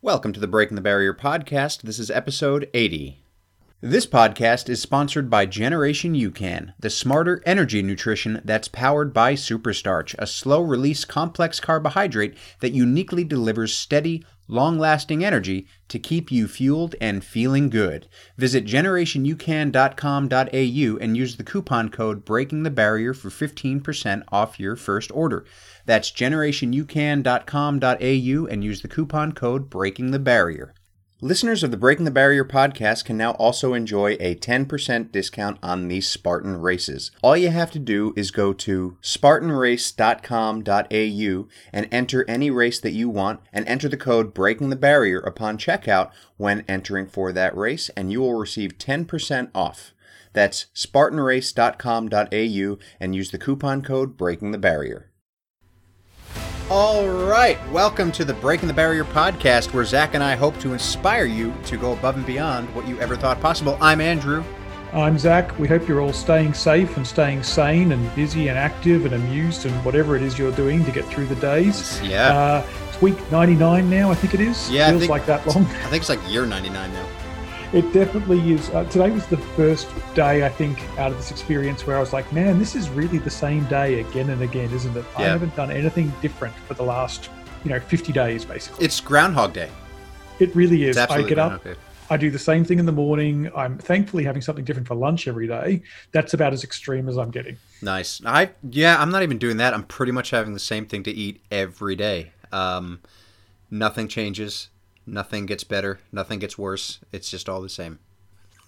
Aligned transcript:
Welcome 0.00 0.32
to 0.34 0.38
the 0.38 0.46
Breaking 0.46 0.76
the 0.76 0.80
Barrier 0.80 1.12
podcast. 1.12 1.82
This 1.82 1.98
is 1.98 2.08
episode 2.08 2.70
80. 2.72 3.20
This 3.80 4.06
podcast 4.06 4.68
is 4.68 4.80
sponsored 4.80 5.28
by 5.28 5.44
Generation 5.44 6.14
UCAN, 6.14 6.72
the 6.78 6.88
smarter 6.88 7.42
energy 7.44 7.82
nutrition 7.82 8.40
that's 8.44 8.68
powered 8.68 9.12
by 9.12 9.34
Superstarch, 9.34 10.14
a 10.16 10.28
slow 10.28 10.62
release 10.62 11.04
complex 11.04 11.58
carbohydrate 11.58 12.36
that 12.60 12.70
uniquely 12.70 13.24
delivers 13.24 13.74
steady, 13.74 14.24
long 14.48 14.78
lasting 14.78 15.24
energy 15.24 15.66
to 15.88 15.98
keep 15.98 16.30
you 16.32 16.48
fueled 16.48 16.94
and 17.00 17.22
feeling 17.22 17.68
good. 17.70 18.08
Visit 18.36 18.64
generationucan.com.au 18.64 20.98
and 20.98 21.16
use 21.16 21.36
the 21.36 21.44
coupon 21.44 21.90
code 21.90 22.24
Breaking 22.24 22.64
the 22.64 22.70
Barrier 22.70 23.14
for 23.14 23.28
15% 23.28 24.24
off 24.32 24.58
your 24.58 24.74
first 24.74 25.12
order. 25.12 25.44
That's 25.86 26.10
generationucan.com.au 26.10 28.46
and 28.46 28.64
use 28.64 28.82
the 28.82 28.88
coupon 28.88 29.30
code 29.32 29.70
Breaking 29.70 30.10
the 30.10 30.18
Barrier. 30.18 30.74
Listeners 31.20 31.64
of 31.64 31.72
the 31.72 31.76
Breaking 31.76 32.04
the 32.04 32.12
Barrier 32.12 32.44
podcast 32.44 33.04
can 33.04 33.16
now 33.16 33.32
also 33.32 33.74
enjoy 33.74 34.16
a 34.20 34.36
10% 34.36 35.10
discount 35.10 35.58
on 35.64 35.88
these 35.88 36.06
Spartan 36.06 36.60
races. 36.60 37.10
All 37.22 37.36
you 37.36 37.48
have 37.48 37.72
to 37.72 37.80
do 37.80 38.12
is 38.14 38.30
go 38.30 38.52
to 38.52 38.96
spartanrace.com.au 39.02 41.48
and 41.72 41.88
enter 41.90 42.24
any 42.28 42.52
race 42.52 42.78
that 42.78 42.92
you 42.92 43.08
want 43.08 43.40
and 43.52 43.66
enter 43.66 43.88
the 43.88 43.96
code 43.96 44.32
Breaking 44.32 44.70
the 44.70 44.76
Barrier 44.76 45.18
upon 45.18 45.58
checkout 45.58 46.12
when 46.36 46.64
entering 46.68 47.08
for 47.08 47.32
that 47.32 47.56
race, 47.56 47.90
and 47.96 48.12
you 48.12 48.20
will 48.20 48.34
receive 48.34 48.78
10% 48.78 49.50
off. 49.56 49.92
That's 50.34 50.66
spartanrace.com.au 50.72 52.78
and 53.00 53.16
use 53.16 53.32
the 53.32 53.38
coupon 53.38 53.82
code 53.82 54.16
Breaking 54.16 54.52
the 54.52 54.58
Barrier. 54.58 55.07
All 56.70 57.08
right, 57.08 57.58
welcome 57.70 58.12
to 58.12 58.26
the 58.26 58.34
Breaking 58.34 58.68
the 58.68 58.74
Barrier 58.74 59.04
podcast, 59.04 59.72
where 59.72 59.84
Zach 59.86 60.12
and 60.14 60.22
I 60.22 60.36
hope 60.36 60.58
to 60.60 60.74
inspire 60.74 61.24
you 61.24 61.54
to 61.64 61.78
go 61.78 61.92
above 61.94 62.16
and 62.16 62.26
beyond 62.26 62.72
what 62.74 62.86
you 62.86 63.00
ever 63.00 63.16
thought 63.16 63.40
possible. 63.40 63.78
I'm 63.80 64.02
Andrew. 64.02 64.44
I'm 64.92 65.18
Zach. 65.18 65.58
We 65.58 65.66
hope 65.66 65.88
you're 65.88 66.00
all 66.02 66.12
staying 66.12 66.52
safe 66.52 66.94
and 66.98 67.06
staying 67.06 67.42
sane 67.42 67.92
and 67.92 68.14
busy 68.14 68.48
and 68.48 68.58
active 68.58 69.06
and 69.06 69.14
amused 69.14 69.64
and 69.64 69.84
whatever 69.84 70.14
it 70.14 70.22
is 70.22 70.38
you're 70.38 70.52
doing 70.52 70.84
to 70.84 70.92
get 70.92 71.06
through 71.06 71.26
the 71.26 71.36
days. 71.36 72.00
Yeah. 72.02 72.36
Uh, 72.38 72.66
it's 72.88 73.00
week 73.00 73.16
99 73.32 73.88
now, 73.88 74.10
I 74.10 74.14
think 74.14 74.34
it 74.34 74.40
is. 74.40 74.70
Yeah, 74.70 74.88
Feels 74.90 75.00
think- 75.02 75.10
like 75.10 75.24
that 75.26 75.46
long. 75.46 75.64
I 75.64 75.88
think 75.88 76.02
it's 76.02 76.08
like 76.10 76.20
year 76.30 76.44
99 76.44 76.92
now. 76.92 77.06
It 77.74 77.92
definitely 77.92 78.52
is. 78.52 78.70
Uh, 78.70 78.84
today 78.84 79.10
was 79.10 79.26
the 79.26 79.36
first 79.36 79.88
day, 80.14 80.46
I 80.46 80.48
think, 80.48 80.82
out 80.98 81.10
of 81.10 81.18
this 81.18 81.30
experience 81.30 81.86
where 81.86 81.98
I 81.98 82.00
was 82.00 82.14
like, 82.14 82.32
man, 82.32 82.58
this 82.58 82.74
is 82.74 82.88
really 82.88 83.18
the 83.18 83.30
same 83.30 83.64
day 83.66 84.00
again 84.00 84.30
and 84.30 84.40
again, 84.40 84.72
isn't 84.72 84.96
it? 84.96 85.04
I 85.18 85.24
haven't 85.24 85.54
done 85.54 85.70
anything 85.70 86.10
different 86.22 86.54
for 86.54 86.72
the 86.72 86.82
last, 86.82 87.28
you 87.64 87.70
know, 87.70 87.78
50 87.78 88.10
days, 88.10 88.46
basically. 88.46 88.86
It's 88.86 89.00
Groundhog 89.02 89.52
Day. 89.52 89.68
It 90.38 90.56
really 90.56 90.84
is. 90.84 90.96
I 90.96 91.20
get 91.22 91.38
up, 91.38 91.62
I 92.08 92.16
do 92.16 92.30
the 92.30 92.38
same 92.38 92.64
thing 92.64 92.78
in 92.78 92.86
the 92.86 92.92
morning. 92.92 93.50
I'm 93.54 93.76
thankfully 93.76 94.24
having 94.24 94.40
something 94.40 94.64
different 94.64 94.88
for 94.88 94.94
lunch 94.94 95.28
every 95.28 95.46
day. 95.46 95.82
That's 96.12 96.32
about 96.32 96.54
as 96.54 96.64
extreme 96.64 97.06
as 97.06 97.18
I'm 97.18 97.30
getting. 97.30 97.58
Nice. 97.82 98.22
I 98.24 98.50
yeah, 98.70 98.96
I'm 98.98 99.10
not 99.10 99.22
even 99.22 99.36
doing 99.36 99.58
that. 99.58 99.74
I'm 99.74 99.84
pretty 99.84 100.12
much 100.12 100.30
having 100.30 100.54
the 100.54 100.58
same 100.58 100.86
thing 100.86 101.02
to 101.02 101.10
eat 101.10 101.42
every 101.50 101.96
day. 101.96 102.32
Um, 102.50 103.00
nothing 103.70 104.08
changes. 104.08 104.70
Nothing 105.12 105.46
gets 105.46 105.64
better. 105.64 106.00
Nothing 106.12 106.38
gets 106.38 106.58
worse. 106.58 107.00
It's 107.12 107.30
just 107.30 107.48
all 107.48 107.60
the 107.60 107.68
same. 107.68 107.98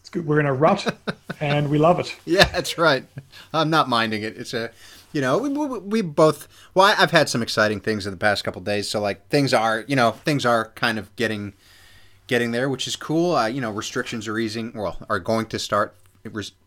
It's 0.00 0.08
good. 0.08 0.26
We're 0.26 0.40
in 0.40 0.46
a 0.46 0.54
rut 0.54 0.96
and 1.40 1.70
we 1.70 1.78
love 1.78 2.00
it. 2.00 2.16
Yeah, 2.24 2.44
that's 2.46 2.78
right. 2.78 3.04
I'm 3.52 3.70
not 3.70 3.88
minding 3.88 4.22
it. 4.22 4.36
It's 4.36 4.54
a, 4.54 4.70
you 5.12 5.20
know, 5.20 5.38
we, 5.38 5.50
we, 5.50 5.78
we 5.78 6.02
both. 6.02 6.48
Well, 6.74 6.94
I've 6.98 7.10
had 7.10 7.28
some 7.28 7.42
exciting 7.42 7.80
things 7.80 8.06
in 8.06 8.12
the 8.12 8.16
past 8.16 8.44
couple 8.44 8.62
days. 8.62 8.88
So 8.88 9.00
like 9.00 9.28
things 9.28 9.52
are, 9.52 9.84
you 9.86 9.96
know, 9.96 10.12
things 10.12 10.46
are 10.46 10.70
kind 10.74 10.98
of 10.98 11.14
getting, 11.16 11.52
getting 12.26 12.52
there, 12.52 12.68
which 12.68 12.86
is 12.86 12.96
cool. 12.96 13.36
Uh, 13.36 13.46
you 13.46 13.60
know, 13.60 13.70
restrictions 13.70 14.26
are 14.26 14.38
easing. 14.38 14.72
Well, 14.74 14.96
are 15.08 15.18
going 15.20 15.46
to 15.46 15.58
start 15.58 15.94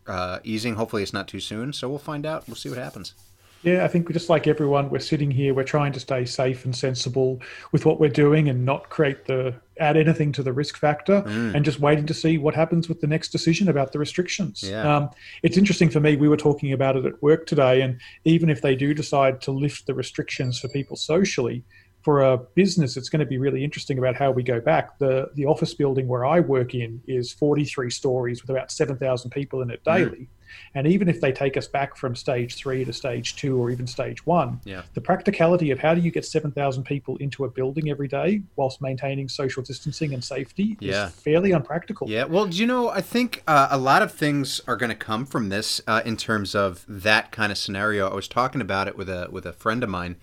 uh, 0.06 0.38
easing. 0.44 0.76
Hopefully, 0.76 1.02
it's 1.02 1.12
not 1.12 1.26
too 1.26 1.40
soon. 1.40 1.72
So 1.72 1.88
we'll 1.88 1.98
find 1.98 2.24
out. 2.24 2.46
We'll 2.46 2.56
see 2.56 2.68
what 2.68 2.78
happens. 2.78 3.14
Yeah, 3.64 3.82
I 3.84 3.88
think 3.88 4.10
just 4.12 4.28
like 4.28 4.46
everyone, 4.46 4.90
we're 4.90 4.98
sitting 4.98 5.30
here, 5.30 5.54
we're 5.54 5.64
trying 5.64 5.92
to 5.92 6.00
stay 6.00 6.26
safe 6.26 6.64
and 6.66 6.76
sensible 6.76 7.40
with 7.72 7.86
what 7.86 7.98
we're 7.98 8.10
doing 8.10 8.48
and 8.50 8.64
not 8.64 8.90
create 8.90 9.24
the 9.24 9.54
add 9.80 9.96
anything 9.96 10.30
to 10.32 10.42
the 10.42 10.52
risk 10.52 10.76
factor 10.76 11.22
Mm. 11.22 11.54
and 11.54 11.64
just 11.64 11.80
waiting 11.80 12.06
to 12.06 12.14
see 12.14 12.36
what 12.38 12.54
happens 12.54 12.88
with 12.88 13.00
the 13.00 13.06
next 13.06 13.30
decision 13.30 13.68
about 13.68 13.92
the 13.92 13.98
restrictions. 13.98 14.62
Yeah. 14.62 14.96
Um, 14.96 15.10
it's 15.42 15.56
interesting 15.56 15.88
for 15.88 15.98
me, 16.00 16.14
we 16.16 16.28
were 16.28 16.36
talking 16.36 16.72
about 16.72 16.96
it 16.96 17.04
at 17.06 17.20
work 17.22 17.46
today, 17.46 17.80
and 17.80 17.98
even 18.24 18.50
if 18.50 18.60
they 18.60 18.76
do 18.76 18.92
decide 18.94 19.40
to 19.42 19.50
lift 19.50 19.86
the 19.86 19.94
restrictions 19.94 20.60
for 20.60 20.68
people 20.68 20.96
socially, 20.96 21.64
for 22.02 22.20
a 22.20 22.36
business, 22.54 22.98
it's 22.98 23.08
going 23.08 23.20
to 23.20 23.26
be 23.26 23.38
really 23.38 23.64
interesting 23.64 23.96
about 23.98 24.14
how 24.14 24.30
we 24.30 24.42
go 24.42 24.60
back. 24.60 24.98
The 24.98 25.30
the 25.34 25.46
office 25.46 25.72
building 25.72 26.06
where 26.06 26.26
I 26.26 26.38
work 26.40 26.74
in 26.74 27.00
is 27.08 27.32
43 27.32 27.88
stories 27.88 28.42
with 28.42 28.50
about 28.50 28.70
7,000 28.70 29.30
people 29.30 29.62
in 29.62 29.70
it 29.70 29.80
Mm. 29.86 30.28
And 30.74 30.86
even 30.86 31.08
if 31.08 31.20
they 31.20 31.32
take 31.32 31.56
us 31.56 31.66
back 31.66 31.96
from 31.96 32.14
stage 32.16 32.56
three 32.56 32.84
to 32.84 32.92
stage 32.92 33.36
two 33.36 33.56
or 33.60 33.70
even 33.70 33.86
stage 33.86 34.24
one, 34.26 34.60
Yeah. 34.64 34.82
the 34.94 35.00
practicality 35.00 35.70
of 35.70 35.78
how 35.78 35.94
do 35.94 36.00
you 36.00 36.10
get 36.10 36.24
7,000 36.24 36.84
people 36.84 37.16
into 37.18 37.44
a 37.44 37.48
building 37.48 37.90
every 37.90 38.08
day 38.08 38.42
whilst 38.56 38.80
maintaining 38.82 39.28
social 39.28 39.62
distancing 39.62 40.14
and 40.14 40.22
safety 40.24 40.76
Yeah. 40.80 41.06
is 41.08 41.14
fairly 41.14 41.52
unpractical. 41.52 42.08
Yeah, 42.08 42.24
well, 42.24 42.46
do 42.46 42.56
you 42.56 42.66
know, 42.66 42.88
I 42.90 43.00
think 43.00 43.42
uh, 43.46 43.68
a 43.70 43.78
lot 43.78 44.02
of 44.02 44.12
things 44.12 44.60
are 44.66 44.76
going 44.76 44.90
to 44.90 44.96
come 44.96 45.26
from 45.26 45.48
this 45.48 45.80
uh, 45.86 46.02
in 46.04 46.16
terms 46.16 46.54
of 46.54 46.84
that 46.88 47.30
kind 47.30 47.52
of 47.52 47.58
scenario. 47.58 48.08
I 48.08 48.14
was 48.14 48.28
talking 48.28 48.60
about 48.60 48.88
it 48.88 48.96
with 48.96 49.08
a 49.08 49.28
with 49.30 49.46
a 49.46 49.52
friend 49.52 49.82
of 49.82 49.88
mine, 49.90 50.16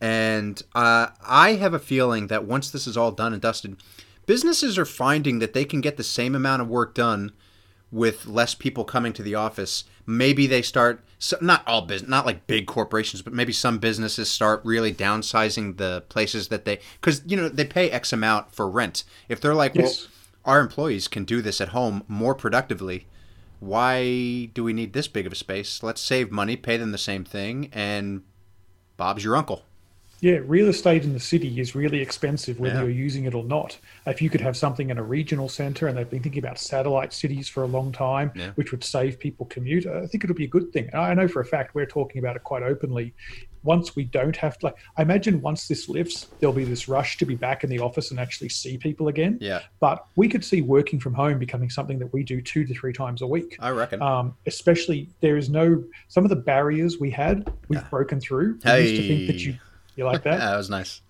and 0.00 0.62
uh, 0.74 1.08
I 1.26 1.54
have 1.54 1.74
a 1.74 1.78
feeling 1.78 2.26
that 2.28 2.44
once 2.44 2.70
this 2.70 2.86
is 2.86 2.96
all 2.96 3.12
done 3.12 3.32
and 3.32 3.40
dusted, 3.40 3.76
businesses 4.26 4.78
are 4.78 4.84
finding 4.84 5.38
that 5.38 5.52
they 5.52 5.64
can 5.64 5.80
get 5.80 5.96
the 5.96 6.02
same 6.04 6.34
amount 6.34 6.62
of 6.62 6.68
work 6.68 6.94
done 6.94 7.32
with 7.94 8.26
less 8.26 8.56
people 8.56 8.84
coming 8.84 9.12
to 9.12 9.22
the 9.22 9.36
office. 9.36 9.84
Maybe 10.04 10.48
they 10.48 10.62
start 10.62 11.04
so, 11.20 11.38
not 11.40 11.66
all 11.66 11.82
business, 11.82 12.10
not 12.10 12.26
like 12.26 12.48
big 12.48 12.66
corporations, 12.66 13.22
but 13.22 13.32
maybe 13.32 13.52
some 13.52 13.78
businesses 13.78 14.28
start 14.28 14.60
really 14.64 14.92
downsizing 14.92 15.76
the 15.76 16.02
places 16.08 16.48
that 16.48 16.64
they 16.64 16.80
because 17.00 17.22
you 17.24 17.36
know 17.36 17.48
they 17.48 17.64
pay 17.64 17.90
X 17.90 18.12
amount 18.12 18.52
for 18.52 18.68
rent. 18.68 19.04
If 19.28 19.40
they're 19.40 19.54
like, 19.54 19.76
Yes. 19.76 20.02
well, 20.02 20.10
our 20.56 20.60
employees 20.60 21.06
can 21.06 21.24
do 21.24 21.40
this 21.40 21.60
at 21.60 21.68
home 21.68 22.02
more 22.08 22.34
productively. 22.34 23.06
Why 23.60 24.46
do 24.52 24.64
we 24.64 24.72
need 24.72 24.92
this 24.92 25.08
big 25.08 25.26
of 25.26 25.32
a 25.32 25.36
space? 25.36 25.82
Let's 25.82 26.00
save 26.00 26.30
money, 26.32 26.56
pay 26.56 26.76
them 26.76 26.90
the 26.90 26.98
same 26.98 27.24
thing, 27.24 27.70
and 27.72 28.22
Bob's 28.96 29.24
your 29.24 29.36
uncle. 29.36 29.62
Yeah, 30.24 30.38
real 30.46 30.68
estate 30.68 31.04
in 31.04 31.12
the 31.12 31.20
city 31.20 31.60
is 31.60 31.74
really 31.74 32.00
expensive 32.00 32.58
whether 32.58 32.76
Yeah. 32.76 32.80
you're 32.84 32.90
using 32.92 33.26
it 33.26 33.34
or 33.34 33.44
not. 33.44 33.76
If 34.06 34.22
you 34.22 34.30
could 34.30 34.40
have 34.40 34.56
something 34.56 34.88
in 34.88 34.96
a 34.96 35.02
regional 35.02 35.50
center, 35.50 35.86
and 35.86 35.98
they've 35.98 36.08
been 36.08 36.22
thinking 36.22 36.42
about 36.42 36.58
satellite 36.58 37.12
cities 37.12 37.46
for 37.46 37.62
a 37.62 37.66
long 37.66 37.92
time, 37.92 38.32
Yeah. 38.34 38.52
which 38.54 38.70
would 38.72 38.82
save 38.82 39.18
people 39.18 39.44
commute, 39.44 39.86
I 39.86 40.06
think 40.06 40.24
it 40.24 40.28
would 40.30 40.38
be 40.38 40.44
a 40.46 40.48
good 40.48 40.72
thing. 40.72 40.88
And 40.94 41.02
I 41.02 41.12
know 41.12 41.28
for 41.28 41.40
a 41.40 41.44
fact 41.44 41.74
we're 41.74 41.84
talking 41.84 42.20
about 42.20 42.36
it 42.36 42.42
quite 42.42 42.62
openly. 42.62 43.12
Once 43.64 43.94
we 43.96 44.04
don't 44.04 44.34
have 44.36 44.58
to, 44.60 44.66
like, 44.66 44.76
I 44.96 45.02
imagine 45.02 45.42
once 45.42 45.68
this 45.68 45.90
lifts, 45.90 46.28
there'll 46.40 46.54
be 46.56 46.64
this 46.64 46.88
rush 46.88 47.18
to 47.18 47.26
be 47.26 47.34
back 47.34 47.62
in 47.62 47.68
the 47.68 47.80
office 47.80 48.10
and 48.10 48.18
actually 48.18 48.48
see 48.48 48.78
people 48.78 49.08
again. 49.08 49.36
Yeah, 49.42 49.60
But 49.78 50.06
we 50.16 50.28
could 50.28 50.42
see 50.44 50.62
working 50.62 51.00
from 51.00 51.12
home 51.12 51.38
becoming 51.38 51.68
something 51.68 51.98
that 51.98 52.10
we 52.14 52.22
do 52.24 52.40
two 52.40 52.64
to 52.64 52.72
three 52.72 52.94
times 52.94 53.20
a 53.20 53.26
week. 53.26 53.56
I 53.60 53.68
reckon. 53.72 54.00
Um, 54.00 54.34
especially 54.46 55.10
there 55.20 55.36
is 55.36 55.50
no 55.50 55.84
some 56.08 56.24
of 56.24 56.30
the 56.30 56.36
barriers 56.36 56.98
we 56.98 57.10
had 57.10 57.46
we've 57.68 57.90
broken 57.90 58.20
through. 58.20 58.58
We 58.64 58.72
used 58.80 58.96
to 59.02 59.06
think 59.08 59.26
that 59.26 59.44
you 59.44 59.56
you 59.96 60.04
like 60.04 60.22
that. 60.24 60.32
Yeah, 60.38 60.50
that 60.50 60.56
was 60.56 60.70
nice. 60.70 61.00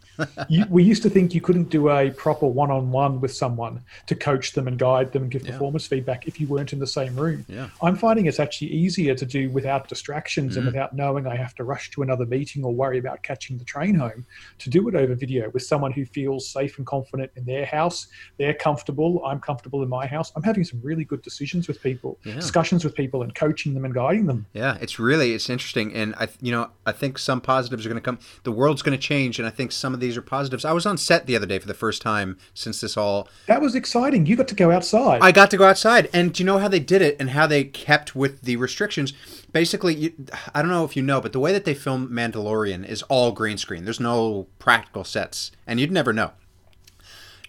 You, 0.49 0.65
we 0.69 0.83
used 0.83 1.03
to 1.03 1.11
think 1.11 1.35
you 1.35 1.41
couldn't 1.41 1.71
do 1.71 1.91
a 1.91 2.11
proper 2.11 2.47
one-on-one 2.47 3.21
with 3.21 3.33
someone 3.35 3.81
to 4.07 4.15
coach 4.15 4.53
them 4.53 4.69
and 4.69 4.79
guide 4.79 5.13
them 5.13 5.23
and 5.23 5.31
give 5.31 5.45
Yeah. 5.45 5.53
performance 5.53 5.87
feedback 5.87 6.27
if 6.29 6.41
you 6.41 6.47
weren't 6.47 6.73
in 6.73 6.79
the 6.79 6.87
same 6.87 7.17
room. 7.17 7.45
Yeah. 7.49 7.69
I'm 7.83 7.97
finding 7.97 8.27
it's 8.27 8.41
actually 8.41 8.69
easier 8.73 9.15
to 9.15 9.27
do 9.27 9.51
without 9.51 9.89
distractions 9.89 10.57
and 10.57 10.65
Mhm. 10.65 10.73
without 10.73 10.95
knowing 10.97 11.27
I 11.27 11.37
have 11.37 11.55
to 11.57 11.65
rush 11.65 11.91
to 11.93 12.03
another 12.03 12.27
meeting 12.27 12.65
or 12.65 12.73
worry 12.73 12.99
about 12.99 13.23
catching 13.23 13.59
the 13.59 13.65
train 13.65 13.95
home. 13.97 14.25
To 14.59 14.71
do 14.71 14.89
it 14.89 14.95
over 14.95 15.15
video 15.15 15.51
with 15.51 15.63
someone 15.63 15.93
who 15.93 16.05
feels 16.05 16.49
safe 16.49 16.79
and 16.79 16.87
confident 16.87 17.31
in 17.37 17.45
their 17.45 17.65
house, 17.67 18.07
they're 18.39 18.55
comfortable, 18.55 19.23
I'm 19.25 19.41
comfortable 19.41 19.83
in 19.83 19.89
my 19.89 20.07
house. 20.07 20.33
I'm 20.37 20.43
having 20.43 20.65
some 20.65 20.81
really 20.83 21.05
good 21.05 21.23
decisions 21.23 21.69
with 21.69 21.83
people, 21.83 22.19
Yeah. 22.25 22.35
discussions 22.37 22.85
with 22.85 22.95
people, 22.95 23.23
and 23.23 23.35
coaching 23.35 23.75
them 23.75 23.85
and 23.85 23.95
guiding 23.95 24.27
them. 24.27 24.47
Yeah, 24.53 24.79
it's 24.81 24.99
really 24.99 25.33
it's 25.35 25.51
interesting, 25.51 25.93
and 25.95 26.15
I 26.17 26.29
you 26.41 26.53
know 26.53 26.71
I 26.87 26.93
think 26.93 27.19
some 27.19 27.41
positives 27.41 27.85
are 27.85 27.89
going 27.89 28.01
to 28.01 28.05
come. 28.05 28.19
The 28.45 28.53
world's 28.53 28.83
going 28.83 28.97
to 28.97 29.03
change, 29.03 29.39
and 29.39 29.47
I 29.47 29.51
think 29.51 29.73
some 29.73 29.95
of 29.95 30.01
these 30.05 30.17
are 30.17 30.23
positives. 30.23 30.65
I 30.65 30.73
was 30.73 30.87
on 30.87 30.99
set 30.99 31.27
the 31.27 31.37
other 31.37 31.47
day 31.47 31.59
for 31.59 31.67
the 31.67 31.75
first 31.75 32.03
time 32.03 32.39
since 32.53 32.81
this 32.81 32.97
all. 32.97 33.29
That 33.47 33.61
was 33.61 33.75
exciting. 33.75 34.27
You 34.27 34.37
got 34.37 34.49
to 34.49 34.55
go 34.55 34.71
outside. 34.71 35.21
I 35.23 35.33
got 35.33 35.51
to 35.51 35.57
go 35.57 35.65
outside, 35.65 36.09
and 36.13 36.33
do 36.33 36.43
you 36.43 36.47
know 36.47 36.59
how 36.59 36.69
they 36.69 36.81
did 36.81 37.03
it 37.03 37.17
and 37.19 37.31
how 37.31 37.47
they 37.47 37.65
kept 37.65 38.15
with 38.15 38.43
the 38.43 38.57
restrictions? 38.57 39.13
Basically, 39.53 39.95
you, 39.95 40.13
I 40.55 40.63
don't 40.63 40.71
know 40.71 40.85
if 40.85 40.97
you 40.97 41.03
know, 41.03 41.21
but 41.21 41.33
the 41.33 41.41
way 41.41 41.53
that 41.53 41.65
they 41.65 41.75
film 41.75 42.09
Mandalorian 42.09 42.87
is 42.87 43.03
all 43.05 43.33
green 43.33 43.59
screen. 43.59 43.85
There's 43.85 44.01
no 44.01 44.47
practical 44.59 45.05
sets, 45.05 45.51
and 45.67 45.81
you'd 45.81 45.93
never 45.93 46.13
know. 46.13 46.33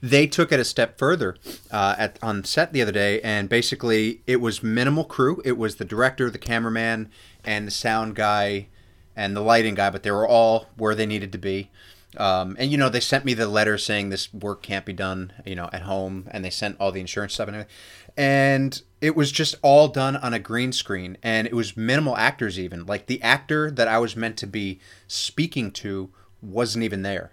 They 0.01 0.28
took 0.28 0.51
it 0.51 0.60
a 0.60 0.66
step 0.66 1.00
further 1.00 1.36
uh, 1.72 1.96
at 1.98 2.19
on 2.22 2.44
set 2.44 2.74
the 2.74 2.81
other 2.81 2.92
day, 2.92 3.22
and 3.22 3.50
basically 3.50 4.22
it 4.28 4.38
was 4.38 4.62
minimal 4.62 5.04
crew. 5.04 5.42
It 5.44 5.58
was 5.58 5.75
the 5.75 5.86
director, 5.86 6.30
the 6.30 6.38
cameraman, 6.38 7.10
and 7.44 7.68
the 7.68 7.72
sound 7.72 8.16
guy, 8.16 8.68
and 9.16 9.36
the 9.36 9.42
lighting 9.42 9.75
guy, 9.75 9.90
but 9.90 10.04
they 10.04 10.12
were 10.12 10.28
all 10.28 10.68
where 10.78 10.94
they 10.94 11.06
needed 11.06 11.31
to 11.31 11.38
be. 11.38 11.72
Um, 12.17 12.56
and 12.59 12.71
you 12.71 12.77
know 12.77 12.89
they 12.89 13.00
sent 13.00 13.25
me 13.25 13.33
the 13.33 13.47
letter 13.47 13.77
saying 13.77 14.09
this 14.09 14.33
work 14.33 14.62
can't 14.62 14.85
be 14.85 14.94
done, 14.94 15.33
you 15.45 15.56
know, 15.56 15.69
at 15.71 15.83
home, 15.83 16.27
and 16.31 16.44
they 16.44 16.50
sent 16.50 16.77
all 16.79 16.91
the 16.91 17.01
insurance 17.01 17.33
stuff 17.33 17.47
and 17.47 17.56
everything. 17.56 17.75
And 18.17 18.81
it 19.01 19.15
was 19.15 19.31
just 19.31 19.56
all 19.62 19.88
done 19.88 20.15
on 20.15 20.33
a 20.33 20.39
green 20.39 20.71
screen, 20.71 21.17
and 21.21 21.47
it 21.47 21.53
was 21.53 21.75
minimal 21.75 22.15
actors 22.17 22.59
even. 22.59 22.85
Like 22.85 23.07
the 23.07 23.21
actor 23.21 23.69
that 23.71 23.88
I 23.88 24.00
was 24.00 24.15
meant 24.15 24.38
to 24.38 24.47
be 24.47 24.79
speaking 25.07 25.71
to 25.71 26.09
wasn't 26.41 26.83
even 26.83 27.01
there. 27.01 27.31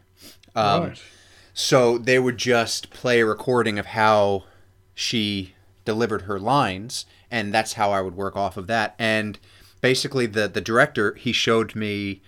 Um, 0.54 0.82
right. 0.82 1.02
So 1.54 1.98
they 1.98 2.18
would 2.18 2.38
just 2.38 2.90
play 2.90 3.20
a 3.20 3.26
recording 3.26 3.78
of 3.78 3.86
how 3.86 4.44
she 4.94 5.54
delivered 5.84 6.22
her 6.22 6.38
lines, 6.38 7.06
and 7.30 7.52
that's 7.52 7.74
how 7.74 7.90
I 7.90 8.00
would 8.00 8.16
work 8.16 8.36
off 8.36 8.56
of 8.56 8.66
that. 8.68 8.94
And 8.98 9.38
basically, 9.80 10.26
the 10.26 10.48
the 10.48 10.60
director 10.60 11.14
he 11.14 11.32
showed 11.32 11.74
me 11.74 12.22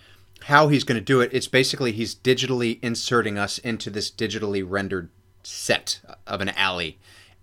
how 0.45 0.67
he's 0.67 0.83
going 0.83 0.95
to 0.97 1.03
do 1.03 1.21
it. 1.21 1.29
It's 1.33 1.47
basically 1.47 1.91
he's 1.91 2.13
digitally 2.13 2.77
inserting 2.83 3.37
us 3.37 3.57
into 3.57 3.89
this 3.89 4.11
digitally 4.11 4.63
rendered 4.67 5.09
set 5.43 5.99
of 6.27 6.41
an 6.41 6.49
alley. 6.49 6.97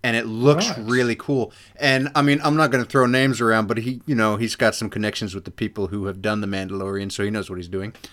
And 0.05 0.15
it 0.17 0.25
looks 0.25 0.69
Right. 0.69 0.77
really 0.79 1.15
cool. 1.15 1.51
And 1.77 2.09
I 2.15 2.21
mean, 2.21 2.39
I'm 2.43 2.55
not 2.55 2.71
going 2.71 2.83
to 2.83 2.89
throw 2.89 3.05
names 3.05 3.41
around, 3.41 3.67
but 3.67 3.77
he, 3.79 4.01
you 4.05 4.15
know, 4.15 4.37
he's 4.37 4.55
got 4.55 4.73
some 4.75 4.89
connections 4.89 5.35
with 5.35 5.43
the 5.45 5.51
people 5.51 5.87
who 5.87 6.05
have 6.05 6.21
done 6.21 6.41
The 6.41 6.47
Mandalorian, 6.47 7.11
so 7.11 7.23
he 7.23 7.29
knows 7.29 7.49
what 7.49 7.57
he's 7.57 7.67
doing. 7.67 7.93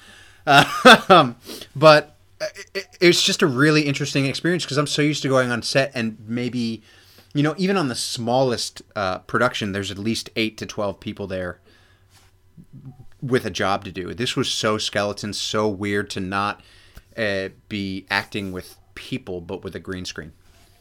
Um, 1.08 1.36
but 1.76 2.16
it, 2.74 2.86
it's 3.00 3.22
just 3.22 3.42
a 3.42 3.46
really 3.46 3.82
interesting 3.82 4.24
experience 4.26 4.64
because 4.64 4.78
I'm 4.78 4.86
so 4.86 5.02
used 5.02 5.22
to 5.22 5.28
going 5.28 5.50
on 5.50 5.62
set 5.62 5.92
and 5.94 6.16
maybe, 6.26 6.82
you 7.34 7.42
know, 7.42 7.54
even 7.58 7.76
on 7.76 7.88
the 7.88 7.94
smallest 7.94 8.80
uh, 8.96 9.18
production, 9.18 9.72
there's 9.72 9.90
at 9.90 9.98
least 9.98 10.30
eight 10.36 10.56
to 10.58 10.66
twelve 10.66 10.98
people 10.98 11.26
there 11.26 11.60
with 13.22 13.44
a 13.44 13.50
job 13.50 13.84
to 13.84 13.92
do. 13.92 14.14
This 14.14 14.36
was 14.36 14.50
so 14.50 14.78
skeleton, 14.78 15.32
so 15.32 15.68
weird 15.68 16.10
to 16.10 16.20
not 16.20 16.62
uh, 17.16 17.50
be 17.68 18.06
acting 18.10 18.52
with 18.52 18.76
people, 18.94 19.40
but 19.40 19.62
with 19.62 19.74
a 19.74 19.80
green 19.80 20.04
screen. 20.04 20.32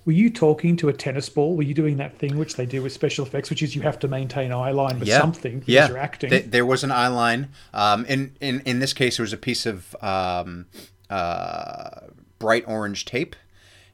Were 0.05 0.13
you 0.13 0.29
talking 0.29 0.75
to 0.77 0.89
a 0.89 0.93
tennis 0.93 1.29
ball? 1.29 1.55
Were 1.55 1.63
you 1.63 1.73
doing 1.73 1.97
that 1.97 2.17
thing 2.17 2.37
which 2.37 2.55
they 2.55 2.65
do 2.65 2.81
with 2.81 2.93
special 2.93 3.25
effects, 3.25 3.49
which 3.49 3.61
is 3.61 3.75
you 3.75 3.81
have 3.81 3.99
to 3.99 4.07
maintain 4.07 4.51
eye 4.51 4.71
line 4.71 4.99
with 4.99 5.07
yeah. 5.07 5.19
something 5.19 5.59
because 5.59 5.73
yeah. 5.73 5.87
you're 5.87 5.97
acting? 5.97 6.29
Th- 6.29 6.45
there 6.45 6.65
was 6.65 6.83
an 6.83 6.91
eye 6.91 7.09
line. 7.09 7.49
Um, 7.73 8.05
in, 8.05 8.35
in, 8.39 8.61
in 8.61 8.79
this 8.79 8.93
case, 8.93 9.19
it 9.19 9.21
was 9.21 9.33
a 9.33 9.37
piece 9.37 9.65
of 9.65 9.95
um, 10.01 10.65
uh, 11.09 12.07
bright 12.39 12.63
orange 12.67 13.05
tape. 13.05 13.35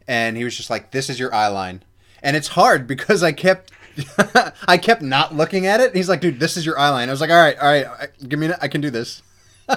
And 0.07 0.37
he 0.37 0.43
was 0.43 0.55
just 0.55 0.69
like, 0.69 0.91
this 0.91 1.09
is 1.09 1.19
your 1.19 1.33
eye 1.33 1.47
line. 1.47 1.83
And 2.21 2.37
it's 2.37 2.49
hard 2.49 2.87
because 2.87 3.23
I 3.23 3.31
kept... 3.31 3.71
I 4.67 4.77
kept 4.77 5.01
not 5.01 5.35
looking 5.35 5.65
at 5.67 5.79
it. 5.79 5.95
He's 5.95 6.09
like, 6.09 6.21
"Dude, 6.21 6.39
this 6.39 6.57
is 6.57 6.65
your 6.65 6.77
eye 6.77 6.89
line." 6.89 7.09
I 7.09 7.11
was 7.11 7.21
like, 7.21 7.29
"All 7.29 7.35
right, 7.35 7.57
all 7.59 7.67
right, 7.69 8.09
give 8.27 8.39
me. 8.39 8.49
I 8.61 8.67
can 8.67 8.81
do 8.81 8.89
this." 8.89 9.21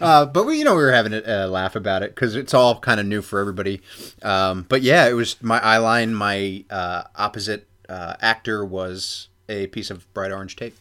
Uh, 0.00 0.24
but 0.24 0.46
we, 0.46 0.58
you 0.58 0.64
know, 0.64 0.76
we 0.76 0.82
were 0.82 0.92
having 0.92 1.12
a, 1.12 1.22
a 1.26 1.48
laugh 1.48 1.74
about 1.74 2.04
it 2.04 2.14
because 2.14 2.36
it's 2.36 2.54
all 2.54 2.78
kind 2.78 3.00
of 3.00 3.06
new 3.06 3.20
for 3.20 3.40
everybody. 3.40 3.80
Um, 4.22 4.64
but 4.68 4.82
yeah, 4.82 5.08
it 5.08 5.14
was 5.14 5.42
my 5.42 5.60
eye 5.60 5.78
line. 5.78 6.14
My 6.14 6.64
uh, 6.70 7.02
opposite 7.16 7.66
uh, 7.88 8.14
actor 8.20 8.64
was 8.64 9.26
a 9.48 9.66
piece 9.66 9.90
of 9.90 10.06
bright 10.14 10.30
orange 10.30 10.54
tape. 10.54 10.76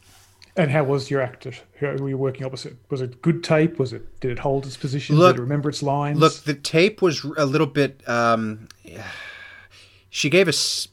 and 0.56 0.69
how 0.69 0.83
was 0.83 1.09
your 1.09 1.19
actor? 1.21 1.51
Who 1.80 1.88
were 1.88 2.09
you 2.09 2.18
working 2.18 2.45
opposite? 2.45 2.75
Was 2.92 3.01
it 3.01 3.21
good 3.24 3.44
tape? 3.44 3.80
Was 3.80 3.92
it? 3.92 4.19
Did 4.19 4.30
it 4.33 4.39
hold 4.39 4.68
its 4.68 4.77
position? 4.77 5.15
Look- 5.15 5.36
did 5.36 5.39
it 5.39 5.44
remember 5.44 5.69
its 5.69 5.81
lines? 5.81 6.19
Look, 6.19 6.36
the 6.44 6.54
tape 6.54 7.01
was 7.01 7.24
a 7.38 7.45
little 7.48 7.65
bit. 7.65 8.07
Um, 8.07 8.68
she 10.12 10.30
gave 10.30 10.48
us 10.48 10.88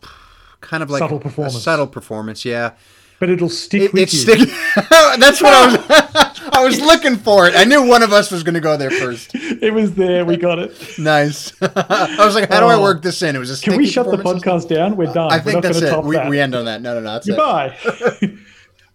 kind 0.64 0.82
of 0.82 0.90
like 0.90 1.00
Subtle 1.00 1.18
a 1.18 1.20
performance. 1.20 1.62
subtle 1.62 1.86
performance, 1.86 2.44
yeah. 2.44 2.72
but 3.20 3.30
it'll 3.30 3.48
stick 3.48 3.82
It, 3.82 3.92
with 3.92 4.02
it's 4.04 4.14
you. 4.14 4.20
stick- 4.20 4.48
That's 5.18 5.40
what 5.42 5.52
I 5.54 5.66
was. 5.66 6.30
I 6.52 6.62
was 6.64 6.80
looking 6.80 7.16
for 7.16 7.46
it. 7.48 7.54
I 7.56 7.64
knew 7.64 7.86
one 7.86 8.02
of 8.02 8.12
us 8.12 8.30
was 8.30 8.42
going 8.42 8.54
to 8.54 8.60
go 8.60 8.76
there 8.76 8.90
first. 8.90 9.30
it 9.34 9.72
was 9.72 9.94
there. 9.94 10.24
We 10.24 10.36
got 10.36 10.58
it. 10.58 10.98
Nice. 10.98 11.52
I 11.62 12.16
was 12.24 12.34
like, 12.34 12.50
how 12.50 12.60
do 12.60 12.66
I 12.66 12.74
Oh. 12.74 12.82
work 12.82 13.02
this 13.02 13.22
in? 13.22 13.34
It 13.34 13.38
was 13.38 13.50
a. 13.50 13.62
Can 13.62 13.76
we 13.76 13.86
shut 13.86 14.10
the 14.10 14.18
podcast 14.18 14.68
down? 14.68 14.96
We're 14.96 15.12
done. 15.12 15.32
I 15.32 15.36
We're 15.38 15.42
think 15.42 15.54
not 15.54 15.62
that's 15.62 15.80
it. 15.82 16.04
We, 16.04 16.16
that. 16.16 16.28
we 16.28 16.38
end 16.40 16.54
on 16.54 16.64
that. 16.66 16.82
No, 16.82 16.94
no, 16.94 17.00
no. 17.00 17.12
That's 17.14 17.26
it. 17.28 17.36
Goodbye. 17.36 17.76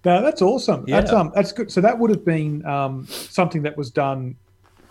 no, 0.06 0.22
that's 0.22 0.42
awesome. 0.42 0.86
That's 0.88 1.12
um, 1.12 1.32
that's 1.36 1.52
good. 1.52 1.72
So 1.72 1.82
that 1.82 1.98
would 1.98 2.10
have 2.12 2.24
been 2.26 2.66
um, 2.66 3.08
something 3.08 3.64
that 3.64 3.76
was 3.78 3.90
done. 3.92 4.36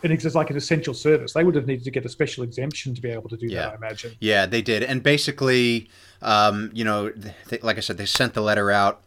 It 0.03 0.11
exists 0.11 0.37
like 0.37 0.50
an 0.50 0.56
essential 0.56 0.95
service. 0.95 1.33
They 1.33 1.43
would 1.45 1.55
have 1.56 1.67
needed 1.67 1.85
to 1.85 1.91
get 1.91 2.05
a 2.05 2.09
special 2.09 2.45
exemption 2.45 2.95
to 2.95 3.00
be 3.03 3.11
able 3.11 3.29
to 3.31 3.37
do 3.37 3.47
Yeah. 3.47 3.62
that. 3.62 3.73
I 3.73 3.77
imagine. 3.77 4.12
Yeah, 4.21 4.47
they 4.47 4.62
did, 4.62 4.83
and 4.83 5.03
basically, 5.03 5.89
um, 6.23 6.71
you 6.73 6.85
know, 6.85 7.11
th- 7.49 7.62
like 7.62 7.77
I 7.77 7.81
said, 7.81 7.99
they 7.99 8.06
sent 8.06 8.35
the 8.35 8.41
letter 8.43 8.71
out. 8.71 9.03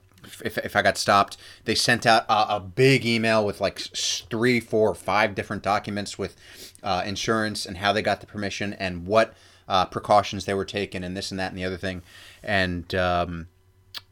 If, 0.45 0.59
if 0.59 0.75
I 0.75 0.83
got 0.83 0.99
stopped, 0.99 1.35
they 1.65 1.73
sent 1.73 2.05
out 2.05 2.25
a, 2.29 2.57
a 2.57 2.59
big 2.59 3.05
email 3.07 3.43
with 3.43 3.59
like 3.59 3.79
three, 3.79 4.59
four, 4.59 4.93
five 4.93 5.33
different 5.33 5.63
documents 5.63 6.19
with 6.19 6.35
uh, 6.83 7.01
insurance 7.05 7.65
and 7.65 7.77
how 7.77 7.91
they 7.91 8.03
got 8.03 8.19
the 8.21 8.27
permission 8.27 8.73
and 8.73 9.07
what 9.07 9.33
uh, 9.67 9.85
precautions 9.85 10.45
they 10.45 10.53
were 10.53 10.65
taking 10.65 11.03
and 11.03 11.17
this 11.17 11.31
and 11.31 11.39
that 11.39 11.49
and 11.51 11.57
the 11.57 11.65
other 11.65 11.77
thing. 11.77 12.03
And 12.43 12.93
um, 12.93 13.47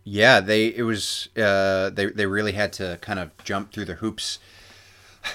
yeah, 0.04 0.40
they 0.40 0.68
it 0.68 0.82
was 0.82 1.30
uh, 1.38 1.92
they 1.92 2.08
they 2.08 2.26
really 2.26 2.54
had 2.54 2.74
to 2.74 2.98
kind 3.02 3.20
of 3.20 3.30
jump 3.44 3.72
through 3.72 3.86
the 3.86 3.96
hoops 3.96 4.40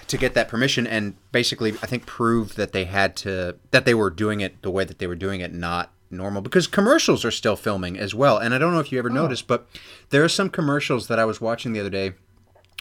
to 0.07 0.17
get 0.17 0.35
that 0.35 0.49
permission 0.49 0.87
and 0.87 1.15
basically 1.33 1.73
I 1.83 1.87
think 1.87 2.07
prove 2.07 2.55
that 2.57 2.73
they 2.73 2.85
had 2.85 3.17
to 3.19 3.57
that 3.71 3.85
they 3.85 3.95
were 3.95 4.11
doing 4.11 4.41
it 4.41 4.63
the 4.63 4.71
way 4.71 4.85
that 4.85 4.99
they 4.99 5.07
were 5.07 5.15
doing 5.15 5.41
it 5.41 5.53
not 5.53 5.93
normal. 6.11 6.43
Because 6.43 6.67
commercials 6.67 7.25
are 7.25 7.31
still 7.31 7.57
filming 7.57 7.99
as 7.99 8.15
well. 8.15 8.39
And 8.39 8.55
I 8.55 8.59
don't 8.59 8.73
know 8.73 8.81
if 8.81 8.91
you 8.93 8.99
ever 8.99 9.11
noticed 9.11 9.47
but 9.47 9.69
there 10.11 10.25
are 10.25 10.29
some 10.29 10.49
commercials 10.51 11.07
that 11.09 11.19
I 11.19 11.25
was 11.25 11.41
watching 11.41 11.73
the 11.73 11.81
other 11.81 11.91
day 11.91 12.13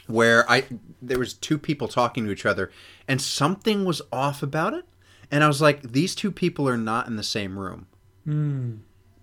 where 0.07 0.50
I 0.51 0.65
there 1.01 1.19
was 1.19 1.33
two 1.33 1.57
people 1.57 1.88
talking 1.88 2.25
to 2.25 2.31
each 2.31 2.45
other 2.45 2.71
and 3.07 3.21
something 3.21 3.85
was 3.85 4.01
off 4.11 4.41
about 4.44 4.73
it. 4.73 4.85
And 5.31 5.44
I 5.44 5.47
was 5.47 5.61
like 5.61 5.81
these 5.81 6.13
two 6.15 6.31
people 6.31 6.67
are 6.69 6.77
not 6.77 7.07
in 7.07 7.15
the 7.15 7.23
same 7.23 7.57
room. 7.59 7.88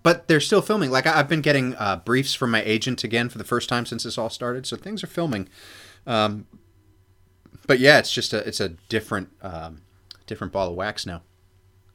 But 0.03 0.27
they're 0.27 0.39
still 0.39 0.61
filming. 0.61 0.89
Like 0.91 1.05
I- 1.07 1.19
I've 1.19 1.29
been 1.29 1.41
getting 1.41 1.75
uh, 1.75 1.97
briefs 1.97 2.33
from 2.33 2.51
my 2.51 2.61
agent 2.63 3.03
again 3.03 3.29
for 3.29 3.37
the 3.37 3.43
first 3.43 3.69
time 3.69 3.85
since 3.85 4.03
this 4.03 4.17
all 4.17 4.29
started. 4.29 4.65
So 4.65 4.75
things 4.75 5.03
are 5.03 5.07
filming. 5.07 5.47
Um, 6.07 6.47
but 7.71 7.79
yeah, 7.79 7.99
it's 7.99 8.11
just 8.11 8.33
a 8.33 8.45
it's 8.45 8.59
a 8.59 8.67
different 8.89 9.29
um, 9.41 9.81
different 10.27 10.51
ball 10.51 10.67
of 10.67 10.75
wax 10.75 11.05
now. 11.05 11.21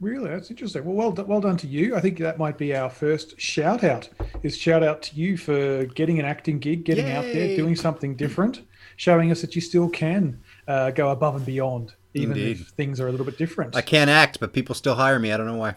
Really, 0.01 0.31
that's 0.31 0.49
interesting. 0.51 0.87
Well, 0.87 0.95
well, 0.97 1.13
done- 1.13 1.27
well 1.27 1.43
done 1.43 1.59
to 1.59 1.67
you. 1.67 1.95
I 1.95 2.01
think 2.01 2.17
that 2.21 2.39
might 2.39 2.57
be 2.57 2.75
our 2.75 2.89
first 2.89 3.39
shout 3.39 3.85
out. 3.85 4.09
Is 4.43 4.57
shout 4.57 4.83
out 4.83 5.03
to 5.03 5.15
you 5.17 5.37
for 5.37 5.85
getting 5.85 6.19
an 6.19 6.25
acting 6.25 6.61
gig, 6.61 6.85
getting 6.85 7.11
out 7.13 7.25
there, 7.25 7.55
doing 7.59 7.77
something 7.77 8.17
different, 8.17 8.63
showing 8.97 9.31
us 9.31 9.43
that 9.43 9.55
you 9.55 9.61
still 9.61 9.91
can 9.91 10.41
uh, 10.67 10.93
go 10.93 11.11
above 11.11 11.37
and 11.37 11.45
beyond, 11.45 11.93
even 12.15 12.39
Indeed. 12.39 12.61
if 12.63 12.69
things 12.69 12.99
are 12.99 13.09
a 13.09 13.11
little 13.11 13.27
bit 13.27 13.37
different. 13.37 13.77
I 13.77 13.83
can't 13.83 14.09
act, 14.09 14.41
but 14.41 14.55
people 14.55 14.75
still 14.75 14.95
hire 14.95 15.19
me. 15.19 15.31
I 15.31 15.37
don't 15.37 15.47
know 15.47 15.57
why. 15.57 15.75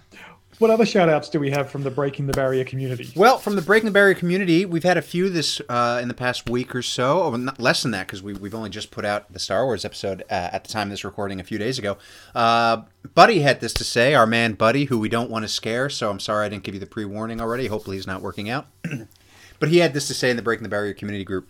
What 0.61 0.69
other 0.69 0.85
shout 0.85 1.09
outs 1.09 1.27
do 1.27 1.39
we 1.39 1.49
have 1.49 1.71
from 1.71 1.81
the 1.81 1.89
Breaking 1.89 2.27
the 2.27 2.33
Barrier 2.33 2.63
community? 2.63 3.11
Well, 3.15 3.39
from 3.39 3.55
the 3.55 3.63
Breaking 3.63 3.87
the 3.87 3.91
Barrier 3.91 4.13
community, 4.13 4.63
we've 4.63 4.83
had 4.83 4.95
a 4.95 5.01
few 5.01 5.27
this 5.27 5.59
uh, 5.67 5.97
in 5.99 6.07
the 6.07 6.13
past 6.13 6.51
week 6.51 6.75
or 6.75 6.83
so. 6.83 7.23
Oh, 7.23 7.35
not 7.35 7.59
less 7.59 7.81
than 7.81 7.89
that 7.93 8.05
because 8.05 8.21
we, 8.21 8.33
we've 8.33 8.53
only 8.53 8.69
just 8.69 8.91
put 8.91 9.03
out 9.03 9.33
the 9.33 9.39
Star 9.39 9.65
Wars 9.65 9.85
episode 9.85 10.21
uh, 10.29 10.49
at 10.53 10.63
the 10.63 10.71
time 10.71 10.89
of 10.89 10.91
this 10.91 11.03
recording 11.03 11.39
a 11.39 11.43
few 11.43 11.57
days 11.57 11.79
ago. 11.79 11.97
Uh, 12.35 12.83
Buddy 13.15 13.39
had 13.39 13.59
this 13.59 13.73
to 13.73 13.83
say. 13.83 14.13
Our 14.13 14.27
man 14.27 14.53
Buddy, 14.53 14.85
who 14.85 14.99
we 14.99 15.09
don't 15.09 15.31
want 15.31 15.45
to 15.45 15.49
scare, 15.49 15.89
so 15.89 16.11
I'm 16.11 16.19
sorry 16.19 16.45
I 16.45 16.49
didn't 16.49 16.61
give 16.61 16.75
you 16.75 16.79
the 16.79 16.85
pre 16.85 17.05
warning 17.05 17.41
already. 17.41 17.65
Hopefully 17.65 17.97
he's 17.97 18.05
not 18.05 18.21
working 18.21 18.47
out. 18.47 18.67
but 19.59 19.69
he 19.69 19.79
had 19.79 19.95
this 19.95 20.07
to 20.09 20.13
say 20.13 20.29
in 20.29 20.35
the 20.35 20.43
Breaking 20.43 20.61
the 20.61 20.69
Barrier 20.69 20.93
community 20.93 21.25
group. 21.25 21.49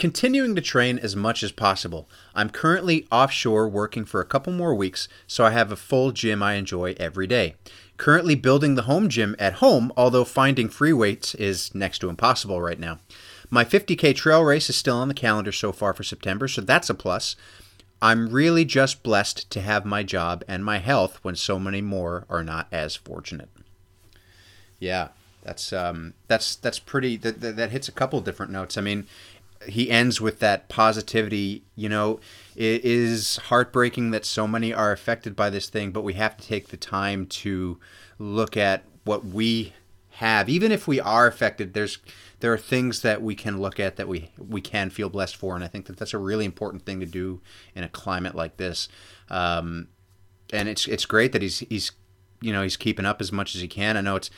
Continuing 0.00 0.54
to 0.54 0.62
train 0.62 0.98
as 0.98 1.14
much 1.14 1.42
as 1.42 1.52
possible. 1.52 2.08
I'm 2.34 2.48
currently 2.48 3.06
offshore 3.12 3.68
working 3.68 4.06
for 4.06 4.22
a 4.22 4.24
couple 4.24 4.50
more 4.50 4.74
weeks, 4.74 5.08
so 5.26 5.44
I 5.44 5.50
have 5.50 5.70
a 5.70 5.76
full 5.76 6.10
gym 6.10 6.42
I 6.42 6.54
enjoy 6.54 6.94
every 6.98 7.26
day. 7.26 7.56
Currently 8.00 8.34
building 8.34 8.76
the 8.76 8.84
home 8.84 9.10
gym 9.10 9.36
at 9.38 9.56
home, 9.56 9.92
although 9.94 10.24
finding 10.24 10.70
free 10.70 10.94
weights 10.94 11.34
is 11.34 11.74
next 11.74 11.98
to 11.98 12.08
impossible 12.08 12.62
right 12.62 12.80
now. 12.80 12.98
My 13.50 13.62
50k 13.62 14.16
trail 14.16 14.42
race 14.42 14.70
is 14.70 14.76
still 14.76 14.96
on 14.96 15.08
the 15.08 15.12
calendar 15.12 15.52
so 15.52 15.70
far 15.70 15.92
for 15.92 16.02
September, 16.02 16.48
so 16.48 16.62
that's 16.62 16.88
a 16.88 16.94
plus. 16.94 17.36
I'm 18.00 18.30
really 18.30 18.64
just 18.64 19.02
blessed 19.02 19.50
to 19.50 19.60
have 19.60 19.84
my 19.84 20.02
job 20.02 20.42
and 20.48 20.64
my 20.64 20.78
health 20.78 21.18
when 21.20 21.36
so 21.36 21.58
many 21.58 21.82
more 21.82 22.24
are 22.30 22.42
not 22.42 22.68
as 22.72 22.96
fortunate. 22.96 23.50
Yeah, 24.78 25.08
that's 25.42 25.70
um, 25.70 26.14
that's 26.26 26.56
that's 26.56 26.78
pretty. 26.78 27.18
That, 27.18 27.42
that 27.42 27.56
that 27.56 27.70
hits 27.70 27.86
a 27.86 27.92
couple 27.92 28.18
different 28.22 28.50
notes. 28.50 28.78
I 28.78 28.80
mean, 28.80 29.06
he 29.66 29.90
ends 29.90 30.20
with 30.20 30.38
that 30.40 30.68
positivity. 30.68 31.64
You 31.74 31.88
know, 31.88 32.20
it 32.56 32.84
is 32.84 33.36
heartbreaking 33.36 34.10
that 34.10 34.24
so 34.24 34.46
many 34.46 34.72
are 34.72 34.92
affected 34.92 35.36
by 35.36 35.50
this 35.50 35.68
thing, 35.68 35.90
but 35.90 36.02
we 36.02 36.14
have 36.14 36.36
to 36.36 36.46
take 36.46 36.68
the 36.68 36.76
time 36.76 37.26
to 37.26 37.78
look 38.18 38.56
at 38.56 38.84
what 39.04 39.24
we 39.24 39.74
have, 40.10 40.48
even 40.48 40.72
if 40.72 40.86
we 40.86 41.00
are 41.00 41.26
affected. 41.26 41.74
There's 41.74 41.98
there 42.40 42.52
are 42.52 42.58
things 42.58 43.02
that 43.02 43.22
we 43.22 43.34
can 43.34 43.60
look 43.60 43.78
at 43.78 43.96
that 43.96 44.08
we 44.08 44.30
we 44.38 44.60
can 44.60 44.90
feel 44.90 45.08
blessed 45.08 45.36
for, 45.36 45.54
and 45.54 45.64
I 45.64 45.68
think 45.68 45.86
that 45.86 45.96
that's 45.96 46.14
a 46.14 46.18
really 46.18 46.44
important 46.44 46.84
thing 46.84 47.00
to 47.00 47.06
do 47.06 47.40
in 47.74 47.84
a 47.84 47.88
climate 47.88 48.34
like 48.34 48.56
this. 48.56 48.88
Um, 49.28 49.88
and 50.52 50.68
it's 50.68 50.86
it's 50.86 51.06
great 51.06 51.32
that 51.32 51.42
he's 51.42 51.60
he's 51.60 51.92
you 52.40 52.52
know 52.52 52.62
he's 52.62 52.76
keeping 52.76 53.06
up 53.06 53.20
as 53.20 53.32
much 53.32 53.54
as 53.54 53.60
he 53.60 53.68
can. 53.68 53.96
I 53.96 54.00
know 54.00 54.16
it's 54.16 54.30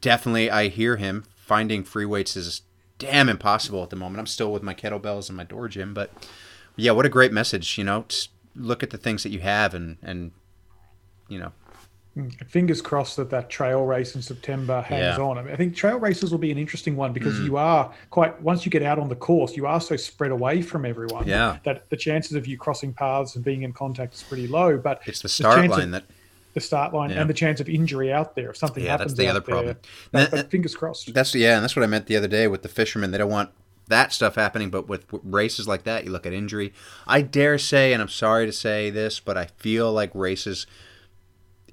definitely 0.00 0.50
I 0.50 0.68
hear 0.68 0.96
him 0.96 1.24
finding 1.36 1.84
free 1.84 2.04
weights 2.04 2.36
is 2.36 2.62
damn 2.98 3.28
impossible 3.28 3.82
at 3.82 3.90
the 3.90 3.96
moment. 3.96 4.18
I'm 4.20 4.26
still 4.26 4.52
with 4.52 4.62
my 4.62 4.74
kettlebells 4.74 5.28
and 5.28 5.36
my 5.36 5.44
door 5.44 5.68
gym, 5.68 5.94
but 5.94 6.10
Yeah, 6.76 6.92
what 6.92 7.06
a 7.06 7.08
great 7.08 7.32
message. 7.32 7.78
You 7.78 7.84
know, 7.84 8.04
just 8.08 8.30
look 8.54 8.82
at 8.82 8.90
the 8.90 8.98
things 8.98 9.22
that 9.22 9.30
you 9.30 9.40
have 9.40 9.74
and 9.74 9.96
and 10.02 10.32
you 11.28 11.38
know 11.38 11.52
mm, 12.16 12.32
fingers 12.48 12.80
crossed 12.82 13.16
that 13.16 13.30
that 13.30 13.48
trail 13.50 13.84
race 13.84 14.14
in 14.14 14.22
September 14.22 14.80
hangs 14.82 15.18
Yeah. 15.18 15.24
on. 15.24 15.38
I, 15.38 15.42
mean, 15.42 15.52
I 15.52 15.56
think 15.56 15.76
trail 15.76 15.98
races 15.98 16.30
will 16.30 16.38
be 16.38 16.50
an 16.50 16.58
interesting 16.58 16.96
one 16.96 17.12
because 17.12 17.34
mm. 17.38 17.46
you 17.46 17.56
are 17.56 17.92
quite 18.10 18.40
once 18.42 18.64
you 18.64 18.70
get 18.70 18.82
out 18.82 18.98
on 18.98 19.08
the 19.08 19.16
course, 19.16 19.56
you 19.56 19.66
are 19.66 19.80
so 19.80 19.96
spread 19.96 20.30
away 20.30 20.62
from 20.62 20.84
everyone 20.84 21.26
Yeah. 21.26 21.58
that 21.64 21.88
the 21.90 21.96
chances 21.96 22.34
of 22.34 22.46
you 22.46 22.58
crossing 22.58 22.92
paths 22.92 23.36
and 23.36 23.44
being 23.44 23.62
in 23.62 23.72
contact 23.72 24.14
is 24.14 24.22
pretty 24.22 24.46
low. 24.48 24.78
But 24.78 25.02
it's 25.06 25.22
the 25.22 25.28
start 25.28 25.56
chance 25.56 25.72
line 25.72 25.82
of, 25.82 25.90
that 25.92 26.04
the 26.58 26.64
start 26.66 26.92
line 26.92 27.10
Yeah. 27.10 27.20
and 27.20 27.30
the 27.30 27.34
chance 27.34 27.60
of 27.60 27.68
injury 27.68 28.12
out 28.12 28.34
there 28.36 28.50
if 28.50 28.56
something 28.56 28.82
Yeah, 28.84 28.96
that's 28.96 29.12
happens. 29.12 29.18
the 29.18 29.26
out 29.26 29.30
other 29.30 29.40
there. 29.40 29.54
problem. 29.54 29.76
But, 30.12 30.30
That- 30.30 30.50
fingers 30.50 30.74
crossed. 30.74 31.12
That's 31.14 31.34
yeah, 31.34 31.54
and 31.56 31.62
that's 31.62 31.76
what 31.76 31.82
I 31.82 31.86
meant 31.86 32.06
the 32.06 32.16
other 32.16 32.28
day 32.28 32.46
with 32.48 32.62
the 32.62 32.68
fishermen. 32.68 33.10
They 33.10 33.18
don't 33.18 33.30
want 33.30 33.50
that 33.88 34.12
stuff 34.12 34.34
happening, 34.34 34.68
but 34.70 34.86
with 34.88 35.06
races 35.22 35.66
like 35.66 35.84
that, 35.84 36.04
you 36.04 36.10
look 36.10 36.26
at 36.26 36.32
injury. 36.32 36.74
I 37.06 37.22
dare 37.22 37.56
say, 37.58 37.92
and 37.94 38.02
I'm 38.02 38.08
sorry 38.08 38.44
to 38.46 38.52
say 38.52 38.90
this, 38.90 39.18
but 39.20 39.38
I 39.38 39.46
feel 39.56 39.92
like 39.92 40.10
races 40.14 40.66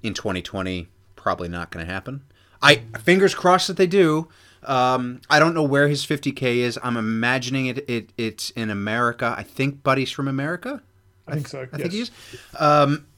in 0.02 0.14
2020 0.14 0.88
probably 1.16 1.50
not 1.50 1.72
going 1.72 1.86
to 1.86 1.92
happen. 1.92 2.22
I 2.62 2.76
fingers 3.00 3.36
crossed 3.36 3.68
that 3.68 3.78
they 3.78 3.88
do. 3.88 4.30
Um, 4.64 5.22
I 5.30 5.40
don't 5.40 5.54
know 5.54 5.64
where 5.64 5.88
his 5.88 6.06
50k 6.06 6.58
is. 6.58 6.80
I'm 6.82 6.98
imagining 6.98 7.68
it, 7.68 7.88
it. 7.90 8.12
It's 8.18 8.50
in 8.52 8.70
America. 8.70 9.36
I 9.38 9.44
think 9.44 9.84
Buddy's 9.84 10.10
from 10.12 10.28
America. 10.28 10.82
I 11.28 11.34
think 11.34 11.48
so. 11.48 11.60
I 11.62 11.68
yes. 11.74 11.82
think 11.82 11.92
he 11.94 12.00
is. 12.02 12.12
Um, 12.58 13.06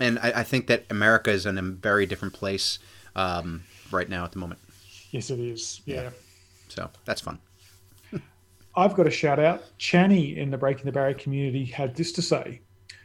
and 0.00 0.18
I, 0.18 0.32
I 0.36 0.42
think 0.44 0.66
that 0.68 0.84
America 0.90 1.30
is 1.30 1.46
in 1.46 1.58
a 1.58 1.62
very 1.62 2.06
different 2.06 2.34
place 2.34 2.78
um, 3.16 3.64
right 3.90 4.08
now 4.08 4.24
at 4.24 4.32
the 4.32 4.38
moment. 4.38 4.60
Yes, 5.10 5.30
it 5.30 5.40
is. 5.40 5.80
yeah. 5.84 6.10
So 6.68 6.90
that's 7.04 7.20
fun. 7.20 7.38
I've 8.76 8.94
got 8.94 9.06
a 9.06 9.10
shout 9.10 9.38
out. 9.38 9.64
Channy 9.78 10.36
in 10.36 10.50
the 10.50 10.58
Breaking 10.58 10.84
the 10.84 10.92
Barrier 10.92 11.14
community 11.14 11.64
had 11.64 11.94
this 11.96 12.12
to 12.12 12.22
say 12.22 12.60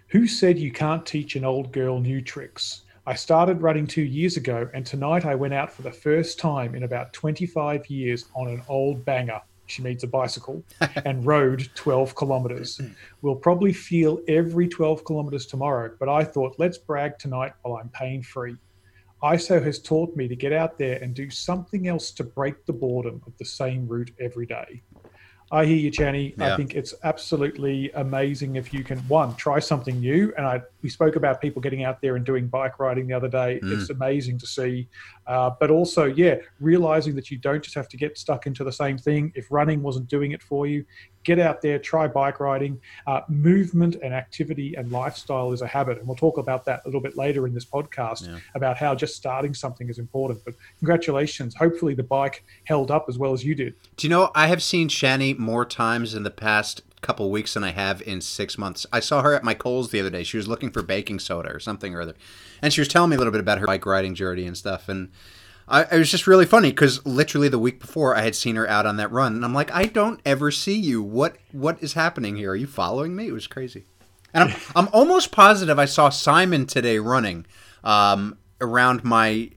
Who 0.08 0.28
said 0.28 0.60
you 0.60 0.72
can't 0.72 1.06
teach 1.06 1.36
an 1.36 1.46
old 1.46 1.72
girl 1.72 2.00
new 2.00 2.22
tricks? 2.22 2.82
I 3.06 3.16
started 3.16 3.62
running 3.62 3.86
two 3.86 4.04
years 4.04 4.38
ago, 4.38 4.70
and 4.74 4.86
tonight 4.86 5.26
I 5.26 5.36
went 5.36 5.54
out 5.54 5.72
for 5.72 5.82
the 5.82 5.92
first 5.92 6.40
time 6.40 6.74
in 6.74 6.84
about 6.84 7.12
25 7.12 7.88
years 7.88 8.26
on 8.34 8.48
an 8.48 8.62
old 8.70 9.04
banger. 9.04 9.42
She 9.66 9.82
needs 9.82 10.04
a 10.04 10.08
bicycle 10.08 10.64
and 11.06 11.26
rode 11.26 11.70
12 11.76 12.16
kilometers. 12.16 12.78
Hmm. 12.78 12.88
We'll 13.22 13.36
probably 13.36 13.74
feel 13.74 14.20
every 14.28 14.68
12 14.68 15.06
kilometers 15.06 15.46
tomorrow, 15.46 15.96
but 16.00 16.10
I 16.10 16.24
thought 16.24 16.56
let's 16.58 16.78
brag 16.78 17.18
tonight 17.18 17.54
while 17.62 17.78
I'm 17.78 17.90
pain 17.90 18.22
free. 18.24 18.58
ISO 19.24 19.64
has 19.64 19.80
taught 19.80 20.16
me 20.18 20.28
to 20.28 20.36
get 20.36 20.52
out 20.52 20.78
there 20.78 20.98
and 21.02 21.14
do 21.14 21.30
something 21.30 21.88
else 21.88 22.12
to 22.12 22.26
break 22.26 22.66
the 22.66 22.74
boredom 22.74 23.22
of 23.26 23.38
the 23.38 23.46
same 23.46 23.88
route 23.88 24.12
every 24.20 24.46
day. 24.46 24.82
I 25.50 25.66
hear 25.66 25.78
you, 25.78 25.92
Channy. 25.92 26.38
Yeah. 26.38 26.54
I 26.54 26.58
think 26.58 26.76
it's 26.76 26.94
absolutely 27.04 27.92
amazing 27.92 28.56
if 28.56 28.74
you 28.74 28.84
can 28.84 29.00
one 29.08 29.36
try 29.36 29.60
something 29.60 30.00
new. 30.00 30.34
And 30.36 30.46
I 30.46 30.62
we 30.84 30.90
spoke 30.90 31.16
about 31.16 31.42
people 31.42 31.62
getting 31.62 31.84
out 31.84 32.02
there 32.02 32.18
and 32.18 32.26
doing 32.26 32.48
bike 32.48 32.78
riding 32.78 33.08
the 33.08 33.14
other 33.14 33.30
day. 33.30 33.60
Mm. 33.64 33.80
It's 33.80 33.90
amazing 33.90 34.38
to 34.40 34.46
see. 34.46 34.88
Uh, 35.26 35.50
but 35.60 35.72
also, 35.72 36.04
yeah, 36.06 36.36
realizing 36.60 37.16
that 37.16 37.32
you 37.32 37.38
don't 37.38 37.64
just 37.64 37.74
have 37.76 37.88
to 37.88 37.98
get 37.98 38.18
stuck 38.18 38.46
into 38.46 38.64
the 38.66 38.72
same 38.72 38.98
thing. 38.98 39.32
If 39.34 39.50
running 39.50 39.82
wasn't 39.82 40.10
doing 40.10 40.34
it 40.34 40.44
for 40.44 40.68
you, 40.68 40.86
get 41.24 41.40
out 41.40 41.62
there, 41.62 41.80
try 41.80 42.06
bike 42.08 42.42
riding. 42.42 42.78
Uh, 43.08 43.22
movement 43.30 43.96
and 44.04 44.14
activity 44.14 44.76
and 44.76 44.92
lifestyle 44.92 45.54
is 45.54 45.62
a 45.62 45.68
habit, 45.68 45.98
and 46.00 46.06
we'll 46.08 46.18
talk 46.18 46.38
about 46.38 46.66
that 46.66 46.82
a 46.84 46.88
little 46.90 47.00
bit 47.02 47.16
later 47.16 47.48
in 47.48 47.54
this 47.54 47.66
podcast 47.66 48.28
Yeah. 48.28 48.40
about 48.54 48.76
how 48.78 48.94
just 48.94 49.16
starting 49.16 49.54
something 49.54 49.90
is 49.90 49.98
important. 50.00 50.42
But 50.44 50.56
congratulations! 50.80 51.56
Hopefully, 51.56 51.94
the 51.96 52.04
bike 52.04 52.44
held 52.66 52.92
up 52.92 53.06
as 53.08 53.18
well 53.18 53.32
as 53.32 53.46
you 53.46 53.56
did. 53.56 53.74
Do 53.96 54.06
you 54.06 54.10
know 54.10 54.30
I 54.36 54.48
have 54.48 54.62
seen 54.62 54.90
Channy 54.90 55.38
more 55.38 55.66
times 55.66 56.14
in 56.14 56.24
the 56.24 56.32
past 56.32 56.82
couple 57.04 57.30
weeks 57.30 57.54
than 57.54 57.64
I 57.64 57.72
have 57.72 58.02
in 58.02 58.22
six 58.22 58.58
months. 58.58 58.86
I 58.92 59.00
saw 59.00 59.22
her 59.22 59.34
at 59.36 59.44
my 59.44 59.54
Coles 59.54 59.92
the 59.92 60.00
other 60.00 60.10
day. 60.10 60.24
She 60.24 60.38
was 60.38 60.48
looking 60.48 60.72
for 60.72 60.82
baking 60.82 61.20
soda 61.20 61.50
or 61.54 61.60
something 61.60 61.94
or 61.94 62.02
other, 62.02 62.16
and 62.62 62.74
she 62.74 62.82
was 62.82 62.88
telling 62.88 63.10
me 63.12 63.16
a 63.16 63.20
little 63.20 63.32
bit 63.32 63.42
about 63.42 63.60
her 63.60 63.68
bike 63.68 63.86
riding 63.86 64.16
journey 64.16 64.46
and 64.48 64.58
stuff. 64.58 64.90
And 64.90 65.12
I, 65.68 65.84
it 65.84 65.98
was 66.00 66.10
just 66.12 66.28
really 66.28 66.46
funny 66.46 66.72
because 66.72 67.06
literally 67.06 67.48
the 67.50 67.60
week 67.60 67.80
before 67.80 68.16
I 68.16 68.22
had 68.22 68.36
seen 68.36 68.56
her 68.56 68.68
out 68.68 68.86
on 68.86 68.98
that 68.98 69.12
run, 69.12 69.36
and 69.36 69.46
I'm 69.46 69.54
like, 69.54 69.72
I 69.72 69.86
don't 69.86 70.20
ever 70.26 70.50
see 70.52 70.78
you. 70.78 71.02
What 71.04 71.38
what 71.52 71.82
is 71.84 71.94
happening 71.94 72.36
here? 72.38 72.52
Are 72.52 72.56
you 72.56 72.68
following 72.68 73.16
me? 73.16 73.28
It 73.28 73.34
was 73.34 73.48
crazy. 73.48 73.84
And 74.34 74.44
I'm 74.50 74.56
I'm 74.76 74.90
almost 74.92 75.32
positive 75.32 75.78
I 75.78 75.86
saw 75.86 76.10
Simon 76.10 76.66
today 76.66 77.00
running 77.00 77.46
um, 77.84 78.38
around 78.60 79.04
my 79.04 79.52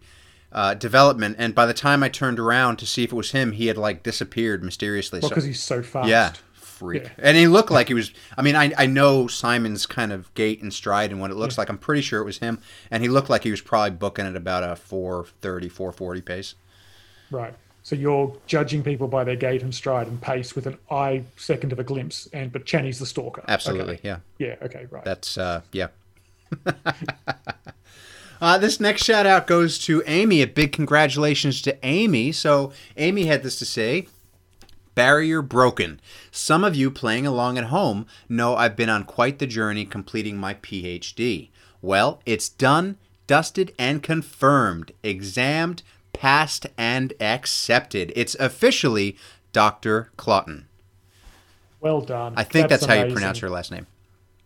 uh, 0.52 0.74
development, 0.74 1.36
and 1.38 1.54
by 1.54 1.66
the 1.66 1.74
time 1.74 2.02
I 2.02 2.08
turned 2.08 2.38
around 2.38 2.76
to 2.78 2.86
see 2.86 3.02
if 3.04 3.12
it 3.12 3.16
was 3.16 3.32
him, 3.32 3.52
he 3.52 3.66
had 3.66 3.76
like 3.76 4.02
disappeared 4.02 4.62
mysteriously. 4.62 5.18
Well, 5.20 5.28
So- 5.28 5.34
because 5.34 5.44
he's 5.44 5.62
so 5.62 5.82
fast. 5.82 6.08
yeah, 6.08 6.32
freak. 6.76 7.04
Yeah. 7.04 7.10
And 7.18 7.36
he 7.36 7.46
looked 7.46 7.70
like 7.70 7.88
he 7.88 7.94
was. 7.94 8.12
I 8.36 8.42
mean, 8.42 8.54
I 8.56 8.72
I 8.76 8.86
know 8.86 9.26
Simon's 9.26 9.86
kind 9.86 10.12
of 10.12 10.32
gait 10.34 10.62
and 10.62 10.72
stride 10.72 11.10
and 11.10 11.20
what 11.20 11.30
it 11.30 11.36
looks 11.36 11.56
like. 11.58 11.68
I'm 11.68 11.78
pretty 11.78 12.02
sure 12.02 12.20
it 12.20 12.24
was 12.24 12.38
him, 12.38 12.60
and 12.90 13.02
he 13.02 13.08
looked 13.08 13.30
like 13.30 13.42
he 13.44 13.50
was 13.50 13.60
probably 13.60 13.90
booking 13.96 14.26
at 14.26 14.36
about 14.36 14.62
a 14.62 14.76
430, 14.76 15.68
440 15.68 16.20
pace. 16.20 16.54
Right. 17.30 17.54
So 17.82 17.94
you're 17.94 18.36
judging 18.46 18.82
people 18.82 19.06
by 19.06 19.22
their 19.22 19.36
gait 19.36 19.62
and 19.62 19.72
stride 19.72 20.08
and 20.08 20.20
pace 20.20 20.56
with 20.56 20.66
an 20.66 20.76
eye 20.90 21.22
second 21.36 21.72
of 21.72 21.78
a 21.78 21.84
glimpse, 21.84 22.28
and 22.32 22.50
but 22.52 22.64
Channy's 22.66 22.98
the 22.98 23.06
stalker. 23.06 23.44
Absolutely, 23.48 23.94
Okay. 23.94 24.08
yeah. 24.08 24.18
Yeah. 24.38 24.56
Okay. 24.62 24.86
Right. 24.90 25.04
That's 25.04 25.38
uh, 25.38 25.60
yeah. 25.72 25.88
uh, 28.40 28.58
this 28.58 28.80
next 28.80 29.04
shout 29.04 29.26
out 29.26 29.46
goes 29.46 29.78
to 29.78 30.02
Amy. 30.06 30.42
A 30.42 30.46
big 30.46 30.72
congratulations 30.72 31.62
to 31.62 31.76
Amy. 31.86 32.32
So 32.32 32.72
Amy 32.96 33.26
had 33.26 33.42
this 33.42 33.58
to 33.60 33.64
say. 33.64 34.08
Barrier 34.96 35.42
broken. 35.42 36.00
Some 36.32 36.64
of 36.64 36.74
you 36.74 36.90
playing 36.90 37.26
along 37.26 37.58
at 37.58 37.64
home 37.64 38.06
know 38.28 38.56
I've 38.56 38.74
been 38.74 38.88
on 38.88 39.04
quite 39.04 39.38
the 39.38 39.46
journey 39.46 39.84
completing 39.84 40.38
my 40.38 40.54
PhD. 40.54 41.50
Well, 41.80 42.20
it's 42.26 42.48
done, 42.48 42.96
dusted, 43.28 43.72
and 43.78 44.02
confirmed. 44.02 44.92
Examined, 45.04 45.84
passed, 46.12 46.66
and 46.78 47.12
accepted. 47.20 48.12
It's 48.16 48.34
officially 48.36 49.16
Dr. 49.52 50.10
Claughton. 50.16 50.66
well 51.80 52.00
done. 52.00 52.32
I 52.36 52.42
think 52.42 52.68
that's, 52.68 52.86
how 52.86 52.94
you 52.94 53.12
pronounce 53.12 53.38
her 53.40 53.50
last 53.50 53.70
name. 53.70 53.86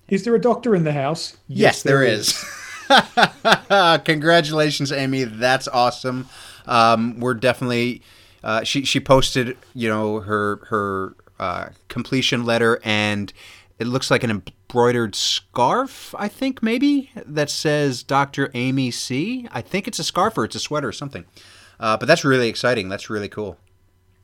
Is 0.08 0.24
there 0.24 0.34
a 0.34 0.40
doctor 0.40 0.74
in 0.74 0.82
the 0.82 0.92
house? 0.92 1.36
Yes, 1.46 1.84
there 1.84 2.02
is. 2.02 2.44
Congratulations, 4.04 4.90
Amy. 4.90 5.22
That's 5.22 5.68
awesome. 5.68 6.28
Um, 6.66 7.20
we're 7.20 7.34
definitely. 7.34 8.02
Uh, 8.42 8.64
she 8.64 8.84
she 8.84 9.00
posted 9.00 9.56
you 9.74 9.88
know 9.88 10.20
her 10.20 10.60
her 10.68 11.14
uh, 11.38 11.68
completion 11.88 12.44
letter 12.44 12.80
and 12.84 13.32
it 13.78 13.86
looks 13.86 14.10
like 14.10 14.22
an 14.22 14.30
embroidered 14.30 15.14
scarf. 15.14 16.14
I 16.18 16.28
think 16.28 16.62
maybe 16.62 17.10
that 17.24 17.48
says 17.48 18.02
Dr. 18.02 18.50
Amy 18.52 18.90
C. 18.90 19.48
I 19.50 19.62
think 19.62 19.88
it's 19.88 19.98
a 19.98 20.04
scarf 20.04 20.36
or 20.36 20.44
it's 20.44 20.54
a 20.54 20.60
sweater 20.60 20.88
or 20.88 20.92
something. 20.92 21.24
Uh, 21.80 21.96
but 21.96 22.06
that's 22.06 22.24
really 22.24 22.48
exciting. 22.48 22.90
That's 22.90 23.08
really 23.08 23.28
cool. 23.28 23.56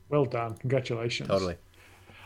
Well 0.09 0.25
done. 0.25 0.55
Congratulations. 0.57 1.27
Totally. 1.27 1.55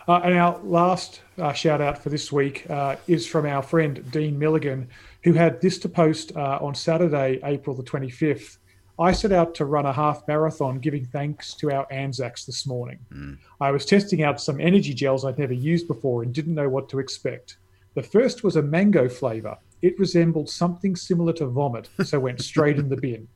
Uh, 0.08 0.20
and 0.26 0.38
our 0.38 0.60
last 0.64 1.22
uh, 1.38 1.54
shout 1.54 1.80
out 1.80 2.04
for 2.04 2.10
this 2.10 2.32
week 2.32 2.70
uh, 2.70 2.98
is 3.08 3.26
from 3.26 3.46
our 3.46 3.62
friend 3.62 4.04
Dean 4.12 4.38
Milligan, 4.38 4.90
who 5.24 5.34
had 5.34 5.62
this 5.62 5.80
to 5.80 5.90
post 5.90 6.36
uh, 6.36 6.60
on 6.62 6.76
Saturday, 6.76 7.40
April 7.44 7.76
the 7.76 7.84
25th. 7.84 8.58
I 9.00 9.12
set 9.12 9.32
out 9.32 9.56
to 9.56 9.66
run 9.66 9.86
a 9.86 9.94
half 9.94 10.28
marathon 10.28 10.80
giving 10.80 11.06
thanks 11.06 11.54
to 11.56 11.72
our 11.72 11.88
Anzacs 11.92 12.46
this 12.46 12.68
morning. 12.68 13.00
Hmm. 13.12 13.34
I 13.60 13.72
was 13.72 13.86
testing 13.86 14.24
out 14.24 14.42
some 14.42 14.60
energy 14.60 14.94
gels 14.94 15.26
I'd 15.26 15.40
never 15.40 15.54
used 15.54 15.88
before 15.88 16.24
and 16.24 16.34
didn't 16.34 16.56
know 16.56 16.70
what 16.70 16.90
to 16.90 17.00
expect. 17.00 17.58
The 17.96 18.04
first 18.04 18.44
was 18.44 18.56
a 18.56 18.62
mango 18.62 19.10
flavor. 19.10 19.58
It 19.82 20.00
resembled 20.00 20.50
something 20.50 20.96
similar 20.96 21.34
to 21.34 21.48
vomit, 21.48 21.90
so 22.04 22.20
went 22.20 22.42
straight 22.42 22.78
in 22.78 22.90
the 22.90 22.98
bin. 22.98 23.28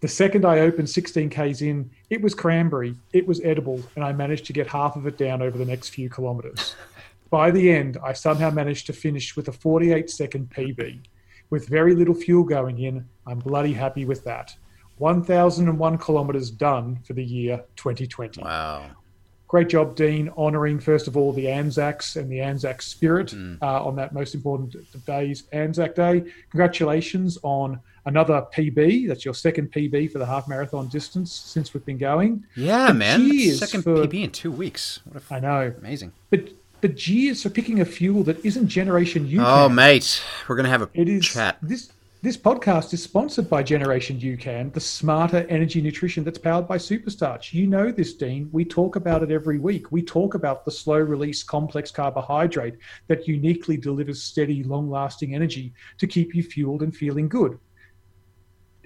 The 0.00 0.08
second 0.08 0.44
I 0.44 0.60
opened 0.60 0.90
16 0.90 1.30
Ks 1.30 1.62
in, 1.62 1.90
it 2.10 2.20
was 2.20 2.34
cranberry, 2.34 2.94
it 3.12 3.26
was 3.26 3.40
edible, 3.42 3.80
and 3.94 4.04
I 4.04 4.12
managed 4.12 4.46
to 4.46 4.52
get 4.52 4.66
half 4.66 4.96
of 4.96 5.06
it 5.06 5.16
down 5.16 5.42
over 5.42 5.56
the 5.56 5.64
next 5.64 5.90
few 5.90 6.08
kilometers. 6.08 6.74
By 7.30 7.50
the 7.50 7.70
end, 7.70 7.98
I 8.04 8.12
somehow 8.12 8.50
managed 8.50 8.86
to 8.86 8.92
finish 8.92 9.36
with 9.36 9.48
a 9.48 9.52
48 9.52 10.08
second 10.10 10.50
PB. 10.50 11.00
With 11.50 11.68
very 11.68 11.94
little 11.94 12.14
fuel 12.14 12.44
going 12.44 12.78
in, 12.80 13.06
I'm 13.26 13.38
bloody 13.38 13.72
happy 13.72 14.04
with 14.04 14.24
that. 14.24 14.54
1,001 14.98 15.98
kilometers 15.98 16.50
done 16.50 16.98
for 17.06 17.12
the 17.12 17.24
year 17.24 17.62
2020. 17.76 18.42
Wow. 18.42 18.86
Great 19.48 19.68
job, 19.68 19.94
Dean, 19.94 20.28
honouring 20.36 20.80
first 20.80 21.06
of 21.06 21.16
all 21.16 21.32
the 21.32 21.48
Anzacs 21.48 22.16
and 22.16 22.28
the 22.30 22.40
Anzac 22.40 22.82
spirit 22.82 23.28
Mm. 23.28 23.58
uh, 23.62 23.84
on 23.84 23.94
that 23.96 24.12
most 24.12 24.34
important 24.34 24.74
of 24.74 25.06
days, 25.06 25.44
Anzac 25.52 25.94
Day. 25.94 26.24
Congratulations 26.50 27.38
on 27.44 27.78
another 28.06 28.44
PB. 28.52 29.06
That's 29.06 29.24
your 29.24 29.34
second 29.34 29.70
PB 29.70 30.10
for 30.10 30.18
the 30.18 30.26
half 30.26 30.48
marathon 30.48 30.88
distance 30.88 31.32
since 31.32 31.72
we've 31.74 31.84
been 31.86 31.98
going. 31.98 32.44
Yeah, 32.56 32.88
But 32.88 32.96
man. 32.96 33.30
Second 33.54 33.82
for- 33.82 33.94
PB 34.06 34.24
in 34.24 34.30
two 34.32 34.50
weeks. 34.50 34.98
What 35.04 35.22
a 35.30 35.34
I 35.34 35.40
know, 35.40 35.72
amazing. 35.78 36.12
but 36.30 36.48
but 36.82 36.94
geez 36.94 37.42
for 37.42 37.48
picking 37.48 37.80
a 37.80 37.84
fuel 37.84 38.22
that 38.24 38.44
isn't 38.44 38.68
Generation 38.68 39.26
U. 39.28 39.40
Oh, 39.42 39.68
mate, 39.68 40.22
we're 40.46 40.56
gonna 40.56 40.68
have 40.68 40.82
a 40.82 40.90
It 40.92 41.08
is 41.08 41.24
chat. 41.24 41.56
this 41.62 41.90
This 42.26 42.36
podcast 42.36 42.92
is 42.92 43.04
sponsored 43.04 43.48
by 43.48 43.62
Generation 43.62 44.18
UCAN, 44.18 44.72
the 44.72 44.80
smarter 44.80 45.46
energy 45.48 45.80
nutrition 45.80 46.24
that's 46.24 46.38
powered 46.40 46.66
by 46.66 46.76
Superstarch. 46.76 47.52
You 47.52 47.68
know 47.68 47.92
this, 47.92 48.14
Dean. 48.14 48.48
We 48.50 48.64
talk 48.64 48.96
about 48.96 49.22
it 49.22 49.30
every 49.30 49.60
week. 49.60 49.92
We 49.92 50.02
talk 50.02 50.34
about 50.34 50.64
the 50.64 50.72
slow 50.72 50.98
release 50.98 51.44
complex 51.44 51.92
carbohydrate 51.92 52.78
that 53.06 53.28
uniquely 53.28 53.76
delivers 53.76 54.24
steady, 54.24 54.64
long 54.64 54.90
lasting 54.90 55.36
energy 55.36 55.72
to 55.98 56.08
keep 56.08 56.34
you 56.34 56.42
fueled 56.42 56.82
and 56.82 56.96
feeling 56.96 57.28
good. 57.28 57.60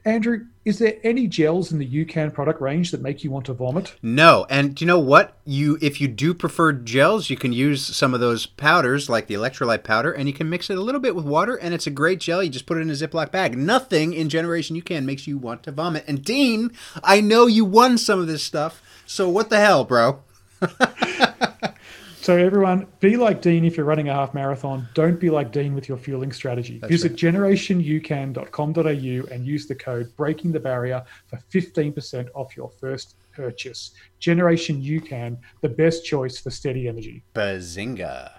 Andrew, 0.04 0.46
is 0.64 0.78
there 0.78 0.98
any 1.02 1.26
gels 1.26 1.72
in 1.72 1.78
the 1.78 2.04
UCAN 2.04 2.32
product 2.32 2.60
range 2.60 2.90
that 2.90 3.00
make 3.00 3.22
you 3.24 3.30
want 3.30 3.46
to 3.46 3.52
vomit? 3.52 3.94
No, 4.02 4.46
and 4.48 4.80
you 4.80 4.86
know 4.86 4.98
what? 4.98 5.36
You 5.44 5.78
if 5.80 6.00
you 6.00 6.08
do 6.08 6.34
prefer 6.34 6.72
gels, 6.72 7.30
you 7.30 7.36
can 7.36 7.52
use 7.52 7.84
some 7.84 8.14
of 8.14 8.20
those 8.20 8.46
powders 8.46 9.08
like 9.08 9.26
the 9.26 9.34
electrolyte 9.34 9.84
powder, 9.84 10.12
and 10.12 10.28
you 10.28 10.34
can 10.34 10.48
mix 10.48 10.70
it 10.70 10.78
a 10.78 10.82
little 10.82 11.00
bit 11.00 11.14
with 11.14 11.24
water, 11.24 11.56
and 11.56 11.74
it's 11.74 11.86
a 11.86 11.90
great 11.90 12.20
gel. 12.20 12.42
You 12.42 12.50
just 12.50 12.66
put 12.66 12.78
it 12.78 12.82
in 12.82 12.90
a 12.90 12.94
Ziploc 12.94 13.30
bag. 13.30 13.56
Nothing 13.56 14.12
in 14.12 14.28
Generation 14.28 14.80
UCAN 14.80 15.04
makes 15.04 15.26
you 15.26 15.38
want 15.38 15.62
to 15.64 15.72
vomit. 15.72 16.04
And 16.06 16.24
Dean, 16.24 16.72
I 17.02 17.20
know 17.20 17.46
you 17.46 17.64
won 17.64 17.98
some 17.98 18.20
of 18.20 18.26
this 18.26 18.42
stuff, 18.42 18.82
so 19.06 19.28
what 19.28 19.50
the 19.50 19.58
hell, 19.58 19.84
bro? 19.84 20.22
So 22.20 22.36
everyone, 22.36 22.86
be 23.00 23.16
like 23.16 23.40
Dean 23.40 23.64
if 23.64 23.78
you're 23.78 23.86
running 23.86 24.10
a 24.10 24.12
half 24.12 24.34
marathon. 24.34 24.86
Don't 24.92 25.18
be 25.18 25.30
like 25.30 25.52
Dean 25.52 25.74
with 25.74 25.88
your 25.88 25.96
fueling 25.96 26.32
strategy. 26.32 26.78
That's 26.78 26.90
Visit 26.90 27.12
right. 27.12 27.18
generationucan.com.au 27.18 29.34
and 29.34 29.46
use 29.46 29.66
the 29.66 29.74
code 29.74 30.14
Breaking 30.16 30.52
the 30.52 30.60
Barrier 30.60 31.02
for 31.28 31.40
15% 31.50 32.28
off 32.34 32.54
your 32.54 32.70
first 32.78 33.14
purchase. 33.32 33.92
Generation 34.18 34.82
UCAN, 34.82 35.38
the 35.62 35.70
best 35.70 36.04
choice 36.04 36.38
for 36.38 36.50
steady 36.50 36.88
energy. 36.88 37.22
Bazinga! 37.34 38.32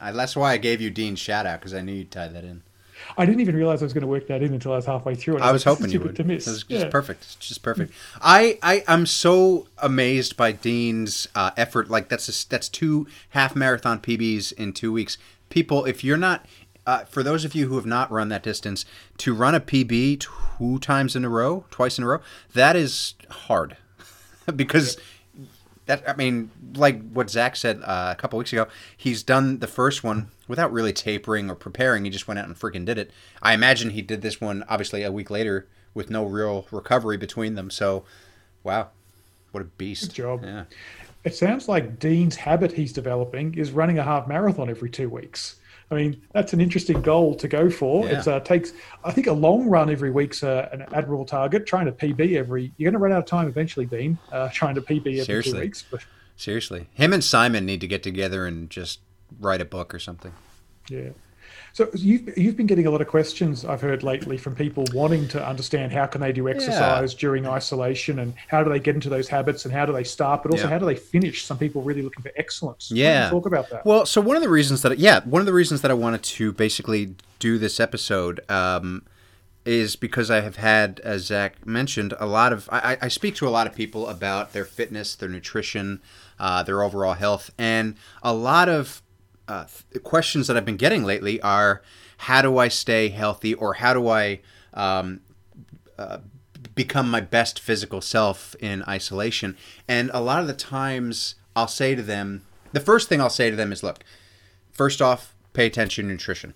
I, 0.00 0.12
that's 0.12 0.34
why 0.34 0.52
I 0.52 0.56
gave 0.56 0.80
you 0.80 0.88
Dean's 0.88 1.18
shout 1.18 1.44
out 1.44 1.60
because 1.60 1.74
I 1.74 1.82
knew 1.82 1.92
you'd 1.92 2.10
tie 2.10 2.28
that 2.28 2.44
in. 2.44 2.62
I 3.16 3.26
didn't 3.26 3.40
even 3.40 3.56
realize 3.56 3.82
I 3.82 3.84
was 3.86 3.92
going 3.92 4.02
to 4.02 4.06
work 4.08 4.26
that 4.28 4.42
in 4.42 4.52
until 4.54 4.72
I 4.72 4.76
was 4.76 4.86
halfway 4.86 5.14
through 5.14 5.36
it. 5.38 5.42
I 5.42 5.52
was 5.52 5.64
hoping 5.70 5.90
you 5.90 6.00
would. 6.00 6.16
To 6.16 6.24
miss. 6.24 6.44
This 6.46 6.54
is 6.54 6.62
just 6.64 6.84
Yeah. 6.86 6.90
perfect. 6.90 7.22
It's 7.24 7.34
just 7.36 7.62
perfect. 7.62 7.92
I, 8.20 8.58
I 8.62 8.84
I'm 8.88 9.06
so 9.06 9.66
amazed 9.78 10.36
by 10.36 10.52
Dean's 10.52 11.28
uh, 11.34 11.50
effort. 11.56 11.90
Like 11.90 12.08
that's 12.08 12.28
a, 12.28 12.48
that's 12.48 12.68
two 12.68 13.06
half 13.30 13.54
marathon 13.56 14.00
PBs 14.00 14.52
in 14.54 14.72
two 14.72 14.92
weeks. 14.92 15.18
People, 15.50 15.84
if 15.84 16.02
you're 16.02 16.16
not, 16.16 16.46
uh, 16.86 17.04
for 17.04 17.22
those 17.22 17.44
of 17.44 17.54
you 17.54 17.68
who 17.68 17.76
have 17.76 17.86
not 17.86 18.10
run 18.10 18.28
that 18.30 18.42
distance, 18.42 18.84
to 19.18 19.34
run 19.34 19.54
a 19.54 19.60
PB 19.60 20.20
two 20.58 20.78
times 20.78 21.14
in 21.14 21.24
a 21.24 21.28
row, 21.28 21.64
twice 21.70 21.98
in 21.98 22.04
a 22.04 22.06
row, 22.08 22.20
that 22.54 22.76
is 22.76 23.14
hard 23.30 23.76
because. 24.56 24.96
That 25.92 26.08
I 26.08 26.16
mean, 26.16 26.50
like 26.74 27.02
what 27.12 27.28
Zach 27.28 27.54
said 27.54 27.82
uh, 27.82 28.14
a 28.16 28.20
couple 28.20 28.38
weeks 28.38 28.52
ago, 28.52 28.66
he's 28.96 29.22
done 29.22 29.58
the 29.58 29.66
first 29.66 30.02
one 30.02 30.30
without 30.48 30.72
really 30.72 30.94
tapering 30.94 31.50
or 31.50 31.54
preparing. 31.54 32.06
He 32.06 32.10
just 32.10 32.26
went 32.26 32.38
out 32.38 32.46
and 32.46 32.58
freaking 32.58 32.86
did 32.86 32.96
it. 32.96 33.10
I 33.42 33.52
imagine 33.52 33.90
he 33.90 34.00
did 34.00 34.22
this 34.22 34.40
one 34.40 34.64
obviously 34.70 35.02
a 35.02 35.12
week 35.12 35.28
later 35.28 35.68
with 35.92 36.08
no 36.08 36.24
real 36.24 36.66
recovery 36.70 37.18
between 37.18 37.56
them. 37.56 37.68
So, 37.68 38.04
wow, 38.64 38.88
what 39.50 39.60
a 39.60 39.64
beast! 39.64 40.08
Good 40.08 40.14
job. 40.14 40.44
Yeah, 40.44 40.64
It 41.24 41.34
sounds 41.34 41.68
like 41.68 41.98
Dean's 41.98 42.36
habit 42.36 42.72
he's 42.72 42.92
developing 42.92 43.54
is 43.54 43.70
running 43.70 43.98
a 43.98 44.02
half 44.02 44.26
marathon 44.26 44.68
every 44.68 44.90
two 44.90 45.08
weeks. 45.08 45.56
I 45.90 45.94
mean, 45.94 46.22
that's 46.32 46.54
an 46.54 46.60
interesting 46.60 47.02
goal 47.02 47.34
to 47.34 47.46
go 47.46 47.68
for. 47.68 48.06
Yeah. 48.06 48.20
It 48.20 48.28
uh, 48.28 48.40
takes, 48.40 48.72
I 49.04 49.12
think, 49.12 49.26
a 49.26 49.32
long 49.32 49.68
run 49.68 49.90
every 49.90 50.10
week's 50.10 50.42
uh, 50.42 50.68
an 50.72 50.82
admirable 50.94 51.26
target. 51.26 51.66
Trying 51.66 51.86
to 51.86 51.92
PB 51.92 52.34
every, 52.36 52.72
you're 52.76 52.90
going 52.90 52.98
to 52.98 53.02
run 53.02 53.12
out 53.12 53.18
of 53.18 53.26
time 53.26 53.46
eventually, 53.46 53.84
Dean. 53.86 54.18
Uh, 54.32 54.48
trying 54.52 54.74
to 54.74 54.80
PB 54.80 55.00
every 55.00 55.24
Seriously. 55.24 55.52
two 55.52 55.60
weeks, 55.60 55.84
but 55.90 56.00
seriously, 56.36 56.86
him 56.94 57.12
and 57.12 57.22
Simon 57.22 57.66
need 57.66 57.82
to 57.82 57.86
get 57.86 58.02
together 58.02 58.46
and 58.46 58.70
just 58.70 59.00
write 59.38 59.60
a 59.60 59.66
book 59.66 59.94
or 59.94 59.98
something. 59.98 60.32
yeah. 60.88 61.10
So 61.74 61.88
you've 61.94 62.36
you've 62.36 62.56
been 62.56 62.66
getting 62.66 62.86
a 62.86 62.90
lot 62.90 63.00
of 63.00 63.08
questions 63.08 63.64
I've 63.64 63.80
heard 63.80 64.02
lately 64.02 64.36
from 64.36 64.54
people 64.54 64.84
wanting 64.92 65.26
to 65.28 65.42
understand 65.46 65.90
how 65.92 66.04
can 66.06 66.20
they 66.20 66.30
do 66.32 66.48
exercise 66.48 67.14
during 67.14 67.46
isolation 67.46 68.18
and 68.18 68.34
how 68.48 68.62
do 68.62 68.68
they 68.70 68.78
get 68.78 68.94
into 68.94 69.08
those 69.08 69.26
habits 69.28 69.64
and 69.64 69.72
how 69.72 69.86
do 69.86 69.92
they 69.92 70.04
start, 70.04 70.42
but 70.42 70.50
also 70.52 70.64
Yeah. 70.64 70.70
how 70.70 70.78
do 70.78 70.84
they 70.86 70.96
finish? 70.96 71.44
Some 71.46 71.56
people 71.56 71.80
really 71.82 72.02
looking 72.02 72.22
for 72.22 72.30
excellence. 72.36 72.90
Why 72.90 72.96
don't 72.96 73.04
you 73.06 73.10
Yeah. 73.10 73.30
talk 73.30 73.46
about 73.46 73.70
that. 73.70 73.86
Well, 73.86 74.04
so 74.04 74.20
one 74.20 74.36
of 74.36 74.42
the 74.42 74.50
reasons 74.50 74.82
that 74.82 74.98
yeah, 74.98 75.20
one 75.24 75.40
of 75.40 75.46
the 75.46 75.52
reasons 75.54 75.80
that 75.80 75.90
I 75.90 75.94
wanted 75.94 76.22
to 76.22 76.52
basically 76.52 77.14
do 77.38 77.56
this 77.56 77.80
episode 77.80 78.40
um, 78.50 79.02
is 79.64 79.96
because 79.96 80.30
I 80.30 80.40
have 80.40 80.56
had, 80.56 81.00
as 81.04 81.22
Zach 81.26 81.66
mentioned, 81.66 82.12
a 82.20 82.26
lot 82.26 82.52
of 82.52 82.68
I, 82.70 82.92
I- 82.94 82.98
I 83.02 83.08
speak 83.08 83.34
to 83.36 83.48
a 83.48 83.50
lot 83.50 83.66
of 83.66 83.74
people 83.74 84.08
about 84.08 84.52
their 84.52 84.64
fitness, 84.66 85.14
their 85.14 85.28
nutrition, 85.30 86.02
uh, 86.38 86.62
their 86.64 86.82
overall 86.82 87.14
health, 87.14 87.50
and 87.56 87.94
a 88.22 88.34
lot 88.34 88.68
of 88.68 89.00
uh, 89.48 89.66
questions 90.02 90.46
that 90.46 90.56
I've 90.56 90.64
been 90.64 90.76
getting 90.76 91.04
lately 91.04 91.40
are 91.42 91.82
how 92.18 92.42
do 92.42 92.58
I 92.58 92.68
stay 92.68 93.08
healthy 93.08 93.54
or 93.54 93.74
how 93.74 93.92
do 93.92 94.08
I 94.08 94.40
um, 94.74 95.20
uh, 95.98 96.18
become 96.74 97.10
my 97.10 97.20
best 97.20 97.60
physical 97.60 98.00
self 98.00 98.54
in 98.60 98.82
isolation. 98.84 99.56
And 99.88 100.10
a 100.14 100.20
lot 100.20 100.40
of 100.40 100.46
the 100.46 100.54
times 100.54 101.34
I'll 101.54 101.68
say 101.68 101.94
to 101.94 102.02
them, 102.02 102.42
the 102.72 102.80
first 102.80 103.08
thing 103.08 103.20
I'll 103.20 103.30
say 103.30 103.50
to 103.50 103.56
them 103.56 103.72
is, 103.72 103.82
look, 103.82 104.04
first 104.70 105.02
off, 105.02 105.34
pay 105.52 105.66
attention 105.66 106.06
to 106.06 106.12
nutrition. 106.12 106.54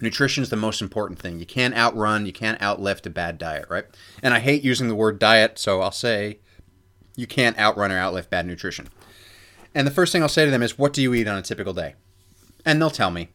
Nutrition 0.00 0.42
is 0.42 0.50
the 0.50 0.56
most 0.56 0.80
important 0.80 1.18
thing. 1.18 1.38
You 1.38 1.46
can't 1.46 1.76
outrun, 1.76 2.26
you 2.26 2.32
can't 2.32 2.60
outlift 2.60 3.06
a 3.06 3.10
bad 3.10 3.38
diet, 3.38 3.66
right? 3.68 3.84
And 4.22 4.32
I 4.34 4.40
hate 4.40 4.62
using 4.62 4.88
the 4.88 4.94
word 4.94 5.18
diet, 5.18 5.58
so 5.58 5.80
I'll 5.80 5.90
say 5.90 6.38
you 7.16 7.26
can't 7.26 7.58
outrun 7.58 7.92
or 7.92 7.98
outlift 7.98 8.30
bad 8.30 8.46
nutrition. 8.46 8.88
And 9.74 9.86
the 9.86 9.92
first 9.92 10.12
thing 10.12 10.22
I'll 10.22 10.28
say 10.28 10.44
to 10.44 10.50
them 10.50 10.62
is, 10.62 10.78
what 10.78 10.92
do 10.92 11.02
you 11.02 11.14
eat 11.14 11.28
on 11.28 11.38
a 11.38 11.42
typical 11.42 11.72
day? 11.72 11.94
And 12.64 12.80
they'll 12.80 12.90
tell 12.90 13.10
me. 13.10 13.28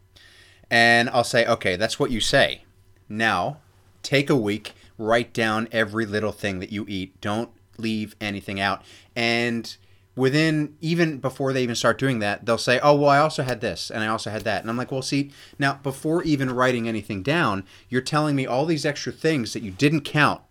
And 0.70 1.10
I'll 1.10 1.24
say, 1.24 1.46
okay, 1.46 1.76
that's 1.76 2.00
what 2.00 2.12
you 2.12 2.20
say. 2.20 2.64
Now, 3.08 3.58
take 4.04 4.30
a 4.30 4.36
week, 4.36 4.74
write 4.98 5.34
down 5.34 5.68
every 5.72 6.06
little 6.06 6.32
thing 6.32 6.60
that 6.60 6.72
you 6.72 6.86
eat. 6.88 7.20
Don't 7.22 7.50
leave 7.78 8.16
anything 8.20 8.60
out. 8.60 8.82
And 9.16 9.76
within, 10.16 10.76
even 10.82 11.20
before 11.20 11.54
they 11.54 11.64
even 11.64 11.76
start 11.76 11.98
doing 11.98 12.20
that, 12.20 12.46
they'll 12.46 12.58
say, 12.58 12.80
oh, 12.82 12.96
well, 12.96 13.10
I 13.10 13.20
also 13.20 13.44
had 13.44 13.62
this 13.62 13.90
and 13.90 14.04
I 14.04 14.08
also 14.08 14.30
had 14.30 14.44
that. 14.44 14.62
And 14.62 14.70
I'm 14.70 14.78
like, 14.78 14.92
well, 14.92 15.02
see, 15.02 15.32
now, 15.60 15.80
before 15.84 16.24
even 16.24 16.54
writing 16.54 16.88
anything 16.88 17.22
down, 17.22 17.64
you're 17.90 18.02
telling 18.02 18.36
me 18.36 18.46
all 18.46 18.66
these 18.66 18.86
extra 18.86 19.12
things 19.12 19.54
that 19.54 19.64
you 19.64 19.72
didn't 19.72 20.02
count 20.02 20.42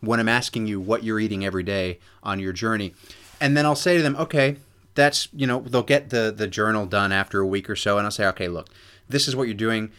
when 0.00 0.20
I'm 0.20 0.28
asking 0.28 0.66
you 0.66 0.80
what 0.80 1.04
you're 1.04 1.20
eating 1.20 1.44
every 1.44 1.62
day 1.62 1.98
on 2.22 2.40
your 2.40 2.52
journey. 2.52 2.94
And 3.40 3.56
then 3.56 3.66
I'll 3.66 3.76
say 3.76 3.96
to 3.96 4.02
them, 4.02 4.16
okay, 4.16 4.56
that's, 4.94 5.28
you 5.32 5.46
know, 5.46 5.60
they'll 5.60 5.82
get 5.82 6.10
the, 6.10 6.32
the 6.34 6.46
journal 6.46 6.86
done 6.86 7.12
after 7.12 7.40
a 7.40 7.46
week 7.46 7.68
or 7.68 7.76
so. 7.76 7.98
And 7.98 8.06
I'll 8.06 8.10
say, 8.10 8.26
okay, 8.28 8.48
look, 8.48 8.68
this 9.08 9.28
is 9.28 9.34
what 9.34 9.48
you're 9.48 9.54
doing. 9.54 9.90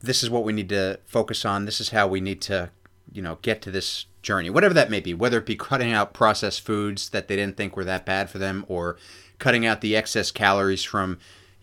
This 0.00 0.22
is 0.22 0.30
what 0.30 0.44
we 0.44 0.52
need 0.52 0.68
to 0.68 1.00
focus 1.04 1.44
on. 1.44 1.64
This 1.64 1.80
is 1.80 1.90
how 1.90 2.06
we 2.06 2.20
need 2.20 2.40
to, 2.42 2.70
you 3.12 3.22
know, 3.22 3.38
get 3.42 3.62
to 3.62 3.70
this 3.70 4.06
journey, 4.22 4.50
whatever 4.50 4.74
that 4.74 4.90
may 4.90 5.00
be, 5.00 5.14
whether 5.14 5.38
it 5.38 5.46
be 5.46 5.56
cutting 5.56 5.92
out 5.92 6.14
processed 6.14 6.62
foods 6.62 7.10
that 7.10 7.28
they 7.28 7.36
didn't 7.36 7.56
think 7.56 7.76
were 7.76 7.84
that 7.84 8.06
bad 8.06 8.30
for 8.30 8.38
them 8.38 8.64
or 8.68 8.96
cutting 9.38 9.66
out 9.66 9.80
the 9.80 9.96
excess 9.96 10.30
calories 10.30 10.82
from 10.82 11.18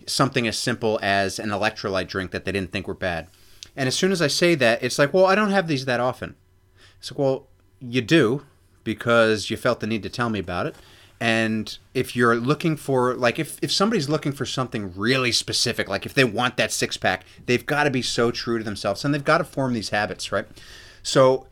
something 0.05 0.47
as 0.47 0.57
simple 0.57 0.99
as 1.01 1.39
an 1.39 1.49
electrolyte 1.49 2.07
drink 2.07 2.31
that 2.31 2.45
they 2.45 2.51
didn't 2.51 2.71
think 2.71 2.87
were 2.87 2.93
bad. 2.93 3.27
And 3.75 3.87
as 3.87 3.95
soon 3.95 4.11
as 4.11 4.21
I 4.21 4.27
say 4.27 4.55
that, 4.55 4.83
it's 4.83 4.99
like, 4.99 5.13
well, 5.13 5.25
I 5.25 5.35
don't 5.35 5.51
have 5.51 5.67
these 5.67 5.85
that 5.85 5.99
often. 5.99 6.35
It's 6.99 7.11
like, 7.11 7.19
well, 7.19 7.47
you 7.79 8.01
do 8.01 8.43
because 8.83 9.49
you 9.49 9.57
felt 9.57 9.79
the 9.79 9.87
need 9.87 10.03
to 10.03 10.09
tell 10.09 10.29
me 10.29 10.39
about 10.39 10.65
it. 10.65 10.75
And 11.21 11.77
if 11.93 12.15
you're 12.15 12.35
looking 12.35 12.75
for, 12.75 13.13
like, 13.13 13.37
if, 13.37 13.59
if 13.61 13.71
somebody's 13.71 14.09
looking 14.09 14.31
for 14.31 14.43
something 14.43 14.91
really 14.95 15.31
specific, 15.31 15.87
like 15.87 16.07
if 16.07 16.15
they 16.15 16.23
want 16.23 16.57
that 16.57 16.71
six 16.71 16.97
pack, 16.97 17.25
they've 17.45 17.63
got 17.63 17.83
to 17.83 17.91
be 17.91 18.01
so 18.01 18.31
true 18.31 18.57
to 18.57 18.63
themselves 18.63 19.05
and 19.05 19.13
they've 19.13 19.23
got 19.23 19.37
to 19.37 19.43
form 19.43 19.73
these 19.73 19.89
habits, 19.89 20.31
right? 20.31 20.47
So 21.03 21.45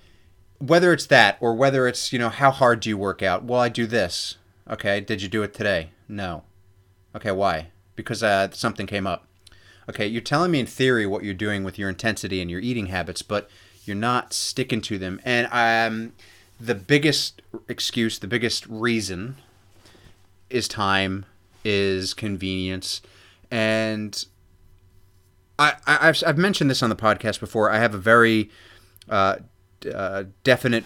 whether 0.58 0.92
it's 0.92 1.06
that 1.06 1.38
or 1.40 1.54
whether 1.54 1.88
it's, 1.88 2.12
you 2.12 2.18
know, 2.18 2.30
how 2.30 2.50
hard 2.50 2.80
do 2.80 2.90
you 2.90 2.98
work 2.98 3.22
out? 3.22 3.44
Well, 3.44 3.62
I 3.62 3.70
do 3.70 3.86
this. 3.86 4.38
Okay. 4.68 5.02
Did 5.02 5.22
you 5.22 5.30
do 5.30 5.44
it 5.44 5.54
today? 5.54 5.92
No. 6.08 6.46
Okay. 7.16 7.32
Why? 7.32 7.68
Because 7.96 8.24
uh, 8.24 8.50
something 8.50 8.88
came 8.88 9.06
up. 9.06 9.28
Okay. 9.88 10.08
You're 10.08 10.22
telling 10.22 10.50
me 10.50 10.62
in 10.62 10.66
theory 10.66 11.06
what 11.06 11.24
you're 11.24 11.36
doing 11.36 11.64
with 11.64 11.78
your 11.78 11.90
intensity 11.90 12.42
and 12.42 12.50
your 12.50 12.60
eating 12.60 12.88
habits, 12.88 13.22
but 13.22 13.48
you're 13.86 13.96
not 13.96 14.34
sticking 14.34 14.82
to 14.82 14.98
them. 14.98 15.22
And 15.24 15.48
um, 15.52 16.14
the 16.60 16.74
biggest 16.74 17.44
excuse, 17.68 18.18
the 18.18 18.28
biggest 18.28 18.66
reason 18.68 19.36
is 20.50 20.68
time, 20.68 21.26
is 21.64 22.14
convenience, 22.14 23.02
and 23.52 24.26
I, 25.58 25.76
I 25.86 26.14
I've, 26.26 26.38
mentioned 26.38 26.70
this 26.70 26.82
on 26.82 26.90
the 26.90 26.96
podcast 26.96 27.40
before. 27.40 27.70
I 27.70 27.80
have 27.80 27.94
a 27.94 27.98
very 27.98 28.50
uh, 29.10 29.38
uh, 29.94 30.24
definite 30.44 30.86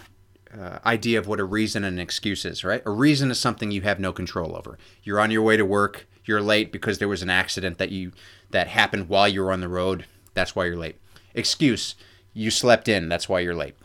uh, 0.52 0.78
idea 0.84 1.18
of 1.18 1.26
what 1.26 1.40
a 1.40 1.44
reason 1.44 1.84
and 1.84 1.96
an 1.96 2.02
excuse 2.02 2.44
is. 2.44 2.64
Right? 2.64 2.82
A 2.84 2.90
reason 2.90 3.30
is 3.30 3.38
something 3.38 3.70
you 3.70 3.82
have 3.82 4.00
no 4.00 4.12
control 4.12 4.56
over. 4.56 4.78
You're 5.02 5.20
on 5.20 5.30
your 5.30 5.42
way 5.42 5.56
to 5.56 5.64
work. 5.64 6.06
You're 6.24 6.40
late 6.40 6.72
because 6.72 6.98
there 6.98 7.08
was 7.08 7.22
an 7.22 7.30
accident 7.30 7.78
that 7.78 7.90
you 7.90 8.12
that 8.50 8.68
happened 8.68 9.08
while 9.08 9.28
you 9.28 9.42
were 9.42 9.52
on 9.52 9.60
the 9.60 9.68
road. 9.68 10.06
That's 10.34 10.56
why 10.56 10.64
you're 10.64 10.76
late. 10.76 10.96
Excuse: 11.34 11.94
you 12.32 12.50
slept 12.50 12.88
in. 12.88 13.08
That's 13.08 13.28
why 13.28 13.40
you're 13.40 13.54
late. 13.54 13.76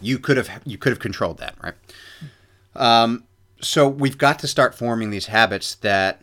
You 0.00 0.18
could 0.18 0.36
have 0.36 0.62
you 0.66 0.76
could 0.76 0.90
have 0.90 1.00
controlled 1.00 1.38
that, 1.38 1.54
right? 1.62 1.74
Um, 2.76 3.24
so 3.64 3.88
we've 3.88 4.18
got 4.18 4.38
to 4.40 4.48
start 4.48 4.74
forming 4.74 5.10
these 5.10 5.26
habits 5.26 5.74
that 5.76 6.22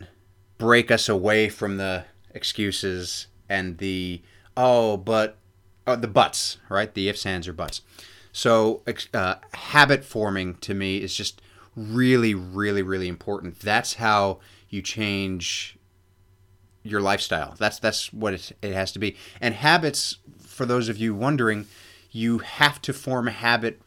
break 0.58 0.90
us 0.90 1.08
away 1.08 1.48
from 1.48 1.76
the 1.76 2.04
excuses 2.34 3.26
and 3.48 3.78
the 3.78 4.22
oh, 4.56 4.96
but 4.96 5.36
uh, 5.86 5.96
the 5.96 6.08
buts, 6.08 6.58
right? 6.68 6.92
The 6.92 7.08
ifs, 7.08 7.26
ands, 7.26 7.48
or 7.48 7.52
buts. 7.52 7.82
So 8.32 8.82
uh, 9.12 9.34
habit 9.54 10.04
forming 10.04 10.54
to 10.56 10.74
me 10.74 10.98
is 10.98 11.14
just 11.14 11.42
really, 11.76 12.34
really, 12.34 12.82
really 12.82 13.08
important. 13.08 13.60
That's 13.60 13.94
how 13.94 14.40
you 14.68 14.80
change 14.80 15.76
your 16.82 17.00
lifestyle. 17.00 17.54
That's 17.58 17.78
that's 17.78 18.12
what 18.12 18.34
it, 18.34 18.52
it 18.62 18.72
has 18.72 18.92
to 18.92 18.98
be. 18.98 19.16
And 19.40 19.54
habits, 19.54 20.18
for 20.38 20.66
those 20.66 20.88
of 20.88 20.98
you 20.98 21.14
wondering, 21.14 21.66
you 22.10 22.38
have 22.38 22.80
to 22.82 22.92
form 22.92 23.28
a 23.28 23.32
habit. 23.32 23.82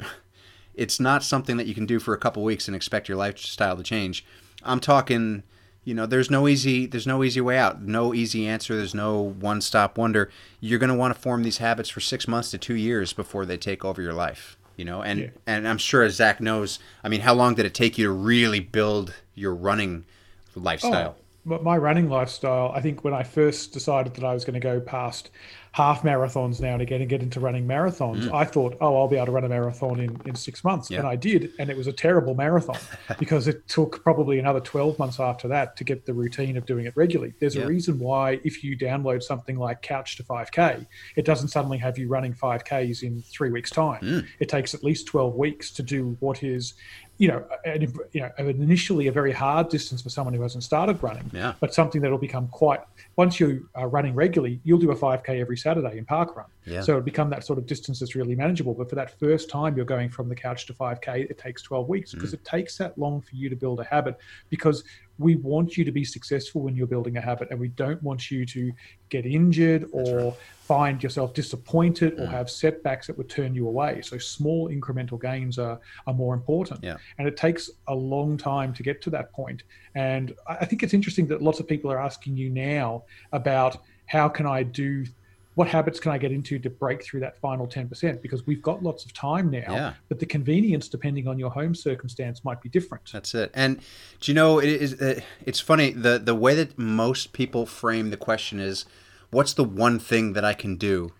It's 0.78 1.00
not 1.00 1.24
something 1.24 1.58
that 1.58 1.68
you 1.68 1.74
can 1.74 1.86
do 1.86 2.00
for 2.00 2.14
a 2.14 2.18
couple 2.18 2.44
weeks 2.44 2.68
and 2.68 2.76
expect 2.76 3.08
your 3.08 3.18
lifestyle 3.18 3.78
to 3.78 3.84
change. 3.84 4.26
I'm 4.64 4.80
talking 4.80 5.44
you 5.86 5.94
know 5.94 6.06
there's 6.06 6.30
no 6.30 6.48
easy 6.48 6.88
there's 6.88 7.08
no 7.08 7.24
easy 7.24 7.40
way 7.40 7.58
out 7.58 7.82
no 7.82 8.14
easy 8.14 8.46
answer 8.48 8.76
there's 8.76 8.96
no 8.96 9.22
one 9.22 9.62
stop 9.62 9.98
wonder 9.98 10.30
you're 10.60 10.80
going 10.80 10.90
to 10.90 10.96
want 10.96 11.14
to 11.14 11.20
form 11.20 11.44
these 11.44 11.60
habits 11.60 11.88
for 11.88 12.02
six 12.02 12.28
months 12.28 12.52
to 12.52 12.58
two 12.58 12.74
years 12.74 13.14
before 13.14 13.46
they 13.46 13.56
take 13.56 13.86
over 13.86 14.02
your 14.02 14.14
life 14.14 14.58
you 14.76 14.84
know 14.84 15.02
and 15.02 15.20
yeah. 15.20 15.30
and 15.48 15.68
i'm 15.68 15.78
sure 15.78 16.04
as 16.04 16.16
zach 16.16 16.42
knows 16.42 16.80
i 17.04 17.08
mean 17.08 17.22
how 17.22 17.34
long 17.34 17.56
did 17.56 17.66
it 17.66 17.74
take 17.74 17.98
you 17.98 18.06
to 18.06 18.12
really 18.12 18.60
build 18.60 19.14
your 19.36 19.54
running 19.54 20.04
lifestyle 20.56 21.16
oh, 21.50 21.60
my 21.60 21.78
running 21.78 22.10
lifestyle 22.10 22.72
i 22.76 22.82
think 22.82 23.04
when 23.04 23.14
i 23.14 23.24
first 23.24 23.72
decided 23.72 24.14
that 24.16 24.24
i 24.24 24.34
was 24.34 24.44
going 24.44 24.56
to 24.56 24.60
go 24.60 24.80
past 24.80 25.30
half 25.76 26.04
marathons 26.04 26.62
now 26.62 26.72
and 26.72 26.82
again 26.82 27.02
and 27.02 27.10
get 27.10 27.22
into 27.22 27.42
running 27.42 27.68
marathons. 27.68 28.30
Mm. 28.30 28.34
I 28.34 28.46
thought, 28.46 28.78
oh, 28.80 28.96
I'll 28.96 29.10
be 29.10 29.18
able 29.18 29.26
to 29.26 29.32
run 29.34 29.44
a 29.44 29.50
marathon 29.50 30.00
in, 30.00 30.18
in 30.24 30.34
six 30.34 30.64
months. 30.64 30.90
And 30.90 31.06
I 31.06 31.18
did. 31.18 31.52
And 31.60 31.70
it 31.70 31.76
was 31.76 31.88
a 31.88 31.92
terrible 31.92 32.34
marathon 32.34 32.78
because 33.20 33.50
it 33.50 33.68
took 33.68 34.02
probably 34.02 34.40
another 34.40 34.62
12 34.62 34.98
months 34.98 35.20
after 35.20 35.50
that 35.50 35.76
to 35.76 35.84
get 35.84 36.06
the 36.06 36.14
routine 36.14 36.56
of 36.56 36.66
doing 36.66 36.86
it 36.86 36.94
regularly. 36.96 37.34
There's 37.42 37.58
a 37.58 37.68
reason 37.68 38.00
why 38.00 38.40
if 38.46 38.64
you 38.64 38.78
download 38.78 39.22
something 39.22 39.58
like 39.60 39.82
Couch 39.82 40.16
to 40.16 40.24
5K, 40.24 40.88
it 41.18 41.26
doesn't 41.26 41.50
suddenly 41.50 41.78
have 41.80 41.98
you 41.98 42.08
running 42.08 42.34
5Ks 42.34 43.04
in 43.04 43.22
three 43.24 43.50
weeks' 43.50 43.70
time. 43.70 44.00
Mm. 44.02 44.28
It 44.40 44.48
takes 44.48 44.74
at 44.74 44.82
least 44.82 45.08
12 45.08 45.36
weeks 45.36 45.72
to 45.72 45.84
do 45.84 46.16
what 46.22 46.42
is 46.42 46.76
you 47.17 47.30
know, 47.30 47.45
an, 47.63 47.93
you 48.12 48.21
know, 48.21 48.32
initially 48.38 49.08
a 49.08 49.12
very 49.12 49.32
hard 49.32 49.69
distance 49.69 50.01
for 50.01 50.10
someone 50.10 50.34
who 50.34 50.41
hasn't 50.41 50.63
started 50.63 51.01
running, 51.01 51.30
yeah. 51.34 51.54
but 51.60 51.73
something 51.73 52.01
that'll 52.01 52.17
become 52.17 52.47
quite. 52.49 52.82
Once 53.15 53.39
you 53.39 53.69
are 53.75 53.88
running 53.88 54.13
regularly, 54.13 54.60
you'll 54.63 54.80
do 54.80 54.91
a 54.91 54.95
5k 54.95 55.39
every 55.39 55.58
Saturday 55.58 55.97
in 55.97 56.06
park 56.06 56.36
run. 56.36 56.47
Yeah. 56.65 56.82
So 56.82 56.93
it'll 56.93 57.04
become 57.04 57.30
that 57.30 57.45
sort 57.45 57.58
of 57.58 57.65
distance 57.65 57.99
that's 57.99 58.15
really 58.15 58.36
manageable. 58.36 58.73
But 58.73 58.89
for 58.89 58.95
that 58.95 59.17
first 59.17 59.49
time, 59.49 59.78
you're 59.78 59.86
going 59.86 60.10
from 60.10 60.28
the 60.28 60.36
couch 60.36 60.65
to 60.65 60.73
5k. 60.73 61.30
It 61.30 61.38
takes 61.38 61.62
12 61.62 61.88
weeks 61.88 62.13
because 62.13 62.32
mm. 62.32 62.36
it 62.36 62.43
takes 62.43 62.78
that 62.80 62.97
long 62.97 63.21
for 63.21 63.36
you 63.36 63.49
to 63.49 63.56
build 63.56 63.80
a 63.80 63.86
habit. 63.86 64.17
Because 64.49 64.84
we 65.17 65.36
want 65.36 65.78
you 65.78 65.86
to 65.86 65.91
be 65.91 66.04
successful 66.04 66.62
when 66.62 66.75
you're 66.75 66.88
building 66.88 67.17
a 67.17 67.21
habit, 67.21 67.49
and 67.51 67.60
we 67.60 67.69
don't 67.69 68.01
want 68.04 68.32
you 68.32 68.45
to 68.45 68.71
get 69.10 69.25
injured 69.25 69.88
or 69.91 70.25
right 70.25 70.34
find 70.65 71.04
yourself 71.04 71.32
disappointed 71.36 72.13
or 72.13 72.25
mm. 72.25 72.32
have 72.32 72.49
setbacks 72.49 73.06
that 73.06 73.15
would 73.15 73.30
turn 73.30 73.54
you 73.54 73.67
away. 73.67 74.01
So 74.01 74.17
small 74.17 74.67
incremental 74.69 75.21
gains 75.21 75.60
are, 75.60 75.80
are 76.08 76.13
more 76.13 76.34
important. 76.34 76.84
Yeah. 76.84 76.97
And 77.19 77.28
it 77.28 77.38
takes 77.38 77.69
a 77.88 77.93
long 77.93 78.36
time 78.36 78.73
to 78.73 78.82
get 78.82 78.99
to 79.04 79.12
that 79.12 79.32
point. 79.32 79.62
And 79.93 80.34
I 80.47 80.65
think 80.65 80.82
it's 80.82 80.95
interesting 80.95 81.28
that 81.28 81.39
lots 81.39 81.60
of 81.60 81.67
people 81.67 81.91
are 81.91 82.01
asking 82.01 82.36
you 82.36 82.49
now 82.49 83.04
about 83.32 83.78
how 84.08 84.28
can 84.28 84.47
I 84.47 84.63
do 84.63 85.06
what 85.56 85.68
habits 85.68 86.00
can 86.00 86.12
I 86.12 86.18
get 86.18 86.32
into 86.32 86.60
to 86.60 86.70
break 86.70 87.04
through 87.04 87.22
that 87.22 87.38
final 87.39 87.65
10%? 87.65 88.22
Because 88.22 88.46
we've 88.46 88.62
got 88.62 88.84
lots 88.84 89.06
of 89.06 89.13
time 89.13 89.50
now, 89.50 89.74
yeah. 89.74 89.94
but 90.10 90.20
the 90.20 90.26
convenience, 90.26 90.88
depending 90.89 91.28
on 91.28 91.39
your 91.39 91.50
home 91.50 91.74
circumstance, 91.74 92.44
might 92.44 92.62
be 92.62 92.70
different. 92.70 93.12
That's 93.12 93.34
it. 93.34 93.52
And 93.54 93.80
do 94.20 94.32
you 94.32 94.36
know, 94.36 94.60
it 94.60 94.70
is, 94.70 95.02
uh, 95.02 95.22
it's 95.46 95.60
funny, 95.60 95.91
the, 95.91 96.20
the 96.20 96.36
way 96.36 96.56
that 96.56 96.78
most 96.78 97.34
people 97.34 97.65
frame 97.65 98.10
the 98.10 98.18
question 98.18 98.60
is, 98.60 98.86
what's 99.32 99.54
the 99.54 99.63
one 99.63 99.98
thing 99.98 100.34
that 100.34 100.44
I 100.44 100.54
can 100.54 100.76
do? 100.76 101.13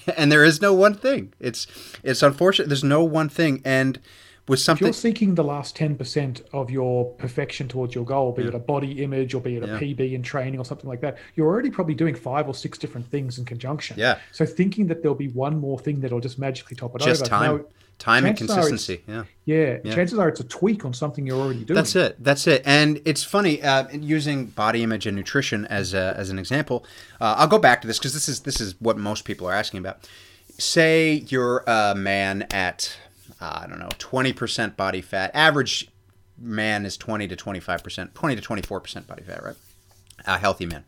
and 0.16 0.32
there 0.32 0.44
is 0.44 0.60
no 0.60 0.72
one 0.72 0.94
thing. 0.94 1.32
It's 1.38 1.66
it's 2.02 2.22
unfortunate. 2.22 2.68
There's 2.68 2.84
no 2.84 3.04
one 3.04 3.28
thing, 3.28 3.60
and 3.64 4.00
with 4.48 4.60
something. 4.60 4.86
If 4.86 4.94
you're 4.94 5.12
seeking 5.12 5.34
the 5.34 5.44
last 5.44 5.76
ten 5.76 5.96
percent 5.96 6.42
of 6.52 6.70
your 6.70 7.12
perfection 7.14 7.68
towards 7.68 7.94
your 7.94 8.04
goal, 8.04 8.32
be 8.32 8.42
yeah. 8.42 8.48
it 8.48 8.54
a 8.54 8.58
body 8.58 9.02
image 9.02 9.34
or 9.34 9.40
be 9.40 9.56
it 9.56 9.62
a 9.62 9.66
yeah. 9.66 9.78
PB 9.78 10.12
in 10.12 10.22
training 10.22 10.58
or 10.58 10.64
something 10.64 10.88
like 10.88 11.00
that, 11.00 11.18
you're 11.34 11.46
already 11.46 11.70
probably 11.70 11.94
doing 11.94 12.14
five 12.14 12.48
or 12.48 12.54
six 12.54 12.78
different 12.78 13.06
things 13.10 13.38
in 13.38 13.44
conjunction. 13.44 13.98
Yeah. 13.98 14.18
So 14.32 14.44
thinking 14.44 14.86
that 14.88 15.02
there'll 15.02 15.14
be 15.14 15.28
one 15.28 15.58
more 15.58 15.78
thing 15.78 16.00
that'll 16.00 16.20
just 16.20 16.38
magically 16.38 16.76
top 16.76 16.94
it 16.96 17.02
just 17.02 17.22
over. 17.22 17.28
Time. 17.28 17.64
Time 17.98 18.24
and 18.24 18.36
consistency. 18.36 19.00
Yeah. 19.06 19.24
yeah. 19.44 19.78
yeah. 19.84 19.94
Chances 19.94 20.18
are 20.18 20.28
it's 20.28 20.40
a 20.40 20.44
tweak 20.44 20.84
on 20.84 20.92
something 20.92 21.24
you're 21.24 21.38
already 21.38 21.64
doing. 21.64 21.76
That's 21.76 21.94
it. 21.94 22.16
That's 22.18 22.48
it. 22.48 22.62
And 22.64 23.00
it's 23.04 23.22
funny 23.22 23.62
uh, 23.62 23.88
using 23.92 24.46
body 24.46 24.82
image 24.82 25.06
and 25.06 25.16
nutrition 25.16 25.66
as 25.66 25.94
a, 25.94 26.12
as 26.16 26.28
an 26.28 26.36
example. 26.36 26.84
Uh, 27.20 27.36
I'll 27.38 27.46
go 27.46 27.60
back 27.60 27.80
to 27.82 27.86
this 27.86 28.00
because 28.00 28.12
this 28.12 28.28
is 28.28 28.40
this 28.40 28.60
is 28.60 28.74
what 28.80 28.98
most 28.98 29.24
people 29.24 29.46
are 29.46 29.52
asking 29.52 29.78
about. 29.78 30.08
Say 30.58 31.24
you're 31.28 31.62
a 31.68 31.94
man 31.94 32.42
at 32.50 32.96
uh, 33.42 33.62
I 33.64 33.66
don't 33.66 33.80
know 33.80 33.88
20% 33.98 34.76
body 34.76 35.00
fat. 35.00 35.32
Average 35.34 35.88
man 36.38 36.86
is 36.86 36.96
20 36.96 37.26
to 37.28 37.36
25%, 37.36 38.14
20 38.14 38.36
to 38.36 38.42
24% 38.42 39.06
body 39.06 39.22
fat, 39.24 39.42
right? 39.42 39.56
A 40.26 40.38
healthy 40.38 40.66
man. 40.66 40.84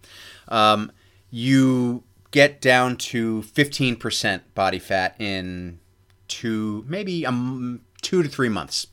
Um, 0.47 0.93
you 1.31 2.05
get 2.31 2.61
down 2.61 2.97
to 2.97 3.43
15% 3.43 4.40
body 4.55 4.79
fat 4.79 5.17
in 5.19 5.81
two, 6.29 6.85
maybe 6.87 7.27
um, 7.27 7.81
two 8.03 8.23
to 8.23 8.29
three 8.29 8.49
months. 8.49 8.87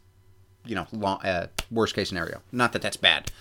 You 0.65 0.75
know, 0.75 0.87
long, 0.91 1.21
uh, 1.21 1.47
worst 1.69 1.93
case 1.95 2.09
scenario. 2.09 2.41
Not 2.51 2.73
that 2.73 2.81
that's 2.81 2.97
bad, 2.97 3.31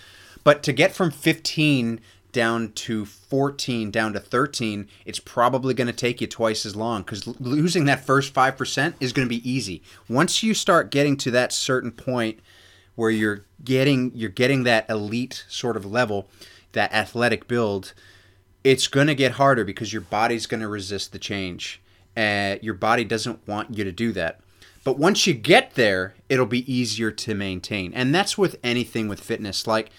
but 0.44 0.62
to 0.64 0.72
get 0.72 0.92
from 0.92 1.10
15 1.10 2.00
down 2.32 2.72
to 2.72 3.04
14 3.04 3.90
down 3.90 4.12
to 4.12 4.20
13 4.20 4.88
it's 5.04 5.18
probably 5.18 5.74
going 5.74 5.86
to 5.86 5.92
take 5.92 6.20
you 6.20 6.26
twice 6.26 6.64
as 6.64 6.76
long 6.76 7.02
because 7.02 7.26
losing 7.40 7.84
that 7.84 8.04
first 8.04 8.34
5% 8.34 8.94
is 9.00 9.12
going 9.12 9.26
to 9.26 9.34
be 9.34 9.50
easy 9.50 9.82
once 10.08 10.42
you 10.42 10.54
start 10.54 10.90
getting 10.90 11.16
to 11.16 11.30
that 11.30 11.52
certain 11.52 11.90
point 11.90 12.40
where 12.94 13.10
you're 13.10 13.44
getting 13.64 14.12
you're 14.14 14.30
getting 14.30 14.64
that 14.64 14.88
elite 14.88 15.44
sort 15.48 15.76
of 15.76 15.84
level 15.84 16.28
that 16.72 16.92
athletic 16.92 17.48
build 17.48 17.94
it's 18.62 18.88
going 18.88 19.06
to 19.06 19.14
get 19.14 19.32
harder 19.32 19.64
because 19.64 19.92
your 19.92 20.02
body's 20.02 20.46
going 20.46 20.60
to 20.60 20.68
resist 20.68 21.12
the 21.12 21.18
change 21.18 21.80
uh, 22.16 22.56
your 22.60 22.74
body 22.74 23.04
doesn't 23.04 23.46
want 23.46 23.76
you 23.76 23.84
to 23.84 23.92
do 23.92 24.12
that. 24.12 24.40
But 24.82 24.98
once 24.98 25.26
you 25.26 25.34
get 25.34 25.74
there, 25.74 26.14
it'll 26.28 26.46
be 26.46 26.70
easier 26.72 27.10
to 27.10 27.34
maintain. 27.34 27.92
And 27.94 28.14
that's 28.14 28.38
with 28.38 28.56
anything 28.64 29.08
with 29.08 29.20
fitness. 29.20 29.66
Like, 29.66 29.90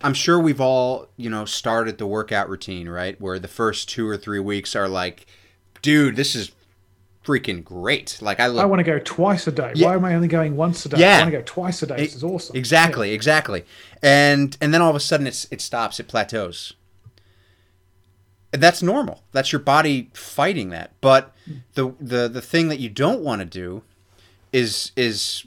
I'm 0.00 0.14
sure 0.14 0.40
we've 0.40 0.60
all, 0.60 1.08
you 1.16 1.28
know, 1.28 1.44
started 1.44 1.98
the 1.98 2.06
workout 2.06 2.48
routine, 2.48 2.88
right? 2.88 3.20
Where 3.20 3.38
the 3.38 3.48
first 3.48 3.88
two 3.88 4.08
or 4.08 4.16
three 4.16 4.40
weeks 4.40 4.74
are 4.74 4.88
like, 4.88 5.26
dude, 5.82 6.16
this 6.16 6.34
is 6.34 6.52
freaking 7.24 7.62
great. 7.62 8.18
Like 8.22 8.40
I, 8.40 8.46
look, 8.46 8.62
I 8.62 8.66
want 8.66 8.80
to 8.80 8.84
go 8.84 8.98
twice 8.98 9.46
a 9.46 9.52
day. 9.52 9.72
Yeah. 9.74 9.88
Why 9.88 9.94
am 9.94 10.04
I 10.04 10.14
only 10.14 10.28
going 10.28 10.56
once 10.56 10.86
a 10.86 10.88
day? 10.88 10.98
Yeah. 10.98 11.16
I 11.16 11.20
want 11.20 11.32
to 11.32 11.38
go 11.38 11.44
twice 11.44 11.82
a 11.82 11.86
day. 11.86 11.96
This 11.96 12.14
is 12.14 12.24
awesome. 12.24 12.56
Exactly, 12.56 13.08
yeah. 13.10 13.14
exactly. 13.14 13.64
And 14.00 14.56
and 14.60 14.72
then 14.72 14.80
all 14.80 14.90
of 14.90 14.96
a 14.96 15.00
sudden 15.00 15.26
it's 15.26 15.46
it 15.50 15.60
stops, 15.60 16.00
it 16.00 16.08
plateaus 16.08 16.74
that's 18.52 18.82
normal. 18.82 19.22
That's 19.32 19.50
your 19.50 19.60
body 19.60 20.10
fighting 20.12 20.70
that. 20.70 20.92
But 21.00 21.34
the 21.74 21.94
the 21.98 22.28
the 22.28 22.42
thing 22.42 22.68
that 22.68 22.78
you 22.78 22.88
don't 22.88 23.22
want 23.22 23.40
to 23.40 23.46
do 23.46 23.82
is 24.52 24.92
is 24.94 25.46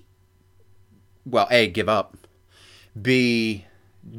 well, 1.26 1.48
a 1.52 1.68
give 1.68 1.88
up. 1.88 2.18
B 3.00 3.66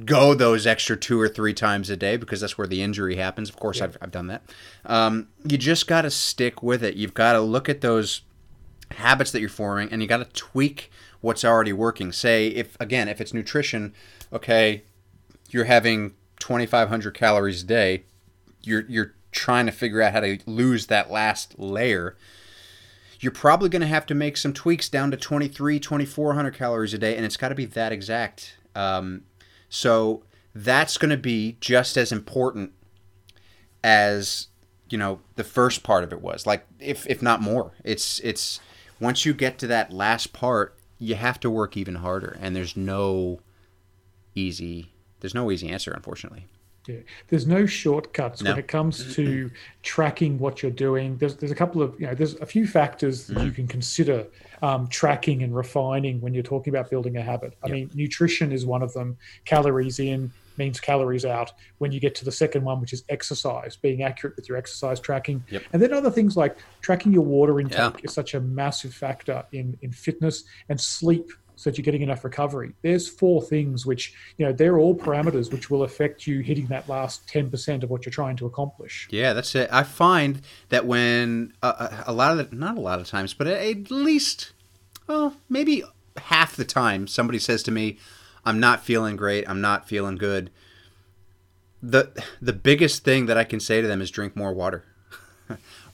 go 0.05 0.35
those 0.35 0.67
extra 0.67 0.97
two 0.97 1.21
or 1.21 1.29
three 1.29 1.55
times 1.55 1.91
a 1.91 1.97
day 1.97 2.17
because 2.17 2.41
that's 2.41 2.59
where 2.59 2.67
the 2.67 2.83
injury 2.83 3.17
happens. 3.17 3.49
Of 3.49 3.57
course, 3.57 3.79
yeah. 3.79 3.85
I've, 3.85 3.99
I've 4.03 4.11
done 4.11 4.27
that. 4.27 4.43
Um, 4.85 5.29
you 5.45 5.57
just 5.57 5.87
got 5.87 6.03
to 6.03 6.11
stick 6.11 6.63
with 6.63 6.83
it. 6.83 6.97
You've 6.97 7.15
got 7.15 7.35
to 7.35 7.41
look 7.41 7.69
at 7.69 7.81
those 7.81 8.23
habits 8.93 9.31
that 9.31 9.41
you're 9.41 9.49
forming 9.49 9.91
and 9.93 10.03
you 10.03 10.09
got 10.09 10.19
to 10.19 10.41
tweak 10.41 10.91
what's 11.21 11.45
already 11.45 11.73
working. 11.73 12.11
Say, 12.13 12.49
if 12.49 12.77
again, 12.81 13.09
if 13.09 13.21
it's 13.21 13.33
nutrition, 13.33 13.95
okay, 14.33 14.83
you're 15.51 15.65
having 15.65 16.15
2,500 16.41 17.13
calories 17.13 17.63
a 17.63 17.67
day 17.67 18.05
you're 18.63 18.85
you're 18.89 19.15
trying 19.33 19.67
to 19.67 19.73
figure 19.73 20.03
out 20.03 20.13
how 20.13 20.21
to 20.21 20.39
lose 20.47 20.87
that 20.87 21.11
last 21.11 21.59
layer 21.59 22.17
you're 23.21 23.33
probably 23.33 23.69
going 23.69 23.81
to 23.81 23.87
have 23.87 24.07
to 24.07 24.15
make 24.15 24.37
some 24.37 24.53
tweaks 24.53 24.89
down 24.89 25.11
to 25.11 25.17
23 25.17 25.79
2400 25.79 26.55
calories 26.55 26.95
a 26.95 26.99
day 26.99 27.17
and 27.17 27.25
it's 27.25 27.37
got 27.37 27.49
to 27.49 27.55
be 27.55 27.65
that 27.65 27.93
exact 27.93 28.57
um, 28.77 29.23
so 29.69 30.23
that's 30.55 30.97
going 30.97 31.11
to 31.11 31.17
be 31.17 31.57
just 31.61 31.97
as 31.97 32.13
important 32.13 32.73
as 33.83 34.49
you 34.89 34.99
know 34.99 35.21
the 35.35 35.45
first 35.45 35.83
part 35.83 36.05
of 36.05 36.13
it 36.13 36.21
was. 36.21 36.47
Like 36.47 36.67
if 36.79 37.07
if 37.09 37.23
not 37.23 37.41
more. 37.43 37.73
It's 37.85 38.21
it's 38.21 38.61
once 39.01 39.25
you 39.25 39.35
get 39.35 39.59
to 39.59 39.67
that 39.67 39.93
last 39.93 40.33
part 40.33 40.77
you 40.99 41.15
have 41.15 41.39
to 41.41 41.51
work 41.51 41.77
even 41.77 41.97
harder 41.97 42.37
and 42.41 42.57
there's 42.57 42.77
no 42.77 43.41
easy 44.35 44.93
there's 45.21 45.35
no 45.35 45.51
easy 45.51 45.69
answer 45.69 45.93
unfortunately 45.93 46.47
yeah, 46.87 47.01
there's 47.29 47.47
no 47.47 47.67
shortcuts 47.67 48.43
no. 48.43 48.51
when 48.51 48.59
it 48.59 48.69
comes 48.69 49.15
to 49.15 49.51
tracking 49.83 50.39
what 50.39 50.63
you're 50.63 50.71
doing. 50.71 51.17
There's 51.17 51.37
there's 51.37 51.53
a 51.53 51.57
couple 51.57 51.83
of 51.83 51.99
you 52.01 52.07
know 52.07 52.15
there's 52.15 52.35
a 52.37 52.47
few 52.47 52.67
factors 52.67 53.27
that 53.27 53.39
mm. 53.39 53.45
you 53.47 53.53
can 53.53 53.67
consider 53.67 54.27
um, 54.63 54.89
tracking 54.89 55.43
and 55.43 55.55
refining 55.55 56.21
when 56.21 56.35
you're 56.35 56.43
talking 56.43 56.75
about 56.75 56.91
building 56.91 57.17
a 57.17 57.23
habit. 57.23 57.55
I 57.63 57.69
yep. 57.69 57.75
mean, 57.75 57.91
nutrition 57.95 58.53
is 58.53 58.65
one 58.65 58.83
of 58.83 58.93
them. 58.93 59.17
Calories 59.45 59.99
in, 59.99 60.33
means 60.59 60.81
calories 60.81 61.25
out. 61.25 61.53
When 61.79 61.93
you 61.93 62.01
get 62.01 62.15
to 62.17 62.25
the 62.25 62.33
second 62.33 62.65
one, 62.65 62.81
which 62.81 62.93
is 62.93 63.05
exercise, 63.09 63.77
being 63.77 64.03
accurate 64.03 64.37
with 64.37 64.49
your 64.49 64.59
exercise 64.59 65.01
tracking. 65.01 65.45
Yep. 65.51 65.63
And 65.73 65.83
then 65.83 65.93
other 65.93 66.11
things 66.11 66.37
like 66.37 66.57
tracking 66.81 67.13
your 67.13 67.23
water 67.23 67.61
intake 67.61 67.79
Yeah. 67.79 67.91
is 68.03 68.13
such 68.13 68.35
a 68.35 68.41
massive 68.41 68.95
factor 68.95 69.45
in, 69.53 69.77
in 69.83 69.93
fitness 69.93 70.45
and 70.69 70.81
sleep 70.81 71.31
so 71.57 71.71
that 71.71 71.77
you're 71.77 71.85
getting 71.85 72.03
enough 72.03 72.23
recovery. 72.23 72.73
There's 72.83 73.09
four 73.09 73.43
things 73.43 73.87
which, 73.87 74.15
you 74.37 74.47
know, 74.47 74.53
they're 74.53 74.79
all 74.79 74.95
parameters 74.95 75.51
which 75.51 75.71
will 75.71 75.83
affect 75.83 76.27
you 76.27 76.41
hitting 76.41 76.67
that 76.67 76.89
last 76.89 77.27
10% 77.29 77.83
of 77.83 77.91
what 77.91 78.05
you're 78.05 78.13
trying 78.13 78.37
to 78.37 78.47
accomplish. 78.47 79.09
Yeah, 79.11 79.33
that's 79.33 79.55
it. 79.55 79.69
I 79.73 79.83
find 79.83 80.43
that 80.69 80.87
when 80.87 81.55
uh, 81.63 82.03
a 82.07 82.13
lot 82.13 82.39
of 82.39 82.51
the, 82.51 82.57
not 82.57 82.77
a 82.77 82.81
lot 82.81 83.01
of 83.01 83.07
times, 83.09 83.35
but 83.35 83.47
at 83.47 83.91
least, 83.91 84.53
well, 85.07 85.35
maybe 85.49 85.83
half 86.19 86.55
the 86.55 86.65
time, 86.65 87.07
somebody 87.07 87.39
says 87.39 87.63
to 87.65 87.71
me, 87.71 87.99
"I'm 88.45 88.61
not 88.61 88.85
feeling 88.85 89.17
great. 89.17 89.49
I'm 89.49 89.61
not 89.61 89.89
feeling 89.89 90.17
good." 90.17 90.51
the 91.83 92.11
The 92.41 92.53
biggest 92.53 93.05
thing 93.05 93.27
that 93.27 93.37
I 93.37 93.45
can 93.45 93.61
say 93.61 93.81
to 93.81 93.89
them 93.89 94.01
is 94.01 94.11
drink 94.11 94.37
more 94.37 94.53
water. 94.53 94.85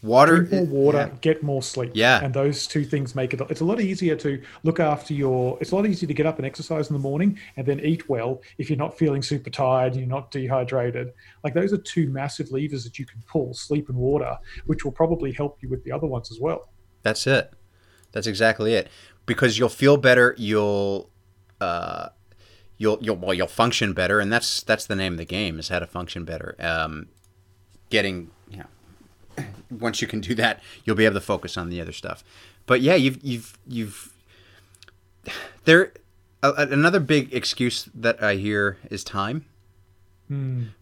Water, 0.02 0.42
Drink 0.42 0.68
more 0.68 0.84
water, 0.84 1.10
yeah. 1.10 1.18
get 1.20 1.42
more 1.42 1.62
sleep. 1.62 1.92
Yeah. 1.94 2.22
And 2.22 2.34
those 2.34 2.66
two 2.66 2.84
things 2.84 3.14
make 3.14 3.32
it, 3.32 3.40
it's 3.48 3.60
a 3.60 3.64
lot 3.64 3.80
easier 3.80 4.16
to 4.16 4.42
look 4.64 4.80
after 4.80 5.14
your, 5.14 5.56
it's 5.60 5.70
a 5.70 5.76
lot 5.76 5.86
easier 5.86 6.06
to 6.08 6.14
get 6.14 6.26
up 6.26 6.38
and 6.38 6.46
exercise 6.46 6.90
in 6.90 6.94
the 6.94 7.00
morning 7.00 7.38
and 7.56 7.66
then 7.66 7.80
eat 7.80 8.08
well 8.08 8.42
if 8.58 8.68
you're 8.68 8.78
not 8.78 8.98
feeling 8.98 9.22
super 9.22 9.50
tired, 9.50 9.96
you're 9.96 10.06
not 10.06 10.30
dehydrated. 10.30 11.12
Like 11.44 11.54
those 11.54 11.72
are 11.72 11.78
two 11.78 12.08
massive 12.10 12.50
levers 12.50 12.84
that 12.84 12.98
you 12.98 13.06
can 13.06 13.22
pull, 13.28 13.54
sleep 13.54 13.88
and 13.88 13.96
water, 13.96 14.36
which 14.66 14.84
will 14.84 14.92
probably 14.92 15.32
help 15.32 15.58
you 15.62 15.68
with 15.68 15.84
the 15.84 15.92
other 15.92 16.06
ones 16.06 16.30
as 16.30 16.40
well. 16.40 16.68
That's 17.02 17.26
it. 17.26 17.52
That's 18.12 18.26
exactly 18.26 18.74
it. 18.74 18.88
Because 19.24 19.58
you'll 19.58 19.68
feel 19.68 19.96
better. 19.96 20.34
You'll, 20.36 21.10
uh, 21.60 22.08
you'll 22.76 22.98
you'll 23.00 23.16
well 23.16 23.32
you'll 23.32 23.46
function 23.46 23.92
better, 23.92 24.18
and 24.18 24.32
that's 24.32 24.62
that's 24.62 24.86
the 24.86 24.96
name 24.96 25.12
of 25.12 25.18
the 25.18 25.24
game 25.24 25.58
is 25.60 25.68
how 25.68 25.78
to 25.78 25.86
function 25.86 26.24
better. 26.24 26.56
Um, 26.58 27.06
getting 27.88 28.30
you 28.50 28.58
know, 28.58 28.66
once 29.80 30.02
you 30.02 30.08
can 30.08 30.20
do 30.20 30.34
that, 30.36 30.60
you'll 30.84 30.96
be 30.96 31.04
able 31.04 31.14
to 31.14 31.20
focus 31.20 31.56
on 31.56 31.68
the 31.68 31.80
other 31.80 31.92
stuff. 31.92 32.22
But 32.66 32.80
yeah, 32.80 32.94
you've 32.94 33.22
you've 33.22 33.58
you've 33.66 34.12
there. 35.64 35.92
A, 36.44 36.66
another 36.70 36.98
big 36.98 37.32
excuse 37.32 37.88
that 37.94 38.20
I 38.20 38.34
hear 38.34 38.78
is 38.90 39.04
time. 39.04 39.44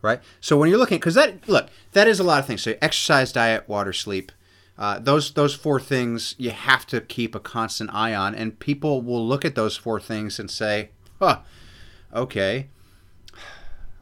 Right. 0.00 0.20
So 0.40 0.56
when 0.56 0.70
you're 0.70 0.78
looking, 0.78 0.98
because 0.98 1.14
that 1.14 1.48
look, 1.48 1.68
that 1.92 2.06
is 2.06 2.20
a 2.20 2.24
lot 2.24 2.38
of 2.38 2.46
things. 2.46 2.62
So 2.62 2.74
exercise, 2.80 3.32
diet, 3.32 3.68
water, 3.68 3.92
sleep. 3.92 4.32
Uh, 4.78 4.98
those 4.98 5.32
those 5.32 5.54
four 5.54 5.78
things 5.78 6.34
you 6.38 6.50
have 6.50 6.86
to 6.86 7.00
keep 7.02 7.34
a 7.34 7.40
constant 7.40 7.90
eye 7.92 8.14
on, 8.14 8.34
and 8.34 8.58
people 8.58 9.02
will 9.02 9.26
look 9.26 9.44
at 9.44 9.54
those 9.54 9.76
four 9.76 10.00
things 10.00 10.38
and 10.38 10.50
say, 10.50 10.90
"Huh, 11.18 11.40
okay, 12.14 12.68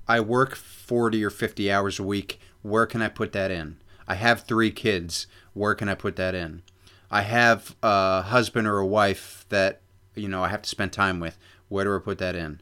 I 0.07 0.20
work 0.20 0.55
forty 0.55 1.24
or 1.24 1.31
fifty 1.31 1.72
hours 1.72 1.98
a 1.98 2.05
week. 2.05 2.38
Where 2.62 2.87
can 2.87 3.03
I 3.03 3.09
put 3.09 3.33
that 3.33 3.51
in? 3.51 3.79
I 4.08 4.14
have 4.14 4.40
three 4.40 4.70
kids. 4.70 5.26
Where 5.52 5.74
can 5.74 5.88
I 5.88 5.94
put 5.94 6.16
that 6.16 6.34
in? 6.34 6.62
I 7.10 7.22
have 7.22 7.76
a 7.82 8.22
husband 8.22 8.66
or 8.66 8.78
a 8.78 8.86
wife 8.86 9.44
that 9.50 9.82
you 10.14 10.28
know 10.28 10.42
I 10.42 10.48
have 10.48 10.62
to 10.62 10.68
spend 10.68 10.92
time 10.92 11.20
with. 11.20 11.38
Where 11.68 11.84
do 11.84 11.94
I 11.94 11.98
put 11.98 12.18
that 12.18 12.34
in? 12.34 12.60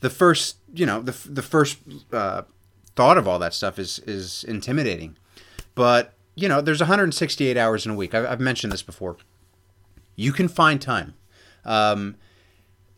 The 0.00 0.10
first, 0.10 0.56
you 0.74 0.86
know, 0.86 1.00
the 1.00 1.16
the 1.28 1.42
first 1.42 1.78
uh, 2.12 2.42
thought 2.96 3.18
of 3.18 3.28
all 3.28 3.38
that 3.38 3.54
stuff 3.54 3.78
is 3.78 3.98
is 4.00 4.42
intimidating, 4.44 5.16
but 5.74 6.14
you 6.34 6.48
know, 6.48 6.62
there's 6.62 6.80
168 6.80 7.56
hours 7.58 7.84
in 7.84 7.92
a 7.92 7.94
week. 7.94 8.14
I've, 8.14 8.24
I've 8.24 8.40
mentioned 8.40 8.72
this 8.72 8.82
before. 8.82 9.18
You 10.16 10.32
can 10.32 10.48
find 10.48 10.80
time. 10.80 11.14
Um, 11.64 12.16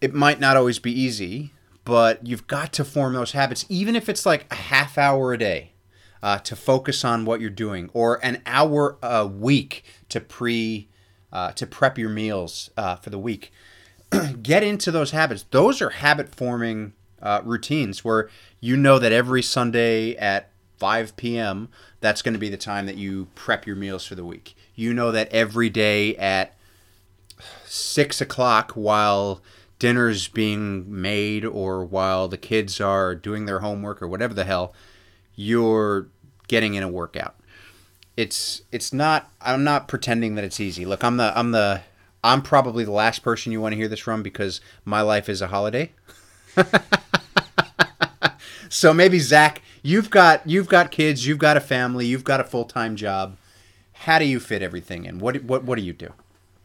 it 0.01 0.15
might 0.15 0.39
not 0.39 0.57
always 0.57 0.79
be 0.79 0.93
easy, 0.93 1.53
but 1.85 2.25
you've 2.25 2.47
got 2.47 2.73
to 2.75 2.85
form 2.85 3.15
those 3.15 3.33
habits, 3.33 3.65
even 3.69 3.97
if 3.97 4.09
it's 4.09 4.25
like 4.25 4.47
a 4.53 4.55
half 4.55 4.97
hour 4.97 5.33
a 5.33 5.39
day 5.39 5.72
uh, 6.23 6.39
to 6.39 6.57
focus 6.57 7.05
on 7.05 7.25
what 7.25 7.41
you're 7.41 7.51
doing, 7.51 7.91
or 7.93 8.25
an 8.25 8.43
hour 8.47 8.97
a 9.03 9.27
week 9.27 9.85
to 10.09 10.21
pre 10.21 10.89
uh, 11.33 11.53
to 11.53 11.67
prep 11.67 11.99
your 11.99 12.11
meals 12.11 12.71
uh, 12.77 12.97
for 12.97 13.11
the 13.11 13.19
week. 13.19 13.53
Get 14.43 14.63
into 14.63 14.91
those 14.91 15.13
habits. 15.13 15.47
Those 15.51 15.81
are 15.81 15.91
habit 15.91 16.35
forming 16.35 16.93
uh, 17.23 17.41
routines 17.45 18.05
where 18.05 18.29
you 18.61 18.77
know 18.77 18.99
that 18.99 19.13
every 19.13 19.43
Sunday 19.43 20.15
at 20.17 20.51
5 20.79 21.17
p.m. 21.17 21.69
that's 22.01 22.23
going 22.23 22.35
to 22.35 22.41
be 22.41 22.49
the 22.49 22.57
time 22.57 22.87
that 22.87 22.97
you 22.97 23.29
prep 23.35 23.67
your 23.67 23.77
meals 23.77 24.05
for 24.05 24.15
the 24.15 24.25
week. 24.25 24.57
You 24.75 24.93
know 24.93 25.11
that 25.13 25.29
every 25.31 25.71
day 25.71 26.17
at 26.17 26.55
six 27.65 28.21
o'clock 28.21 28.73
while 28.73 29.41
dinner's 29.79 30.29
being 30.29 31.01
made 31.01 31.45
or 31.45 31.85
while 31.85 32.29
the 32.29 32.37
kids 32.37 32.81
are 32.81 33.15
doing 33.15 33.47
their 33.47 33.61
homework 33.61 34.03
or 34.03 34.09
whatever 34.09 34.35
the 34.35 34.45
hell, 34.45 34.75
you're 35.43 36.09
getting 36.49 36.75
in 36.75 36.83
a 36.83 36.89
workout. 36.89 37.35
It's 38.17 38.63
it's 38.71 38.93
not 38.93 39.31
I'm 39.41 39.65
not 39.65 39.89
pretending 39.89 40.35
that 40.35 40.45
it's 40.45 40.61
easy. 40.61 40.85
Look, 40.85 41.03
I'm 41.03 41.17
the 41.17 41.37
I'm 41.37 41.53
the 41.53 41.83
I'm 42.23 42.43
probably 42.43 42.85
the 42.85 42.93
last 42.93 43.23
person 43.23 43.53
you 43.53 43.61
want 43.61 43.73
to 43.73 43.77
hear 43.77 43.89
this 43.89 44.01
from 44.01 44.23
because 44.23 44.61
my 44.85 45.01
life 45.01 45.29
is 45.29 45.43
a 45.43 45.49
holiday. 45.49 45.93
so 48.69 48.95
maybe 48.95 49.19
Zach, 49.19 49.63
you've 49.83 50.11
got 50.11 50.47
you've 50.47 50.69
got 50.69 50.91
kids, 50.91 51.27
you've 51.27 51.39
got 51.39 51.57
a 51.57 51.61
family, 51.61 52.07
you've 52.07 52.25
got 52.25 52.41
a 52.41 52.45
full 52.45 52.65
time 52.65 52.97
job. 52.97 53.37
How 53.93 54.19
do 54.19 54.25
you 54.25 54.41
fit 54.41 54.63
everything 54.63 55.05
in? 55.05 55.19
What 55.19 55.43
what 55.45 55.65
what 55.65 55.79
do 55.79 55.85
you 55.85 55.93
do? 55.93 56.13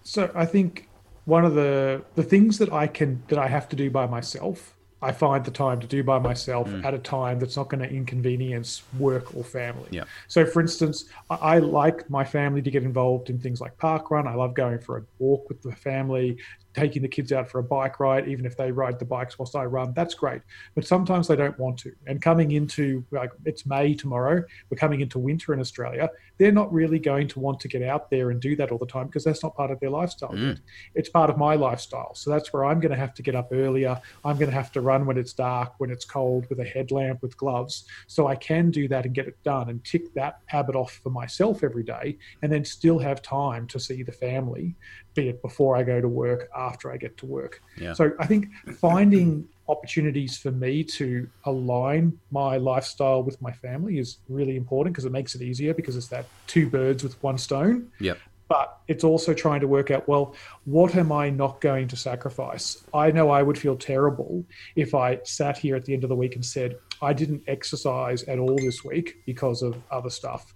So 0.03 0.31
I 0.35 0.45
think 0.45 0.87
one 1.25 1.45
of 1.45 1.55
the 1.55 2.03
the 2.15 2.23
things 2.23 2.57
that 2.57 2.71
I 2.71 2.87
can 2.87 3.23
that 3.29 3.39
I 3.39 3.47
have 3.47 3.67
to 3.69 3.75
do 3.75 3.89
by 3.89 4.05
myself, 4.05 4.75
I 5.01 5.11
find 5.11 5.45
the 5.45 5.51
time 5.51 5.79
to 5.79 5.87
do 5.87 6.03
by 6.03 6.17
myself 6.17 6.67
mm. 6.67 6.83
at 6.83 6.93
a 6.93 6.97
time 6.97 7.39
that's 7.39 7.55
not 7.55 7.69
going 7.69 7.81
to 7.81 7.89
inconvenience 7.89 8.81
work 8.97 9.35
or 9.35 9.43
family. 9.43 9.87
Yeah. 9.91 10.05
So, 10.27 10.45
for 10.45 10.59
instance, 10.59 11.05
I, 11.29 11.35
I 11.35 11.57
like 11.59 12.09
my 12.09 12.23
family 12.23 12.61
to 12.63 12.71
get 12.71 12.83
involved 12.83 13.29
in 13.29 13.39
things 13.39 13.61
like 13.61 13.77
park 13.77 14.09
run. 14.09 14.27
I 14.27 14.33
love 14.33 14.55
going 14.55 14.79
for 14.79 14.97
a 14.97 15.03
walk 15.19 15.49
with 15.49 15.61
the 15.61 15.75
family, 15.75 16.37
taking 16.77 17.01
the 17.01 17.07
kids 17.07 17.31
out 17.31 17.49
for 17.49 17.59
a 17.59 17.63
bike 17.63 17.99
ride, 17.99 18.27
even 18.27 18.45
if 18.45 18.55
they 18.55 18.71
ride 18.71 18.99
the 18.99 19.05
bikes 19.05 19.39
whilst 19.39 19.55
I 19.55 19.65
run. 19.65 19.93
That's 19.93 20.13
great. 20.13 20.41
But 20.75 20.85
sometimes 20.85 21.27
they 21.27 21.35
don't 21.35 21.57
want 21.57 21.79
to. 21.79 21.91
And 22.05 22.21
coming 22.21 22.51
into 22.51 23.03
like 23.11 23.31
it's 23.45 23.65
May 23.65 23.95
tomorrow, 23.95 24.43
we're 24.69 24.77
coming 24.77 25.01
into 25.01 25.17
winter 25.17 25.53
in 25.53 25.59
Australia. 25.59 26.09
They're 26.37 26.51
not 26.51 26.71
really 26.71 26.99
going 26.99 27.27
to 27.29 27.39
want 27.39 27.59
to 27.61 27.67
get 27.67 27.81
out 27.81 28.11
there 28.11 28.29
and 28.29 28.39
do 28.39 28.55
that 28.57 28.71
all 28.71 28.77
the 28.77 28.85
time 28.85 29.07
because 29.07 29.23
that's 29.23 29.41
not 29.43 29.55
part 29.55 29.71
of 29.71 29.79
their 29.79 29.89
lifestyle. 29.89 30.35
yet. 30.35 30.57
Mm. 30.57 30.59
It's 30.93 31.09
part 31.09 31.31
of 31.31 31.37
my 31.37 31.55
lifestyle. 31.55 32.13
So 32.13 32.29
that's 32.29 32.53
where 32.53 32.63
I'm 32.63 32.79
going 32.79 32.91
to 32.91 32.97
have 32.97 33.15
to 33.15 33.23
get 33.23 33.33
up 33.33 33.49
earlier. 33.51 33.99
I'm 34.23 34.37
going 34.37 34.51
to 34.51 34.55
have 34.55 34.71
to 34.73 34.81
run 34.81 35.07
when 35.07 35.17
it's 35.17 35.33
dark, 35.33 35.73
when 35.79 35.89
it's 35.89 36.05
cold, 36.05 36.45
with 36.49 36.59
a 36.59 36.65
headlamp, 36.65 37.23
with 37.23 37.35
gloves. 37.37 37.85
So 38.05 38.27
I 38.27 38.35
can 38.35 38.69
do 38.69 38.87
that 38.89 39.05
and 39.05 39.15
get 39.15 39.27
it 39.27 39.41
done 39.43 39.69
and 39.69 39.83
tick 39.83 40.13
that 40.13 40.41
habit 40.45 40.75
off 40.75 40.99
for 41.03 41.09
myself 41.09 41.63
every 41.63 41.83
day 41.83 42.19
and 42.43 42.51
then 42.51 42.63
still 42.63 42.99
have 42.99 43.23
time 43.23 43.65
to 43.67 43.79
see 43.79 44.03
the 44.03 44.11
family, 44.11 44.75
be 45.17 45.27
it 45.29 45.41
before 45.41 45.75
I 45.75 45.83
go 45.83 45.99
to 45.99 46.07
work, 46.07 46.49
after 46.55 46.91
I 46.91 46.97
get 46.97 47.17
to 47.17 47.25
work. 47.25 47.61
Yeah. 47.81 47.93
So 47.93 48.11
I 48.19 48.25
think 48.25 48.49
finding 48.79 49.47
opportunities 49.67 50.37
for 50.37 50.51
me 50.51 50.83
to 50.83 51.27
align 51.45 52.17
my 52.31 52.55
lifestyle 52.57 53.21
with 53.23 53.41
my 53.41 53.51
family 53.51 53.97
is 53.97 54.19
really 54.29 54.55
important 54.55 54.93
because 54.93 55.03
it 55.05 55.11
makes 55.11 55.35
it 55.35 55.41
easier 55.41 55.73
because 55.73 55.97
it's 55.97 56.07
that 56.07 56.25
two 56.45 56.69
birds 56.69 57.03
with 57.03 57.21
one 57.21 57.37
stone 57.37 57.91
Yep. 57.99 58.17
but 58.47 58.79
it's 58.87 59.03
also 59.03 59.33
trying 59.33 59.59
to 59.59 59.67
work 59.67 59.91
out 59.91 60.07
well 60.07 60.33
what 60.63 60.95
am 60.95 61.11
i 61.11 61.29
not 61.29 61.59
going 61.59 61.85
to 61.89 61.97
sacrifice 61.97 62.81
i 62.93 63.11
know 63.11 63.29
i 63.29 63.43
would 63.43 63.57
feel 63.57 63.75
terrible 63.75 64.45
if 64.77 64.95
i 64.95 65.19
sat 65.25 65.57
here 65.57 65.75
at 65.75 65.83
the 65.83 65.93
end 65.93 66.03
of 66.05 66.09
the 66.09 66.15
week 66.15 66.35
and 66.35 66.45
said 66.45 66.77
i 67.01 67.11
didn't 67.11 67.43
exercise 67.47 68.23
at 68.23 68.39
all 68.39 68.55
this 68.55 68.85
week 68.85 69.17
because 69.25 69.61
of 69.61 69.75
other 69.91 70.09
stuff 70.09 70.53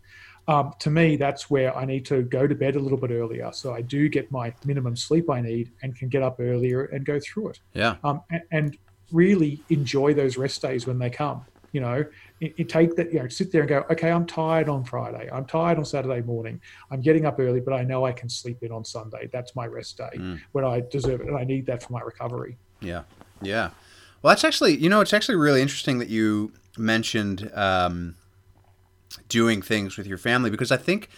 um, 0.48 0.74
to 0.80 0.90
me 0.90 1.16
that's 1.16 1.50
where 1.50 1.76
i 1.78 1.86
need 1.86 2.06
to 2.06 2.24
go 2.24 2.48
to 2.48 2.56
bed 2.56 2.76
a 2.76 2.80
little 2.80 2.98
bit 2.98 3.12
earlier 3.12 3.52
so 3.54 3.74
i 3.74 3.82
do 3.82 4.10
get 4.10 4.32
my 4.32 4.54
minimum 4.66 4.96
sleep 4.96 5.30
i 5.30 5.40
need 5.42 5.72
and 5.84 5.96
can 5.96 6.10
get 6.10 6.24
up 6.24 6.40
earlier 6.40 6.86
and 6.86 7.06
go 7.06 7.20
through 7.20 7.50
it 7.50 7.60
Yeah. 7.74 7.96
um, 8.04 8.22
and, 8.32 8.42
and 8.52 8.78
really 9.12 9.62
enjoy 9.70 10.14
those 10.14 10.38
rest 10.38 10.62
days 10.62 10.88
when 10.88 10.98
they 10.98 11.10
come. 11.10 11.44
You 11.74 11.82
know, 11.82 12.06
you, 12.40 12.66
take 12.66 12.96
that, 12.98 13.14
you 13.14 13.20
know, 13.20 13.28
sit 13.30 13.52
there 13.52 13.62
and 13.62 13.70
go, 13.70 13.86
okay, 13.92 14.10
I'm 14.12 14.26
tired 14.26 14.68
on 14.68 14.84
Friday. 14.84 15.30
I'm 15.32 15.46
tired 15.46 15.78
on 15.78 15.86
Saturday 15.86 16.22
morning. 16.22 16.60
I'm 16.92 17.02
getting 17.02 17.26
up 17.26 17.40
early, 17.40 17.62
but 17.62 17.74
I 17.74 17.84
know 17.84 18.06
I 18.06 18.12
can 18.12 18.28
sleep 18.30 18.62
in 18.62 18.72
on 18.74 18.84
Sunday. 18.84 19.30
That's 19.32 19.56
my 19.56 19.68
rest 19.68 19.98
day 19.98 20.20
when 20.52 20.66
I 20.66 20.82
deserve 20.92 21.22
it. 21.22 21.28
And 21.28 21.38
I 21.38 21.44
need 21.46 21.66
that 21.68 21.82
for 21.84 21.94
my 21.94 22.02
recovery. 22.02 22.58
Yeah, 22.82 23.04
yeah. 23.42 23.70
Well, 24.22 24.32
that's 24.32 24.44
actually, 24.44 24.76
you 24.78 24.90
know, 24.90 25.00
it's 25.02 25.14
actually 25.14 25.36
really 25.36 25.62
interesting 25.62 26.00
that 26.00 26.10
you 26.10 26.52
mentioned 26.78 27.50
um, 27.54 28.16
doing 29.30 29.62
things 29.62 29.98
with 29.98 30.08
your 30.08 30.18
family 30.18 30.50
because 30.50 30.72
I 30.72 30.78
think, 30.78 31.10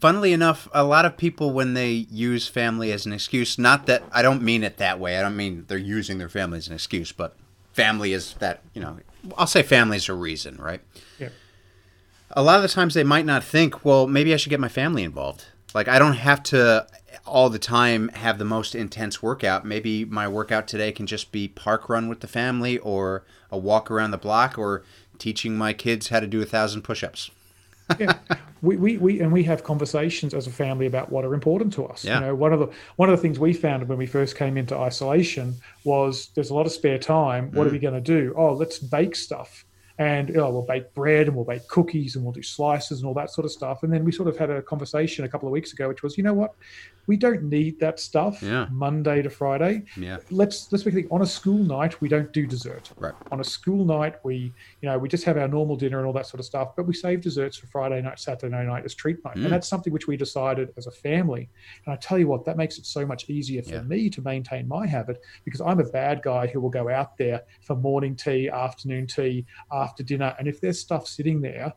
funnily 0.00 0.32
enough, 0.32 0.68
a 0.72 0.84
lot 0.84 1.04
of 1.04 1.16
people 1.16 1.50
when 1.52 1.74
they 1.74 1.90
use 1.90 2.48
family 2.48 2.92
as 2.92 3.06
an 3.06 3.12
excuse, 3.12 3.58
not 3.58 3.86
that 3.86 4.02
I 4.12 4.22
don't 4.22 4.42
mean 4.42 4.62
it 4.64 4.76
that 4.78 4.98
way. 5.00 5.18
I 5.18 5.22
don't 5.22 5.36
mean 5.36 5.64
they're 5.68 5.78
using 5.78 6.18
their 6.18 6.28
family 6.28 6.58
as 6.58 6.68
an 6.68 6.74
excuse, 6.74 7.12
but 7.12 7.36
family 7.72 8.12
is 8.12 8.34
that 8.34 8.60
you 8.74 8.80
know, 8.80 8.98
I'll 9.36 9.46
say 9.46 9.62
family 9.62 9.96
is 9.96 10.08
a 10.08 10.14
reason, 10.14 10.56
right? 10.56 10.80
Yeah. 11.18 11.28
a 12.30 12.42
lot 12.42 12.56
of 12.56 12.62
the 12.62 12.68
times 12.68 12.94
they 12.94 13.04
might 13.04 13.26
not 13.26 13.42
think, 13.44 13.84
well, 13.84 14.06
maybe 14.06 14.32
I 14.34 14.36
should 14.36 14.50
get 14.50 14.60
my 14.60 14.68
family 14.68 15.02
involved. 15.02 15.46
Like 15.74 15.88
I 15.88 15.98
don't 15.98 16.14
have 16.14 16.42
to 16.44 16.86
all 17.24 17.50
the 17.50 17.58
time 17.58 18.08
have 18.10 18.38
the 18.38 18.44
most 18.44 18.74
intense 18.74 19.22
workout. 19.22 19.64
Maybe 19.64 20.04
my 20.04 20.28
workout 20.28 20.68
today 20.68 20.92
can 20.92 21.06
just 21.06 21.32
be 21.32 21.48
park 21.48 21.88
run 21.88 22.08
with 22.08 22.20
the 22.20 22.28
family 22.28 22.78
or 22.78 23.24
a 23.50 23.58
walk 23.58 23.90
around 23.90 24.10
the 24.10 24.18
block 24.18 24.58
or 24.58 24.84
teaching 25.18 25.56
my 25.56 25.72
kids 25.72 26.08
how 26.08 26.20
to 26.20 26.26
do 26.26 26.40
a 26.42 26.46
thousand 26.46 26.82
push-ups. 26.82 27.30
yeah. 28.00 28.14
We, 28.62 28.76
we, 28.76 28.96
we 28.96 29.20
and 29.20 29.30
we 29.32 29.44
have 29.44 29.62
conversations 29.62 30.32
as 30.34 30.46
a 30.48 30.50
family 30.50 30.86
about 30.86 31.12
what 31.12 31.24
are 31.24 31.34
important 31.34 31.72
to 31.74 31.84
us. 31.86 32.04
Yeah. 32.04 32.14
You 32.20 32.26
know, 32.26 32.34
one 32.34 32.52
of 32.52 32.58
the 32.58 32.68
one 32.96 33.10
of 33.10 33.16
the 33.16 33.20
things 33.22 33.38
we 33.38 33.52
found 33.52 33.86
when 33.88 33.98
we 33.98 34.06
first 34.06 34.34
came 34.34 34.56
into 34.56 34.74
isolation 34.76 35.56
was 35.84 36.30
there's 36.34 36.50
a 36.50 36.54
lot 36.54 36.64
of 36.66 36.72
spare 36.72 36.98
time. 36.98 37.52
What 37.52 37.66
Mm. 37.66 37.70
are 37.70 37.72
we 37.72 37.78
going 37.78 37.94
to 37.94 38.00
do? 38.00 38.34
Oh, 38.36 38.54
let's 38.54 38.78
bake 38.78 39.14
stuff. 39.14 39.65
And 39.98 40.36
oh, 40.36 40.50
we'll 40.50 40.62
bake 40.66 40.92
bread 40.92 41.26
and 41.26 41.34
we'll 41.36 41.44
bake 41.46 41.66
cookies 41.68 42.16
and 42.16 42.24
we'll 42.24 42.32
do 42.34 42.42
slices 42.42 42.98
and 43.00 43.08
all 43.08 43.14
that 43.14 43.30
sort 43.30 43.44
of 43.46 43.50
stuff. 43.52 43.82
And 43.82 43.90
then 43.92 44.04
we 44.04 44.12
sort 44.12 44.28
of 44.28 44.36
had 44.36 44.50
a 44.50 44.60
conversation 44.60 45.24
a 45.24 45.28
couple 45.28 45.48
of 45.48 45.52
weeks 45.52 45.72
ago, 45.72 45.88
which 45.88 46.02
was, 46.02 46.18
you 46.18 46.22
know 46.24 46.34
what, 46.34 46.54
we 47.06 47.16
don't 47.16 47.44
need 47.44 47.78
that 47.80 47.98
stuff 48.00 48.42
Yeah. 48.42 48.66
Monday 48.70 49.22
to 49.22 49.30
Friday. 49.30 49.84
Yeah. 49.96 50.18
Let's 50.30 50.70
let's 50.72 50.84
make 50.84 50.96
it 50.96 51.06
on 51.10 51.22
a 51.22 51.26
school 51.26 51.58
night 51.58 52.00
we 52.00 52.08
don't 52.08 52.32
do 52.32 52.46
dessert. 52.46 52.90
Right. 52.98 53.14
On 53.30 53.40
a 53.40 53.44
school 53.44 53.84
night 53.84 54.16
we 54.24 54.52
you 54.82 54.88
know 54.88 54.98
we 54.98 55.08
just 55.08 55.22
have 55.24 55.38
our 55.38 55.46
normal 55.48 55.76
dinner 55.76 55.98
and 55.98 56.06
all 56.06 56.12
that 56.14 56.26
sort 56.26 56.40
of 56.40 56.46
stuff, 56.46 56.74
but 56.76 56.84
we 56.84 56.92
save 56.94 57.20
desserts 57.20 57.56
for 57.56 57.68
Friday 57.68 58.02
night, 58.02 58.18
Saturday 58.18 58.64
night 58.66 58.84
as 58.84 58.92
treat 58.94 59.24
night, 59.24 59.36
Mm. 59.36 59.44
and 59.44 59.52
that's 59.52 59.68
something 59.68 59.92
which 59.92 60.08
we 60.08 60.16
decided 60.16 60.72
as 60.76 60.86
a 60.88 60.90
family. 60.90 61.48
And 61.86 61.92
I 61.92 61.96
tell 61.96 62.18
you 62.18 62.26
what, 62.26 62.44
that 62.44 62.56
makes 62.56 62.76
it 62.76 62.86
so 62.86 63.06
much 63.06 63.30
easier 63.30 63.62
for 63.62 63.70
Yeah. 63.76 63.82
me 63.82 64.10
to 64.10 64.20
maintain 64.22 64.66
my 64.66 64.84
habit 64.86 65.22
because 65.44 65.60
I'm 65.60 65.78
a 65.80 65.84
bad 65.84 66.22
guy 66.22 66.48
who 66.48 66.60
will 66.60 66.70
go 66.70 66.88
out 66.90 67.16
there 67.16 67.42
for 67.62 67.76
morning 67.76 68.16
tea, 68.16 68.48
afternoon 68.50 69.06
tea, 69.06 69.46
after 69.70 69.85
dinner, 69.96 70.34
and 70.38 70.48
if 70.48 70.60
there's 70.60 70.80
stuff 70.80 71.06
sitting 71.06 71.40
there, 71.40 71.72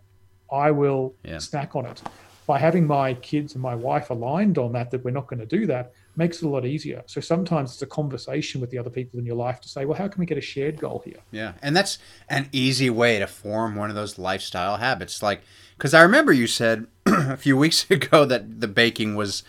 I 0.51 0.71
will 0.71 1.15
Yeah. 1.23 1.37
snack 1.37 1.75
on 1.75 1.85
it. 1.85 2.01
By 2.47 2.57
having 2.57 2.87
my 2.87 3.13
kids 3.13 3.53
and 3.53 3.61
my 3.61 3.75
wife 3.75 4.09
aligned 4.09 4.57
on 4.57 4.71
that, 4.73 4.89
that 4.89 5.03
we're 5.03 5.11
not 5.11 5.27
going 5.27 5.39
to 5.39 5.45
do 5.45 5.67
that, 5.67 5.91
makes 6.15 6.41
it 6.41 6.45
a 6.45 6.49
lot 6.49 6.65
easier. 6.65 7.03
So 7.05 7.21
sometimes 7.21 7.73
it's 7.73 7.81
a 7.83 7.85
conversation 7.85 8.59
with 8.59 8.71
the 8.71 8.77
other 8.79 8.89
people 8.89 9.19
in 9.19 9.25
your 9.25 9.35
life 9.35 9.61
to 9.61 9.69
say, 9.69 9.85
well, 9.85 9.97
how 9.97 10.07
can 10.07 10.19
we 10.19 10.25
get 10.25 10.37
a 10.37 10.41
shared 10.41 10.79
goal 10.79 11.03
here? 11.05 11.19
Yeah, 11.31 11.53
and 11.61 11.77
that's 11.77 11.99
an 12.27 12.49
easy 12.51 12.89
way 12.89 13.19
to 13.19 13.27
form 13.27 13.75
one 13.75 13.89
of 13.91 13.95
those 13.95 14.17
lifestyle 14.17 14.77
habits. 14.77 15.21
Like, 15.21 15.41
because 15.77 15.93
I 15.93 16.01
remember 16.01 16.33
you 16.33 16.47
said 16.47 16.87
a 17.05 17.37
few 17.37 17.55
weeks 17.55 17.89
ago 17.91 18.25
that 18.25 18.59
the 18.59 18.67
baking 18.67 19.15
was 19.15 19.43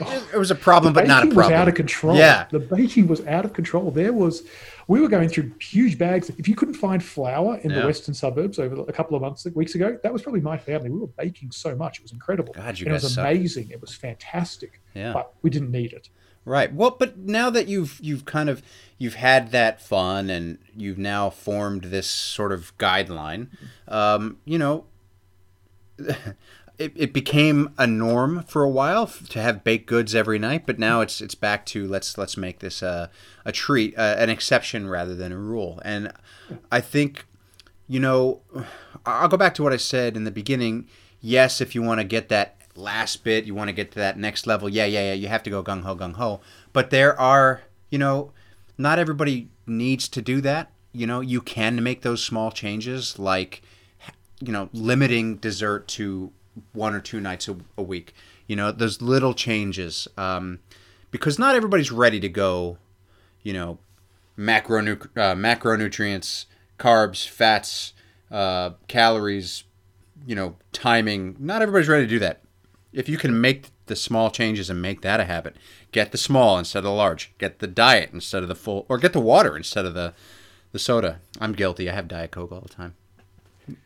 it 0.00 0.36
was 0.38 0.50
a 0.50 0.54
problem, 0.54 0.92
but 0.92 1.06
not 1.06 1.22
a 1.22 1.26
baking 1.26 1.36
was 1.36 1.50
out 1.50 1.68
of 1.68 1.74
control. 1.74 2.16
Yeah. 2.16 2.46
the 2.50 2.58
baking 2.60 3.06
was 3.08 3.24
out 3.26 3.44
of 3.44 3.52
control. 3.52 3.90
There 3.90 4.12
was, 4.12 4.42
we 4.88 5.00
were 5.00 5.08
going 5.08 5.28
through 5.28 5.52
huge 5.60 5.98
bags. 5.98 6.30
If 6.38 6.48
you 6.48 6.54
couldn't 6.54 6.74
find 6.74 7.02
flour 7.02 7.56
in 7.58 7.70
Yeah. 7.70 7.80
the 7.80 7.86
western 7.86 8.14
suburbs 8.14 8.58
over 8.58 8.82
a 8.88 8.92
couple 8.92 9.16
of 9.16 9.22
months, 9.22 9.46
weeks 9.54 9.74
ago, 9.74 9.98
that 10.02 10.12
was 10.12 10.22
probably 10.22 10.40
my 10.40 10.58
family. 10.58 10.90
We 10.90 10.98
were 10.98 11.06
baking 11.08 11.50
so 11.50 11.74
much; 11.74 11.98
it 11.98 12.02
was 12.02 12.12
incredible. 12.12 12.52
God, 12.52 12.78
you 12.78 12.86
and 12.86 12.92
it 12.92 12.96
guys 12.96 13.02
was 13.04 13.14
suck. 13.14 13.24
amazing. 13.26 13.70
It 13.70 13.80
was 13.80 13.94
fantastic. 13.94 14.80
Yeah. 14.94 15.12
but 15.12 15.32
we 15.42 15.50
didn't 15.50 15.70
need 15.70 15.92
it. 15.92 16.08
Right. 16.44 16.72
Well, 16.72 16.94
but 16.96 17.18
now 17.18 17.50
that 17.50 17.66
you've 17.66 17.98
you've 18.00 18.24
kind 18.24 18.48
of 18.48 18.62
you've 18.98 19.14
had 19.16 19.50
that 19.50 19.82
fun 19.82 20.30
and 20.30 20.58
you've 20.76 20.96
now 20.98 21.28
formed 21.28 21.84
this 21.84 22.06
sort 22.08 22.52
of 22.52 22.76
guideline, 22.78 23.48
um, 23.88 24.38
you 24.44 24.56
know, 24.58 24.84
it, 26.78 26.92
it 26.94 27.12
became 27.12 27.70
a 27.78 27.86
norm 27.86 28.42
for 28.44 28.62
a 28.62 28.68
while 28.68 29.06
to 29.06 29.40
have 29.40 29.64
baked 29.64 29.86
goods 29.86 30.14
every 30.14 30.38
night. 30.38 30.66
But 30.66 30.78
now 30.78 31.00
it's 31.00 31.20
it's 31.20 31.34
back 31.34 31.66
to 31.66 31.86
let's 31.86 32.18
let's 32.18 32.36
make 32.36 32.58
this 32.58 32.82
a 32.82 33.10
a 33.44 33.52
treat, 33.52 33.96
uh, 33.96 34.16
an 34.18 34.30
exception 34.30 34.88
rather 34.88 35.14
than 35.14 35.32
a 35.32 35.38
rule. 35.38 35.80
And 35.84 36.12
I 36.70 36.80
think, 36.80 37.24
you 37.88 38.00
know, 38.00 38.40
I'll 39.04 39.28
go 39.28 39.36
back 39.36 39.54
to 39.54 39.62
what 39.62 39.72
I 39.72 39.78
said 39.78 40.16
in 40.16 40.24
the 40.24 40.30
beginning. 40.30 40.88
Yes, 41.20 41.60
if 41.60 41.74
you 41.74 41.82
want 41.82 42.00
to 42.00 42.04
get 42.04 42.28
that 42.28 42.56
last 42.76 43.24
bit, 43.24 43.44
you 43.46 43.54
want 43.54 43.68
to 43.68 43.74
get 43.74 43.92
to 43.92 43.98
that 43.98 44.18
next 44.18 44.46
level. 44.46 44.68
Yeah, 44.68 44.84
yeah, 44.84 45.08
yeah. 45.08 45.14
You 45.14 45.28
have 45.28 45.42
to 45.44 45.50
go 45.50 45.62
gung 45.62 45.82
ho, 45.82 45.96
gung 45.96 46.14
ho. 46.14 46.40
But 46.72 46.90
there 46.90 47.18
are, 47.18 47.62
you 47.90 47.98
know, 47.98 48.32
not 48.76 48.98
everybody 48.98 49.48
needs 49.66 50.08
to 50.08 50.20
do 50.20 50.40
that. 50.42 50.70
You 50.92 51.06
know, 51.06 51.20
you 51.20 51.40
can 51.40 51.82
make 51.82 52.02
those 52.02 52.22
small 52.22 52.50
changes, 52.50 53.18
like, 53.18 53.62
you 54.40 54.52
know, 54.52 54.68
limiting 54.72 55.36
dessert 55.36 55.88
to 55.88 56.32
one 56.72 56.94
or 56.94 57.00
two 57.00 57.20
nights 57.20 57.48
a, 57.48 57.56
a 57.76 57.82
week. 57.82 58.14
You 58.46 58.56
know, 58.56 58.72
those 58.72 59.02
little 59.02 59.34
changes, 59.34 60.08
um, 60.16 60.60
because 61.10 61.38
not 61.38 61.56
everybody's 61.56 61.92
ready 61.92 62.20
to 62.20 62.28
go. 62.28 62.78
You 63.42 63.52
know, 63.52 63.78
macro 64.36 64.80
uh, 64.80 65.34
macronutrients, 65.34 66.46
carbs, 66.78 67.28
fats, 67.28 67.92
uh, 68.30 68.70
calories, 68.88 69.64
you 70.26 70.34
know, 70.34 70.56
timing. 70.72 71.36
Not 71.38 71.62
everybody's 71.62 71.88
ready 71.88 72.04
to 72.04 72.10
do 72.10 72.18
that. 72.20 72.42
If 72.92 73.08
you 73.08 73.18
can 73.18 73.40
make 73.40 73.70
the 73.86 73.96
small 73.96 74.30
changes 74.30 74.68
and 74.68 74.82
make 74.82 75.02
that 75.02 75.20
a 75.20 75.24
habit, 75.24 75.56
get 75.92 76.12
the 76.12 76.18
small 76.18 76.58
instead 76.58 76.78
of 76.78 76.84
the 76.84 76.90
large, 76.90 77.32
get 77.38 77.58
the 77.58 77.66
diet 77.66 78.10
instead 78.12 78.42
of 78.42 78.48
the 78.48 78.54
full, 78.54 78.84
or 78.88 78.98
get 78.98 79.12
the 79.12 79.20
water 79.20 79.56
instead 79.56 79.86
of 79.86 79.94
the 79.94 80.14
the 80.72 80.78
soda. 80.78 81.20
I'm 81.40 81.52
guilty. 81.52 81.88
I 81.88 81.94
have 81.94 82.08
diet 82.08 82.32
coke 82.32 82.52
all 82.52 82.60
the 82.60 82.68
time. 82.68 82.94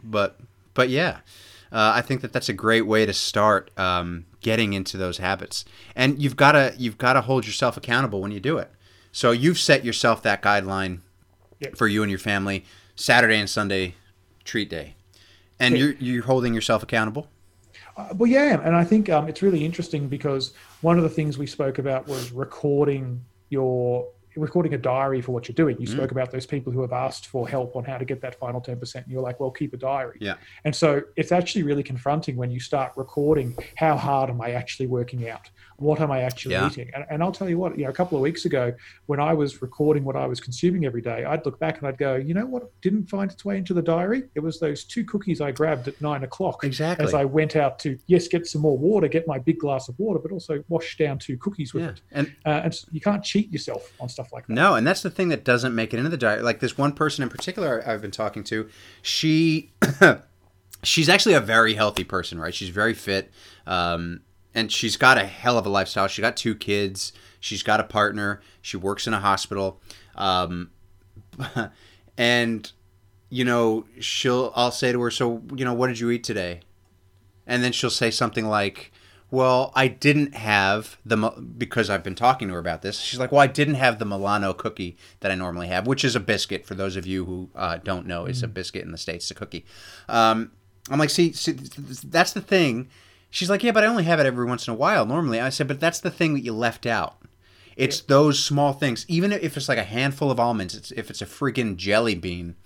But 0.03 0.39
but 0.75 0.89
yeah, 0.89 1.19
uh, 1.73 1.93
I 1.95 2.03
think 2.03 2.21
that 2.23 2.33
that's 2.33 2.49
a 2.49 2.53
great 2.53 2.87
way 2.87 3.07
to 3.07 3.13
start 3.13 3.71
um, 3.79 4.27
getting 4.41 4.73
into 4.73 4.97
those 4.97 5.19
habits. 5.19 5.65
And 5.95 6.21
you've 6.23 6.37
got 6.37 6.53
to 6.53 6.75
you've 6.79 6.99
got 6.99 7.13
to 7.15 7.21
hold 7.23 7.47
yourself 7.47 7.77
accountable 7.77 8.21
when 8.21 8.33
you 8.33 8.41
do 8.41 8.59
it. 8.59 8.71
So 9.13 9.31
you've 9.33 9.59
set 9.59 9.85
yourself 9.85 10.23
that 10.23 10.43
guideline 10.43 11.01
Yep. 11.61 11.77
for 11.77 11.87
you 11.89 12.03
and 12.03 12.11
your 12.11 12.19
family. 12.19 12.65
Saturday 12.97 13.39
and 13.39 13.49
Sunday 13.49 13.95
treat 14.45 14.69
day, 14.71 14.95
and 15.59 15.75
Yeah. 15.77 15.85
you're 15.85 15.93
you're 15.95 16.25
holding 16.25 16.55
yourself 16.55 16.83
accountable. 16.83 17.29
Uh, 17.97 18.09
well, 18.15 18.31
yeah, 18.31 18.61
and 18.65 18.75
I 18.77 18.85
think 18.85 19.09
um, 19.11 19.29
it's 19.29 19.43
really 19.43 19.65
interesting 19.65 20.09
because 20.09 20.53
one 20.81 20.97
of 20.97 21.03
the 21.03 21.09
things 21.11 21.37
we 21.39 21.47
spoke 21.47 21.79
about 21.79 22.07
was 22.09 22.31
recording 22.33 23.25
your 23.51 24.07
recording 24.41 24.75
a 24.75 24.79
diary 24.79 25.21
for 25.21 25.33
what 25.33 25.47
you're 25.47 25.55
doing. 25.55 25.77
You 25.79 25.87
Mm. 25.87 25.93
spoke 25.97 26.11
about 26.11 26.31
those 26.33 26.47
people 26.47 26.73
who 26.73 26.81
have 26.81 26.93
asked 26.93 27.27
for 27.27 27.49
help 27.49 27.77
on 27.77 27.85
how 27.85 27.99
to 27.99 28.05
get 28.05 28.21
that 28.23 28.35
final 28.35 28.61
ten 28.61 28.79
percent, 28.79 29.07
and 29.07 29.13
you're 29.13 29.23
like, 29.23 29.39
"Well, 29.41 29.51
keep 29.51 29.73
a 29.75 29.77
diary." 29.77 30.19
Yeah. 30.21 30.35
And 30.65 30.75
so 30.75 31.03
it's 31.17 31.33
actually 31.33 31.63
really 31.63 31.83
confronting 31.83 32.37
when 32.37 32.51
you 32.51 32.61
start 32.61 32.93
recording 32.97 33.57
how 33.77 33.97
hard 33.97 34.31
am 34.31 34.41
I 34.41 34.53
actually 34.53 34.87
working 34.87 35.29
out? 35.29 35.51
What 35.81 36.01
am 36.03 36.11
I 36.11 36.21
actually 36.21 36.53
Yeah. 36.57 36.67
eating? 36.67 36.91
And, 36.95 37.07
and 37.11 37.23
I'll 37.23 37.33
tell 37.33 37.49
you 37.49 37.57
what, 37.57 37.77
you 37.79 37.85
know, 37.85 37.91
a 37.91 37.93
couple 37.95 38.17
of 38.19 38.23
weeks 38.23 38.45
ago, 38.45 38.71
when 39.07 39.19
I 39.19 39.33
was 39.33 39.63
recording 39.63 40.05
what 40.05 40.15
I 40.15 40.27
was 40.27 40.39
consuming 40.39 40.85
every 40.85 41.01
day, 41.01 41.25
I'd 41.25 41.45
look 41.47 41.59
back 41.59 41.79
and 41.79 41.89
I'd 41.89 41.97
go, 41.97 42.17
you 42.17 42.35
know 42.35 42.45
what 42.45 42.71
didn't 42.83 43.07
find 43.09 43.33
its 43.33 43.47
way 43.47 43.57
into 43.57 43.73
the 43.73 43.81
diary? 43.81 44.25
It 44.35 44.41
was 44.41 44.61
those 44.61 44.85
two 44.85 45.05
cookies 45.05 45.41
I 45.41 45.53
grabbed 45.53 45.89
at 45.89 45.99
nine 46.01 46.23
o'clock 46.23 46.65
Exactly. 46.65 47.07
as 47.07 47.15
I 47.15 47.25
went 47.25 47.57
out 47.57 47.79
to 47.81 47.99
yes, 48.09 48.29
get 48.29 48.47
some 48.47 48.61
more 48.61 48.77
water, 48.77 49.09
get 49.09 49.27
my 49.27 49.39
big 49.39 49.59
glass 49.59 49.89
of 49.89 49.99
water, 49.99 50.19
but 50.19 50.33
also 50.33 50.63
wash 50.69 50.99
down 50.99 51.19
two 51.19 51.39
cookies 51.39 51.73
with 51.73 51.83
Yeah. 51.85 51.91
it. 51.91 52.03
And 52.13 52.33
Uh, 52.45 52.61
and 52.65 52.79
you 52.93 53.01
can't 53.01 53.25
cheat 53.25 53.51
yourself 53.51 53.91
on 54.01 54.09
stuff 54.11 54.33
like 54.35 54.47
that. 54.49 54.53
No, 54.53 54.75
and 54.75 54.87
that's 54.87 55.01
the 55.01 55.11
thing 55.11 55.29
that 55.31 55.45
doesn't 55.45 55.75
make 55.75 55.95
it 55.95 55.97
into 55.99 56.11
the 56.11 56.17
diary. 56.19 56.43
Like 56.43 56.61
this 56.61 56.77
one 56.77 56.93
person 56.93 57.23
in 57.23 57.31
particular 57.31 57.83
I've 57.87 58.03
been 58.03 58.11
talking 58.11 58.45
to, 58.45 58.69
she 59.01 59.73
she's 60.83 61.09
actually 61.09 61.35
a 61.35 61.41
very 61.41 61.73
healthy 61.75 62.05
person, 62.05 62.39
right? 62.39 62.55
She's 62.55 62.69
very 62.71 62.93
fit, 62.95 63.31
um, 63.67 64.21
and 64.55 64.71
she's 64.73 64.97
got 64.97 65.19
a 65.19 65.25
hell 65.25 65.59
of 65.59 65.67
a 65.67 65.69
lifestyle. 65.69 66.09
She 66.09 66.23
got 66.23 66.37
two 66.37 66.55
kids. 66.55 67.13
She's 67.39 67.63
got 67.63 67.81
a 67.81 67.85
partner. 67.85 68.41
She 68.61 68.77
works 68.77 69.07
in 69.07 69.15
a 69.15 69.21
hospital, 69.21 69.81
um, 70.15 70.71
and 72.19 72.71
you 73.31 73.45
know 73.45 73.87
she'll. 74.01 74.53
I'll 74.55 74.73
say 74.73 74.93
to 74.93 75.01
her, 75.01 75.11
"So 75.11 75.43
you 75.55 75.65
know, 75.65 75.73
what 75.73 75.87
did 75.87 76.01
you 76.01 76.11
eat 76.11 76.25
today?" 76.25 76.61
And 77.47 77.65
then 77.65 77.73
she'll 77.73 77.91
say 77.91 78.11
something 78.11 78.47
like, 78.47 78.93
"Well, 79.31 79.73
I 79.75 79.89
didn't 79.89 80.35
have 80.35 80.99
the 81.07 81.17
because 81.17 81.89
I've 81.89 82.03
been 82.03 82.15
talking 82.15 82.49
to 82.49 82.55
her 82.55 82.61
about 82.61 82.83
this." 82.83 83.01
She's 83.01 83.19
like, 83.19 83.33
"Well, 83.33 83.41
I 83.41 83.47
didn't 83.47 83.77
have 83.77 83.99
the 83.99 84.05
Milano 84.05 84.53
cookie 84.53 84.99
that 85.21 85.31
I 85.31 85.35
normally 85.35 85.69
have, 85.69 85.87
which 85.87 86.05
is 86.05 86.15
a 86.15 86.21
biscuit. 86.21 86.67
For 86.67 86.75
those 86.75 86.97
of 86.97 87.07
you 87.07 87.25
who 87.25 87.49
uh, 87.55 87.79
don't 87.79 88.07
know, 88.07 88.27
it's 88.27 88.43
a 88.43 88.49
biscuit 88.49 88.85
in 88.85 88.93
the 88.93 88.99
states, 88.99 89.31
a 89.31 89.35
cookie." 89.35 89.65
Um, 90.09 90.53
I'm 90.91 90.99
like, 90.99 91.11
"See, 91.11 91.33
see, 91.33 91.53
that's 91.53 92.33
the 92.33 92.43
thing." 92.43 92.89
She's 93.31 93.49
like, 93.51 93.63
"Yeah, 93.63 93.73
but 93.73 93.85
I 93.85 93.87
only 93.87 94.05
have 94.05 94.21
it 94.21 94.27
every 94.27 94.45
once 94.47 94.67
in 94.67 94.73
a 94.73 94.77
while 94.77 95.07
normally." 95.07 95.41
I 95.41 95.49
said, 95.51 95.69
"But 95.69 95.81
that's 95.81 96.01
the 96.01 96.11
thing 96.11 96.35
that 96.35 96.45
you 96.45 96.53
left 96.53 96.87
out." 96.87 97.17
It's 97.77 98.01
those 98.01 98.39
small 98.43 98.73
things. 98.73 99.07
Even 99.09 99.33
if 99.33 99.57
it's 99.57 99.69
like 99.69 99.79
a 99.79 99.85
handful 99.85 100.31
of 100.31 100.39
almonds, 100.39 100.75
it's, 100.75 100.91
if 100.93 101.09
it's 101.09 101.23
a 101.23 101.27
freaking 101.27 101.77
jelly 101.77 102.15
bean, 102.15 102.57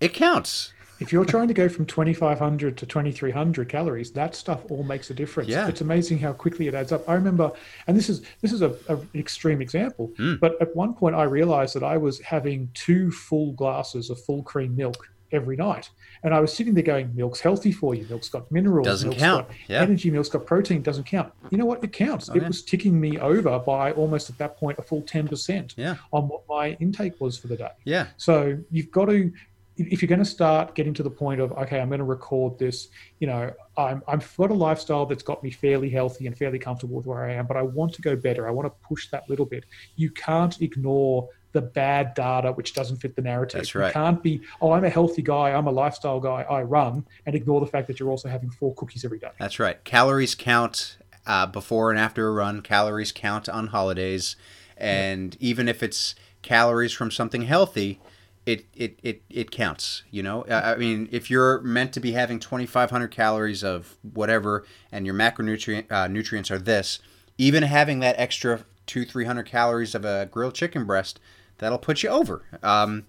it 0.00 0.14
counts. 0.14 0.72
If 1.00 1.12
you're 1.12 1.24
trying 1.24 1.48
to 1.48 1.54
go 1.54 1.68
from 1.68 1.84
2,500 1.84 2.76
to 2.78 2.86
2,300 2.86 3.68
calories, 3.68 4.12
that 4.12 4.36
stuff 4.36 4.60
all 4.70 4.84
makes 4.84 5.10
a 5.10 5.14
difference. 5.14 5.50
Yeah. 5.50 5.66
It's 5.66 5.80
amazing 5.80 6.18
how 6.20 6.32
quickly 6.32 6.68
it 6.68 6.74
adds 6.74 6.92
up. 6.92 7.06
I 7.08 7.14
remember, 7.14 7.50
and 7.88 7.96
this 7.96 8.08
is 8.08 8.22
this 8.40 8.52
is 8.52 8.62
a, 8.62 8.76
extreme 9.14 9.60
example, 9.60 10.12
Hmm. 10.16 10.36
but 10.40 10.56
at 10.62 10.74
one 10.76 10.94
point 10.94 11.16
I 11.16 11.24
realized 11.24 11.74
that 11.74 11.82
I 11.82 11.96
was 11.96 12.20
having 12.20 12.70
two 12.72 13.10
full 13.10 13.52
glasses 13.52 14.10
of 14.10 14.20
full 14.24 14.44
cream 14.44 14.76
milk 14.76 15.08
every 15.32 15.56
night, 15.56 15.90
and 16.24 16.32
I 16.34 16.40
was 16.40 16.52
sitting 16.52 16.74
there 16.74 16.82
going, 16.84 17.14
"Milk's 17.14 17.40
healthy 17.40 17.72
for 17.72 17.94
you. 17.94 18.06
Milk's 18.08 18.28
got 18.28 18.50
minerals. 18.50 18.86
Doesn't 18.86 19.08
milk's 19.10 19.22
count. 19.22 19.48
got 19.48 19.56
Yeah. 19.68 19.82
Energy. 19.82 20.10
Milk's 20.10 20.28
got 20.28 20.46
protein. 20.46 20.82
Doesn't 20.82 21.04
count. 21.04 21.32
You 21.50 21.58
know 21.58 21.66
what? 21.66 21.82
It 21.82 21.92
counts. 21.92 22.28
Oh, 22.30 22.34
it 22.34 22.42
yeah. 22.42 22.48
was 22.48 22.62
ticking 22.62 23.00
me 23.00 23.18
over 23.18 23.58
by 23.58 23.92
almost 23.92 24.30
at 24.30 24.38
that 24.38 24.56
point 24.56 24.78
a 24.78 24.82
full 24.82 25.02
10% 25.02 25.74
Yeah. 25.76 25.96
on 26.12 26.28
what 26.28 26.42
my 26.48 26.76
intake 26.80 27.20
was 27.20 27.38
for 27.38 27.48
the 27.48 27.56
day. 27.56 27.70
Yeah. 27.84 28.06
So 28.16 28.58
you've 28.70 28.90
got 28.90 29.06
to 29.06 29.32
if 29.78 30.02
you're 30.02 30.08
going 30.08 30.18
to 30.18 30.24
start 30.24 30.74
getting 30.74 30.92
to 30.92 31.02
the 31.02 31.10
point 31.10 31.40
of 31.40 31.50
okay 31.52 31.80
i'm 31.80 31.88
going 31.88 31.98
to 31.98 32.04
record 32.04 32.58
this 32.58 32.88
you 33.20 33.26
know 33.26 33.50
i'm 33.78 34.02
i've 34.06 34.36
got 34.36 34.50
a 34.50 34.54
lifestyle 34.54 35.06
that's 35.06 35.22
got 35.22 35.42
me 35.42 35.50
fairly 35.50 35.88
healthy 35.88 36.26
and 36.26 36.36
fairly 36.36 36.58
comfortable 36.58 36.94
with 36.94 37.06
where 37.06 37.24
i 37.24 37.32
am 37.32 37.46
but 37.46 37.56
i 37.56 37.62
want 37.62 37.90
to 37.90 38.02
go 38.02 38.14
better 38.14 38.46
i 38.46 38.50
want 38.50 38.66
to 38.66 38.86
push 38.86 39.08
that 39.08 39.28
little 39.30 39.46
bit 39.46 39.64
you 39.96 40.10
can't 40.10 40.60
ignore 40.60 41.26
the 41.52 41.60
bad 41.60 42.14
data 42.14 42.52
which 42.52 42.74
doesn't 42.74 42.96
fit 42.96 43.14
the 43.14 43.22
narrative 43.22 43.60
That's 43.60 43.74
right. 43.74 43.88
you 43.88 43.92
can't 43.92 44.22
be 44.22 44.40
oh 44.60 44.72
i'm 44.72 44.84
a 44.84 44.90
healthy 44.90 45.22
guy 45.22 45.52
i'm 45.52 45.66
a 45.66 45.70
lifestyle 45.70 46.20
guy 46.20 46.42
i 46.48 46.62
run 46.62 47.04
and 47.26 47.34
ignore 47.34 47.60
the 47.60 47.66
fact 47.66 47.86
that 47.88 48.00
you're 48.00 48.10
also 48.10 48.28
having 48.28 48.50
four 48.50 48.74
cookies 48.74 49.04
every 49.04 49.18
day 49.18 49.30
That's 49.38 49.58
right. 49.58 49.82
Calories 49.84 50.34
count 50.34 50.96
uh, 51.26 51.46
before 51.46 51.90
and 51.90 51.98
after 51.98 52.28
a 52.28 52.32
run. 52.32 52.62
Calories 52.62 53.12
count 53.12 53.48
on 53.48 53.68
holidays, 53.68 54.36
and 54.76 55.36
even 55.40 55.68
if 55.68 55.82
it's 55.82 56.14
calories 56.42 56.92
from 56.92 57.10
something 57.10 57.42
healthy, 57.42 58.00
it 58.46 58.66
it 58.74 58.98
it, 59.02 59.22
it 59.30 59.50
counts. 59.50 60.02
You 60.10 60.22
know, 60.22 60.44
I 60.48 60.72
I 60.72 60.76
mean, 60.76 61.08
if 61.12 61.30
you're 61.30 61.60
meant 61.60 61.92
to 61.94 62.00
be 62.00 62.12
having 62.12 62.38
2,500 62.40 63.08
calories 63.08 63.62
of 63.62 63.96
whatever, 64.02 64.64
and 64.90 65.06
your 65.06 65.14
macronutrient 65.14 65.90
uh, 65.90 66.08
nutrients 66.08 66.50
are 66.50 66.58
this, 66.58 66.98
even 67.38 67.62
having 67.62 68.00
that 68.00 68.16
extra 68.18 68.64
two 68.86 69.04
300 69.04 69.44
calories 69.44 69.94
of 69.94 70.04
a 70.04 70.26
grilled 70.26 70.54
chicken 70.54 70.84
breast, 70.84 71.20
that'll 71.62 71.78
put 71.78 72.02
you 72.02 72.08
over. 72.08 72.42
Um, 72.62 73.04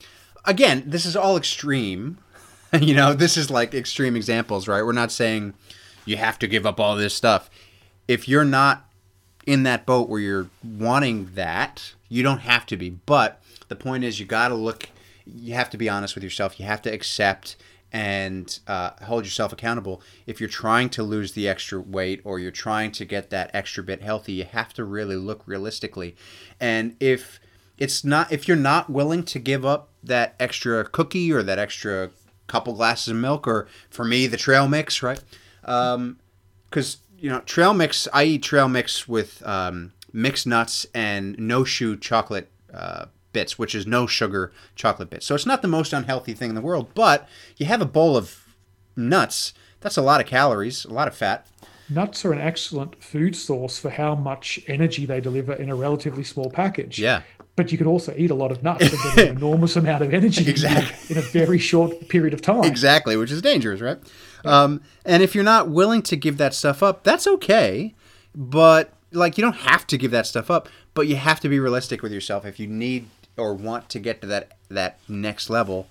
again, 0.46 0.84
this 0.86 1.06
is 1.06 1.16
all 1.16 1.38
extreme. 1.38 2.18
you 2.80 2.96
know, 2.96 3.14
this 3.14 3.38
is 3.38 3.50
like 3.50 3.74
extreme 3.74 4.16
examples, 4.16 4.68
right? 4.68 4.84
We're 4.84 4.94
not 4.94 5.12
saying 5.12 5.54
you 6.06 6.18
have 6.18 6.40
to 6.40 6.48
give 6.48 6.66
up 6.66 6.80
all 6.80 6.96
this 6.96 7.14
stuff. 7.14 7.50
If 8.08 8.28
you're 8.28 8.46
not 8.46 8.86
in 9.46 9.64
that 9.64 9.86
boat 9.86 10.10
where 10.10 10.20
you're 10.20 10.50
wanting 10.64 11.30
that, 11.36 11.94
you 12.10 12.24
don't 12.24 12.40
have 12.40 12.66
to 12.68 12.78
be. 12.78 12.90
But 12.90 13.42
the 13.68 13.76
point 13.76 14.04
is, 14.04 14.20
you 14.20 14.26
got 14.26 14.50
to 14.50 14.56
look, 14.56 14.90
you 15.26 15.54
have 15.54 15.70
to 15.72 15.78
be 15.78 15.90
honest 15.90 16.16
with 16.16 16.24
yourself. 16.24 16.60
You 16.60 16.66
have 16.66 16.82
to 16.84 16.94
accept 16.94 17.56
and 17.92 18.60
uh, 18.68 18.92
hold 19.04 19.24
yourself 19.24 19.54
accountable. 19.54 20.02
If 20.26 20.40
you're 20.40 20.50
trying 20.50 20.90
to 20.92 21.04
lose 21.04 21.34
the 21.34 21.48
extra 21.48 21.80
weight 21.80 22.22
or 22.24 22.40
you're 22.40 22.52
trying 22.52 22.92
to 22.94 23.06
get 23.06 23.30
that 23.30 23.52
extra 23.54 23.84
bit 23.84 24.02
healthy, 24.02 24.34
you 24.34 24.46
have 24.46 24.74
to 24.74 24.84
really 24.84 25.16
look 25.16 25.44
realistically. 25.46 26.16
And 26.60 26.96
if 27.00 27.40
it's 27.78 28.04
not, 28.04 28.32
if 28.32 28.48
you're 28.48 28.58
not 28.58 28.90
willing 28.90 29.24
to 29.24 29.40
give 29.40 29.66
up 29.66 29.90
that 30.04 30.36
extra 30.40 30.84
cookie 30.86 31.32
or 31.32 31.44
that 31.44 31.60
extra 31.60 32.12
couple 32.48 32.74
glasses 32.74 33.08
of 33.10 33.16
milk, 33.16 33.48
or 33.48 33.68
for 33.90 34.04
me, 34.06 34.28
the 34.28 34.38
trail 34.38 34.68
mix, 34.68 35.02
right? 35.02 35.22
Because 35.62 36.98
you 37.18 37.30
know, 37.30 37.40
trail 37.42 37.74
mix. 37.74 38.08
I 38.14 38.26
eat 38.26 38.44
trail 38.44 38.68
mix 38.68 39.08
with 39.08 39.42
um, 39.46 39.94
mixed 40.12 40.46
nuts 40.46 40.86
and 40.94 41.38
no 41.40 41.64
shoe 41.64 41.96
chocolate 41.96 42.52
uh, 42.74 43.06
bits, 43.32 43.58
which 43.58 43.74
is 43.74 43.88
no 43.88 44.06
sugar 44.06 44.52
chocolate 44.76 45.10
bits. 45.10 45.26
So 45.26 45.34
it's 45.36 45.46
not 45.46 45.62
the 45.62 45.68
most 45.68 45.94
unhealthy 45.94 46.34
thing 46.34 46.50
in 46.50 46.56
the 46.56 46.62
world, 46.62 46.90
but 46.94 47.28
you 47.58 47.66
have 47.66 47.82
a 47.82 47.86
bowl 47.86 48.18
of 48.18 48.46
nuts. 48.96 49.54
That's 49.80 49.98
a 49.98 50.02
lot 50.02 50.20
of 50.22 50.28
calories, 50.28 50.86
a 50.86 50.94
lot 50.94 51.08
of 51.08 51.16
fat. 51.16 51.48
nuts 51.90 52.26
are 52.26 52.34
an 52.34 52.42
excellent 52.42 53.02
food 53.04 53.36
source 53.36 53.80
for 53.80 53.90
how 53.90 54.16
much 54.16 54.60
energy 54.68 55.06
they 55.06 55.22
deliver 55.22 55.54
in 55.54 55.70
a 55.70 55.76
relatively 55.76 56.24
small 56.24 56.50
package 56.50 57.00
Yeah. 57.00 57.22
But 57.56 57.72
you 57.72 57.78
could 57.78 57.88
also 57.88 58.14
eat 58.18 58.32
a 58.32 58.36
lot 58.36 58.52
of 58.52 58.64
nuts 58.64 58.82
and 58.92 59.16
get 59.16 59.18
an 59.30 59.38
enormous 59.38 59.76
amount 59.76 60.04
of 60.04 60.14
energy 60.14 60.50
Exactly. 60.50 61.16
in 61.16 61.18
a 61.22 61.26
very 61.26 61.58
short 61.60 62.08
period 62.10 62.34
of 62.34 62.42
time. 62.42 62.64
Exactly, 62.64 63.16
which 63.16 63.32
is 63.32 63.42
dangerous, 63.42 63.80
right? 63.82 64.00
Um, 64.46 64.82
and 65.06 65.22
if 65.24 65.36
you're 65.36 65.44
not 65.44 65.70
willing 65.70 66.02
to 66.04 66.16
give 66.16 66.38
that 66.38 66.54
stuff 66.54 66.82
up, 66.84 67.04
that's 67.04 67.28
okay. 67.28 67.94
But 68.36 68.92
like, 69.12 69.38
you 69.38 69.44
don't 69.44 69.56
have 69.58 69.86
to 69.88 69.98
give 69.98 70.12
that 70.12 70.26
stuff 70.26 70.50
up, 70.50 70.68
but 70.94 71.08
you 71.08 71.16
have 71.16 71.40
to 71.42 71.50
be 71.50 71.60
realistic 71.60 72.02
with 72.02 72.12
yourself. 72.12 72.46
If 72.46 72.60
you 72.60 72.68
need 72.68 73.08
or 73.38 73.54
want 73.54 73.90
to 73.90 74.00
get 74.00 74.22
to 74.22 74.28
that 74.28 74.58
that 74.70 74.98
next 75.08 75.50
level, 75.50 75.88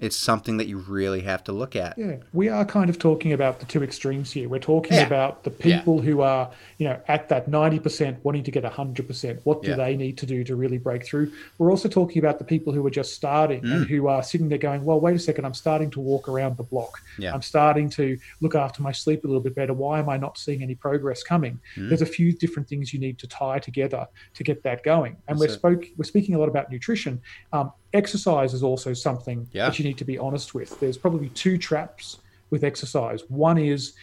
it's 0.00 0.14
something 0.16 0.58
that 0.58 0.68
you 0.68 0.78
really 0.78 1.22
have 1.22 1.42
to 1.44 1.52
look 1.52 1.74
at. 1.74 1.98
Yeah, 1.98 2.16
we 2.32 2.48
are 2.48 2.64
kind 2.64 2.88
of 2.88 2.98
talking 3.00 3.32
about 3.32 3.58
the 3.58 3.66
two 3.66 3.82
extremes 3.82 4.30
here. 4.30 4.48
We're 4.48 4.60
talking 4.60 4.92
Yeah. 4.96 5.06
about 5.06 5.42
the 5.42 5.50
people 5.50 6.00
who 6.00 6.20
are, 6.20 6.50
you 6.78 6.86
know, 6.86 7.00
at 7.08 7.28
that 7.30 7.48
90% 7.48 8.18
wanting 8.22 8.44
to 8.44 8.50
get 8.52 8.64
100%. 8.64 9.40
What 9.42 9.62
do 9.62 9.70
Yeah. 9.70 9.76
they 9.76 9.96
need 9.96 10.16
to 10.18 10.26
do 10.26 10.44
to 10.44 10.54
really 10.54 10.78
break 10.78 11.04
through? 11.04 11.32
We're 11.58 11.70
also 11.70 11.88
talking 11.88 12.20
about 12.20 12.38
the 12.38 12.44
people 12.44 12.72
who 12.72 12.86
are 12.86 12.90
just 12.90 13.14
starting 13.14 13.64
and 13.64 13.86
Mm. 13.86 13.88
who 13.88 14.06
are 14.06 14.22
sitting 14.22 14.48
there 14.48 14.58
going, 14.58 14.84
well, 14.84 15.00
wait 15.00 15.16
a 15.16 15.18
second, 15.18 15.44
I'm 15.44 15.54
starting 15.54 15.90
to 15.90 16.00
walk 16.00 16.28
around 16.28 16.56
the 16.58 16.62
block. 16.62 17.00
Yeah. 17.18 17.34
I'm 17.34 17.42
starting 17.42 17.90
to 17.90 18.16
look 18.40 18.54
after 18.54 18.82
my 18.82 18.92
sleep 18.92 19.24
a 19.24 19.26
little 19.26 19.42
bit 19.42 19.56
better. 19.56 19.74
Why 19.74 19.98
am 19.98 20.08
I 20.08 20.16
not 20.16 20.38
seeing 20.38 20.62
any 20.62 20.76
progress 20.76 21.24
coming? 21.24 21.58
Mm. 21.76 21.88
There's 21.88 22.02
a 22.02 22.06
few 22.06 22.32
different 22.32 22.68
things 22.68 22.94
you 22.94 23.00
need 23.00 23.18
to 23.18 23.26
tie 23.26 23.58
together 23.58 24.06
to 24.34 24.44
get 24.44 24.62
that 24.62 24.84
going. 24.84 25.16
And 25.26 25.40
we're, 25.40 25.48
spoke, 25.48 25.86
we're 25.96 26.04
speaking 26.04 26.36
a 26.36 26.38
lot 26.38 26.48
about 26.48 26.70
nutrition. 26.70 27.20
Um, 27.52 27.72
exercise 27.92 28.54
is 28.54 28.62
also 28.62 28.92
something 28.92 29.46
Yeah. 29.52 29.66
that 29.68 29.78
you 29.78 29.84
need 29.84 29.98
to 29.98 30.04
be 30.04 30.18
honest 30.18 30.54
with. 30.54 30.78
There's 30.80 30.98
probably 30.98 31.30
two 31.30 31.58
traps 31.58 32.18
with 32.50 32.64
exercise. 32.64 33.22
One 33.28 33.58
is 33.58 33.94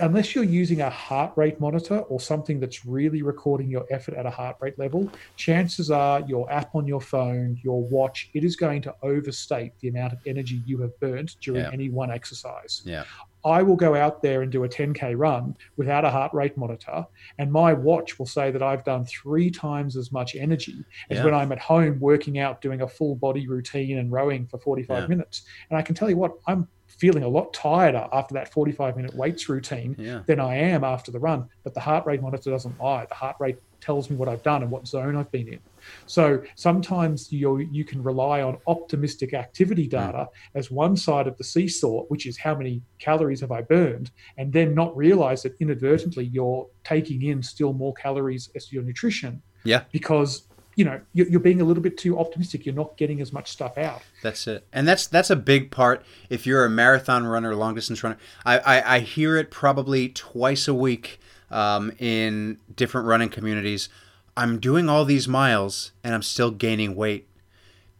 unless 0.00 0.34
you're 0.34 0.42
using 0.44 0.80
a 0.80 0.88
heart 0.88 1.32
rate 1.36 1.60
monitor 1.60 1.98
or 1.98 2.18
something 2.18 2.58
that's 2.58 2.86
really 2.86 3.20
recording 3.20 3.68
your 3.68 3.84
effort 3.90 4.14
at 4.14 4.24
a 4.24 4.30
heart 4.30 4.56
rate 4.60 4.78
level, 4.78 5.10
chances 5.36 5.90
are 5.90 6.20
your 6.26 6.50
app 6.50 6.74
on 6.74 6.86
your 6.86 7.00
phone, 7.00 7.58
your 7.62 7.82
watch, 7.82 8.30
it 8.32 8.42
is 8.42 8.56
going 8.56 8.80
to 8.80 8.94
overstate 9.02 9.72
the 9.80 9.88
amount 9.88 10.14
of 10.14 10.18
energy 10.24 10.62
you 10.64 10.80
have 10.80 10.98
burnt 11.00 11.36
during 11.42 11.60
Yeah. 11.64 11.70
any 11.74 11.90
one 11.90 12.10
exercise. 12.10 12.80
Yeah. 12.86 13.04
I 13.44 13.62
will 13.62 13.76
go 13.76 13.94
out 13.94 14.22
there 14.22 14.42
and 14.42 14.52
do 14.52 14.64
a 14.64 14.68
10K 14.68 15.14
run 15.16 15.56
without 15.76 16.04
a 16.04 16.10
heart 16.10 16.32
rate 16.32 16.56
monitor, 16.56 17.04
and 17.38 17.50
my 17.50 17.72
watch 17.72 18.18
will 18.18 18.26
say 18.26 18.50
that 18.50 18.62
I've 18.62 18.84
done 18.84 19.04
three 19.04 19.50
times 19.50 19.96
as 19.96 20.12
much 20.12 20.36
energy 20.36 20.84
as 21.10 21.18
Yeah. 21.18 21.24
when 21.24 21.34
I'm 21.34 21.50
at 21.52 21.58
home 21.58 21.98
working 21.98 22.38
out, 22.38 22.60
doing 22.60 22.82
a 22.82 22.88
full 22.88 23.16
body 23.16 23.48
routine 23.48 23.98
and 23.98 24.12
rowing 24.12 24.46
for 24.46 24.58
45 24.58 25.02
Yeah. 25.02 25.06
minutes. 25.08 25.42
And 25.70 25.78
I 25.78 25.82
can 25.82 25.94
tell 25.94 26.08
you 26.08 26.16
what, 26.16 26.32
I'm 26.46 26.68
feeling 26.86 27.24
a 27.24 27.28
lot 27.28 27.52
tireder 27.52 28.06
after 28.12 28.34
that 28.34 28.52
45 28.52 28.96
minute 28.96 29.14
weights 29.14 29.48
routine 29.48 29.96
Yeah. 29.98 30.22
than 30.26 30.38
I 30.38 30.56
am 30.56 30.84
after 30.84 31.10
the 31.10 31.18
run. 31.18 31.48
But 31.64 31.74
the 31.74 31.80
heart 31.80 32.06
rate 32.06 32.22
monitor 32.22 32.50
doesn't 32.50 32.78
lie. 32.78 33.06
The 33.06 33.14
heart 33.14 33.36
rate 33.40 33.56
tells 33.80 34.08
me 34.08 34.16
what 34.16 34.28
I've 34.28 34.42
done 34.42 34.62
and 34.62 34.70
what 34.70 34.86
zone 34.86 35.16
I've 35.16 35.32
been 35.32 35.48
in. 35.48 35.58
So 36.06 36.42
sometimes 36.54 37.32
you 37.32 37.58
you 37.58 37.84
can 37.84 38.02
rely 38.02 38.42
on 38.42 38.58
optimistic 38.66 39.34
activity 39.34 39.86
data 39.86 40.28
as 40.54 40.70
one 40.70 40.96
side 40.96 41.26
of 41.26 41.36
the 41.38 41.44
seesaw, 41.44 42.04
which 42.04 42.26
is 42.26 42.38
how 42.38 42.54
many 42.54 42.82
calories 42.98 43.40
have 43.40 43.52
I 43.52 43.62
burned, 43.62 44.10
and 44.36 44.52
then 44.52 44.74
not 44.74 44.96
realize 44.96 45.42
that 45.42 45.54
inadvertently 45.60 46.24
you're 46.26 46.66
taking 46.84 47.22
in 47.22 47.42
still 47.42 47.72
more 47.72 47.94
calories 47.94 48.50
as 48.54 48.72
your 48.72 48.82
nutrition 48.82 49.42
Yeah. 49.64 49.82
because 49.92 50.42
you 50.76 50.84
know 50.86 50.98
you're 51.12 51.28
you're 51.28 51.40
being 51.40 51.60
a 51.60 51.64
little 51.64 51.82
bit 51.82 51.98
too 51.98 52.18
optimistic. 52.18 52.64
You're 52.64 52.74
not 52.74 52.96
getting 52.96 53.20
as 53.20 53.32
much 53.32 53.50
stuff 53.50 53.76
out. 53.76 54.00
That's 54.22 54.46
it, 54.46 54.66
and 54.72 54.88
that's 54.88 55.06
that's 55.06 55.28
a 55.30 55.36
big 55.36 55.70
part. 55.70 56.02
If 56.30 56.46
you're 56.46 56.64
a 56.64 56.70
marathon 56.70 57.26
runner, 57.26 57.54
long 57.54 57.74
distance 57.74 58.02
runner, 58.02 58.16
I 58.46 58.58
I, 58.58 58.96
I 58.96 58.98
hear 59.00 59.36
it 59.36 59.50
probably 59.50 60.08
twice 60.08 60.66
a 60.68 60.74
week 60.74 61.20
um, 61.50 61.92
in 61.98 62.58
different 62.74 63.06
running 63.06 63.28
communities. 63.28 63.90
I'm 64.36 64.58
doing 64.58 64.88
all 64.88 65.04
these 65.04 65.28
miles 65.28 65.92
and 66.02 66.14
I'm 66.14 66.22
still 66.22 66.50
gaining 66.50 66.94
weight 66.94 67.28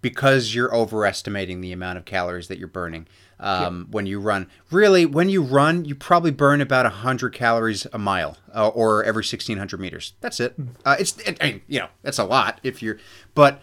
because 0.01 0.55
you're 0.55 0.75
overestimating 0.75 1.61
the 1.61 1.73
amount 1.73 1.99
of 1.99 2.05
calories 2.05 2.49
that 2.49 2.59
you're 2.59 2.69
burning 2.69 3.07
um, 3.39 3.89
when 3.91 4.07
you 4.07 4.19
run. 4.21 4.49
Really, 4.71 5.07
when 5.07 5.29
you 5.29 5.43
run, 5.43 5.85
you 5.85 5.95
probably 5.95 6.31
burn 6.31 6.61
about 6.61 6.85
100 6.85 7.33
calories 7.33 7.87
a 7.93 7.99
mile 7.99 8.37
uh, 8.55 8.69
or 8.69 9.05
every 9.05 9.21
1600 9.21 9.79
meters. 9.81 10.15
That's 10.21 10.41
it. 10.41 10.55
Uh, 10.85 10.97
it's, 10.99 11.19
it, 11.19 11.39
I 11.41 11.47
mean, 11.47 11.63
you 11.69 11.81
know, 11.81 11.89
that's 12.03 12.19
a 12.19 12.25
lot 12.25 12.61
if 12.63 12.83
you're, 12.83 12.99
but 13.35 13.61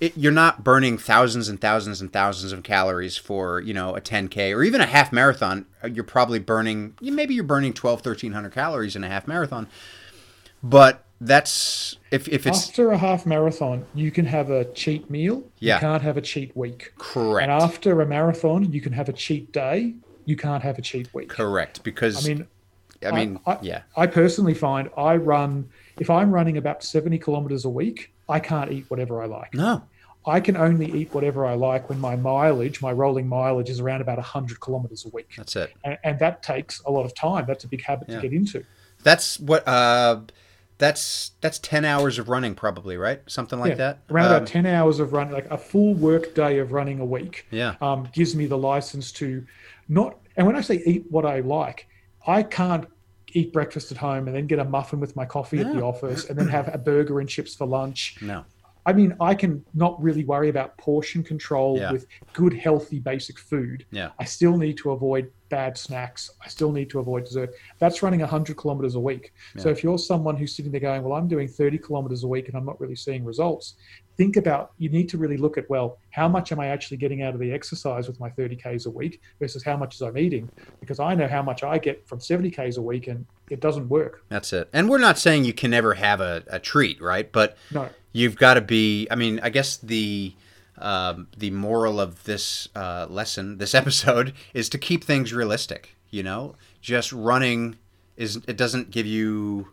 it, 0.00 0.16
you're 0.16 0.32
not 0.32 0.64
burning 0.64 0.98
thousands 0.98 1.48
and 1.48 1.60
thousands 1.60 2.00
and 2.00 2.12
thousands 2.12 2.52
of 2.52 2.62
calories 2.62 3.16
for, 3.16 3.60
you 3.60 3.74
know, 3.74 3.94
a 3.96 4.00
10K 4.00 4.54
or 4.54 4.62
even 4.62 4.80
a 4.80 4.86
half 4.86 5.12
marathon. 5.12 5.66
Uh, 5.82 5.88
You're 5.88 6.04
probably 6.04 6.38
burning, 6.38 6.94
maybe 7.00 7.34
you're 7.34 7.44
burning 7.44 7.72
12, 7.72 7.98
1300 7.98 8.52
calories 8.52 8.96
in 8.96 9.04
a 9.04 9.08
half 9.08 9.26
marathon. 9.26 9.68
But 10.62 11.04
that's, 11.20 11.96
if, 12.10 12.28
if 12.28 12.46
it's 12.46 12.68
after 12.68 12.92
a 12.92 12.98
half 12.98 13.26
marathon, 13.26 13.84
you 13.94 14.10
can 14.10 14.24
have 14.26 14.50
a 14.50 14.64
cheat 14.72 15.10
meal. 15.10 15.42
Yeah. 15.58 15.74
You 15.76 15.80
can't 15.80 16.02
have 16.02 16.16
a 16.16 16.20
cheat 16.22 16.56
week. 16.56 16.92
correct. 16.98 17.42
And 17.42 17.50
after 17.50 18.00
a 18.00 18.06
marathon, 18.06 18.72
you 18.72 18.80
can 18.80 18.92
have 18.92 19.08
a 19.08 19.12
cheat 19.12 19.52
day. 19.52 19.94
You 20.24 20.36
can't 20.36 20.62
have 20.62 20.78
a 20.78 20.82
cheat 20.82 21.12
week. 21.14 21.28
correct. 21.28 21.82
Because, 21.82 22.24
I 22.24 22.28
mean, 22.34 22.46
I 23.04 23.10
mean, 23.12 23.40
I, 23.46 23.58
yeah. 23.62 23.82
I 23.96 24.06
personally 24.06 24.54
find 24.54 24.90
I 24.96 25.16
run 25.16 25.68
if 25.98 26.10
I'm 26.10 26.30
running 26.30 26.56
about 26.56 26.82
70 26.84 27.18
kilometers 27.18 27.64
a 27.64 27.68
week, 27.68 28.12
I 28.28 28.38
can't 28.40 28.70
eat 28.70 28.84
whatever 28.88 29.22
I 29.22 29.26
like. 29.26 29.54
No. 29.54 29.82
I 30.26 30.40
can 30.40 30.56
only 30.56 30.90
eat 30.92 31.14
whatever 31.14 31.46
I 31.46 31.54
like 31.54 31.88
when 31.88 31.98
my 32.00 32.14
mileage, 32.14 32.82
my 32.82 32.92
rolling 32.92 33.26
mileage, 33.28 33.70
is 33.70 33.80
around 33.80 34.02
about 34.02 34.18
100 34.18 34.60
kilometers 34.60 35.06
a 35.06 35.08
week, 35.08 35.30
That's 35.36 35.56
it. 35.56 35.72
and, 35.84 35.96
and 36.04 36.18
that 36.18 36.42
takes 36.42 36.80
a 36.82 36.90
lot 36.90 37.06
of 37.06 37.14
time. 37.14 37.46
That's 37.46 37.64
a 37.64 37.68
big 37.68 37.82
habit 37.82 38.08
Yeah. 38.10 38.16
to 38.16 38.22
get 38.22 38.32
into. 38.34 38.64
That's 39.02 39.40
what, 39.40 39.66
uh, 39.66 40.20
that's, 40.78 41.32
that's 41.40 41.58
10 41.58 41.84
hours 41.84 42.18
of 42.18 42.28
running 42.28 42.54
probably, 42.54 42.96
right? 42.96 43.20
Something 43.26 43.58
like 43.58 43.70
Yeah, 43.70 43.74
that. 43.76 43.98
Around 44.10 44.26
Um, 44.26 44.32
about 44.36 44.46
10 44.48 44.66
hours 44.66 45.00
of 45.00 45.12
running, 45.12 45.32
like 45.34 45.50
a 45.50 45.58
full 45.58 45.94
work 45.94 46.34
day 46.34 46.58
of 46.58 46.72
running 46.72 47.00
a 47.00 47.04
week, 47.04 47.46
Yeah. 47.50 47.74
um, 47.80 48.08
gives 48.12 48.34
me 48.36 48.46
the 48.46 48.58
license 48.58 49.10
to 49.12 49.44
not. 49.88 50.18
And 50.36 50.46
when 50.46 50.54
I 50.56 50.60
say 50.60 50.80
eat 50.86 51.04
what 51.10 51.26
I 51.26 51.40
like, 51.40 51.88
I 52.26 52.42
can't 52.44 52.86
eat 53.32 53.52
breakfast 53.52 53.90
at 53.92 53.98
home 53.98 54.26
and 54.28 54.36
then 54.36 54.46
get 54.46 54.58
a 54.58 54.64
muffin 54.64 55.00
with 55.00 55.14
my 55.16 55.24
coffee 55.26 55.58
at 55.60 55.72
the 55.74 55.82
office 55.82 56.30
and 56.30 56.38
then 56.38 56.48
have 56.48 56.72
a 56.72 56.78
burger 56.78 57.20
and 57.20 57.28
chips 57.28 57.54
for 57.54 57.66
lunch. 57.66 58.16
No. 58.22 58.44
I 58.88 58.94
mean, 58.94 59.14
I 59.20 59.34
can 59.34 59.62
not 59.74 60.02
really 60.02 60.24
worry 60.24 60.48
about 60.48 60.78
portion 60.78 61.22
control 61.22 61.76
Yeah. 61.76 61.92
with 61.92 62.06
good, 62.32 62.54
healthy, 62.54 62.98
basic 62.98 63.38
food. 63.38 63.84
Yeah. 63.90 64.12
I 64.18 64.24
still 64.24 64.56
need 64.56 64.78
to 64.78 64.92
avoid 64.92 65.30
bad 65.50 65.76
snacks. 65.76 66.30
I 66.42 66.48
still 66.48 66.72
need 66.72 66.88
to 66.90 66.98
avoid 66.98 67.24
dessert. 67.24 67.50
That's 67.80 68.02
running 68.02 68.20
100 68.22 68.56
kilometers 68.56 68.94
a 68.94 69.00
week. 69.00 69.34
So 69.58 69.68
if 69.68 69.82
you're 69.84 69.98
someone 69.98 70.36
who's 70.38 70.56
sitting 70.56 70.72
there 70.72 70.80
going, 70.80 71.02
well, 71.02 71.18
I'm 71.18 71.28
doing 71.28 71.48
30 71.48 71.76
kilometers 71.76 72.24
a 72.24 72.28
week 72.28 72.48
and 72.48 72.56
I'm 72.56 72.64
not 72.64 72.80
really 72.80 72.96
seeing 72.96 73.26
results, 73.26 73.74
think 74.18 74.36
about, 74.36 74.72
you 74.78 74.88
need 74.90 75.08
to 75.08 75.16
really 75.16 75.36
look 75.36 75.56
at, 75.56 75.70
well, 75.70 75.98
how 76.10 76.28
much 76.28 76.50
am 76.52 76.58
I 76.60 76.66
actually 76.66 76.96
getting 76.98 77.22
out 77.22 77.34
of 77.34 77.40
the 77.40 77.52
exercise 77.52 78.08
with 78.08 78.18
my 78.20 78.28
30 78.28 78.56
Ks 78.56 78.84
a 78.86 78.90
week 78.90 79.22
versus 79.38 79.62
how 79.62 79.76
much 79.76 79.94
as 79.94 80.02
I'm 80.02 80.18
eating? 80.18 80.50
Because 80.80 80.98
I 80.98 81.14
know 81.14 81.28
how 81.28 81.40
much 81.40 81.62
I 81.62 81.78
get 81.78 82.06
from 82.06 82.20
70 82.20 82.50
Ks 82.50 82.76
a 82.76 82.82
week 82.82 83.06
and 83.06 83.24
it 83.48 83.60
doesn't 83.60 83.88
work. 83.88 84.24
That's 84.28 84.52
it. 84.52 84.68
And 84.72 84.90
we're 84.90 84.98
not 84.98 85.18
saying 85.18 85.44
you 85.44 85.52
can 85.54 85.70
never 85.70 85.94
have 85.94 86.20
a, 86.20 86.42
a 86.48 86.58
treat, 86.58 87.00
right? 87.00 87.30
But 87.30 87.56
No. 87.72 87.88
you've 88.12 88.36
got 88.36 88.54
to 88.54 88.60
be. 88.60 89.06
I 89.10 89.14
mean, 89.14 89.38
I 89.42 89.48
guess 89.50 89.76
the 89.78 90.34
um, 90.78 91.28
the 91.36 91.50
moral 91.50 92.00
of 92.00 92.22
this 92.24 92.68
uh, 92.74 93.06
lesson, 93.08 93.58
this 93.58 93.74
episode, 93.82 94.32
is 94.52 94.68
to 94.70 94.78
keep 94.78 95.04
things 95.04 95.32
realistic. 95.32 95.94
You 96.10 96.22
know, 96.24 96.56
just 96.80 97.12
running 97.12 97.76
is 98.16 98.36
it 98.48 98.56
doesn't 98.56 98.90
give 98.90 99.06
you, 99.06 99.68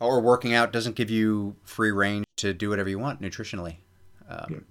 or 0.00 0.20
working 0.20 0.54
out 0.54 0.72
doesn't 0.72 0.96
give 0.96 1.10
you 1.10 1.56
free 1.64 1.90
range 1.90 2.24
to 2.42 2.52
do 2.52 2.68
whatever 2.68 2.90
you 2.90 2.98
want 2.98 3.20
nutritionally. 3.20 3.76
Um, 4.28 4.64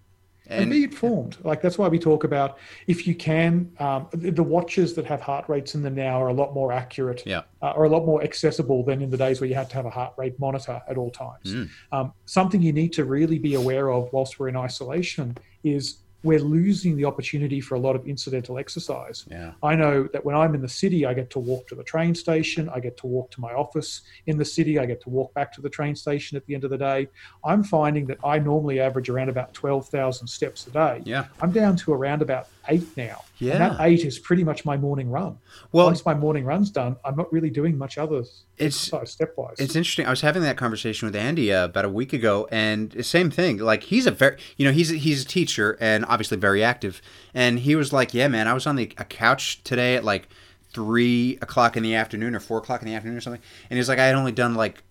and, 0.47 0.69
be 0.69 0.84
informed. 0.84 1.38
Like 1.43 1.61
that's 1.61 1.78
why 1.78 1.88
we 1.88 1.97
talk 1.97 2.24
about 2.26 2.57
if 2.88 3.07
you 3.07 3.15
can, 3.15 3.72
um, 3.80 4.07
the, 4.11 4.32
the 4.32 4.43
watches 4.43 4.93
that 4.95 5.05
have 5.05 5.22
heart 5.22 5.47
rates 5.47 5.76
in 5.76 5.82
them 5.82 5.95
now 5.95 6.22
are 6.22 6.28
a 6.28 6.34
lot 6.34 6.53
more 6.53 6.74
accurate, 6.74 7.24
Yeah. 7.26 7.43
uh, 7.61 7.67
are 7.67 7.86
a 7.86 7.89
lot 7.89 8.05
more 8.05 8.22
accessible 8.22 8.84
than 8.84 9.01
in 9.01 9.09
the 9.09 9.17
days 9.17 9.39
where 9.39 9.47
you 9.47 9.55
had 9.55 9.69
to 9.69 9.76
have 9.76 9.86
a 9.86 9.89
heart 9.89 10.13
rate 10.17 10.38
monitor 10.39 10.82
at 10.89 10.97
all 10.97 11.09
times. 11.11 11.53
Mm. 11.53 11.69
Um, 11.91 12.13
something 12.26 12.61
you 12.61 12.74
need 12.74 12.91
to 12.93 13.05
really 13.05 13.39
be 13.39 13.53
aware 13.55 13.89
of 13.91 14.11
whilst 14.11 14.39
we're 14.39 14.49
in 14.49 14.57
isolation 14.57 15.38
is 15.63 15.99
we're 16.24 16.39
losing 16.39 16.95
the 16.95 17.05
opportunity 17.05 17.59
for 17.59 17.76
a 17.76 17.80
lot 17.80 17.95
of 17.95 18.05
incidental 18.05 18.57
exercise. 18.57 19.26
Yeah. 19.30 19.53
I 19.63 19.76
know 19.76 20.03
that 20.13 20.24
when 20.24 20.36
I'm 20.36 20.53
in 20.53 20.61
the 20.61 20.69
city, 20.69 21.05
I 21.05 21.13
get 21.13 21.30
to 21.32 21.39
walk 21.39 21.67
to 21.69 21.76
the 21.76 21.84
train 21.84 22.13
station, 22.13 22.69
I 22.69 22.80
get 22.80 22.97
to 22.97 23.07
walk 23.07 23.32
to 23.32 23.41
my 23.41 23.53
office 23.53 24.01
in 24.28 24.38
the 24.38 24.45
city, 24.45 24.78
I 24.78 24.86
get 24.86 25.01
to 25.01 25.09
walk 25.09 25.34
back 25.34 25.51
to 25.53 25.61
the 25.61 25.69
train 25.69 25.95
station 25.95 26.38
at 26.38 26.45
the 26.45 26.53
end 26.53 26.63
of 26.63 26.69
the 26.69 26.78
day. 26.78 27.07
I'm 27.43 27.63
finding 27.63 28.05
that 28.07 28.19
I 28.24 28.39
normally 28.39 28.80
average 28.80 29.09
around 29.09 29.30
about 29.30 29.53
12,000 29.53 30.28
steps 30.28 30.67
a 30.67 30.72
day. 30.72 31.01
Yeah. 31.05 31.26
I'm 31.41 31.51
down 31.51 31.76
to 31.78 31.93
around 31.93 32.22
about 32.22 32.47
eight 32.68 32.86
now. 32.95 33.24
Yeah. 33.39 33.53
And 33.53 33.62
that 33.62 33.82
eight 33.82 34.05
is 34.05 34.20
pretty 34.20 34.43
much 34.43 34.66
my 34.66 34.78
morning 34.78 35.09
run. 35.09 35.38
Well, 35.72 35.88
Once 35.88 36.05
my 36.05 36.14
morning 36.14 36.45
run's 36.45 36.70
done, 36.70 36.95
I'm 37.03 37.16
not 37.16 37.32
really 37.34 37.49
doing 37.49 37.78
much 37.78 37.97
other 37.97 38.24
It's- 38.57 38.89
stepwise. 38.89 39.59
It's 39.59 39.76
interesting. 39.76 40.05
I 40.05 40.09
was 40.12 40.22
having 40.22 40.43
that 40.43 40.57
conversation 40.57 41.07
with 41.07 41.16
Andy 41.16 41.51
uh, 41.51 41.66
about 41.66 41.86
a 41.86 41.89
week 41.89 42.14
ago, 42.14 42.47
and 42.51 42.91
the 42.91 43.03
same 43.03 43.32
thing. 43.32 43.57
Like 43.57 43.84
he's 43.84 44.05
a 44.05 44.12
very, 44.12 44.38
you 44.57 44.66
know, 44.66 44.72
he's 44.72 44.91
a, 44.91 44.95
he's 44.95 45.24
a 45.24 45.26
teacher 45.26 45.78
and 45.80 46.05
obviously 46.05 46.38
very 46.38 46.64
active. 46.64 47.01
And 47.34 47.59
he 47.59 47.76
was 47.76 47.91
like, 47.91 48.14
"Yeah, 48.14 48.28
man, 48.28 48.47
I 48.47 48.53
was 48.53 48.68
on 48.68 48.76
the 48.76 48.91
a 48.97 49.05
couch 49.05 49.64
today 49.64 49.95
at 49.95 50.03
like 50.03 50.28
three 50.74 51.38
o'clock 51.41 51.76
in 51.76 51.84
the 51.84 51.95
afternoon 51.95 52.36
or 52.36 52.39
four 52.39 52.59
o'clock 52.59 52.82
in 52.82 52.88
the 52.88 52.93
afternoon 52.93 53.18
or 53.18 53.22
something." 53.22 53.41
And 53.70 53.78
he's 53.78 53.89
like, 53.89 53.99
"I 53.99 54.05
had 54.05 54.16
only 54.16 54.32
done 54.32 54.53
like 54.55 54.84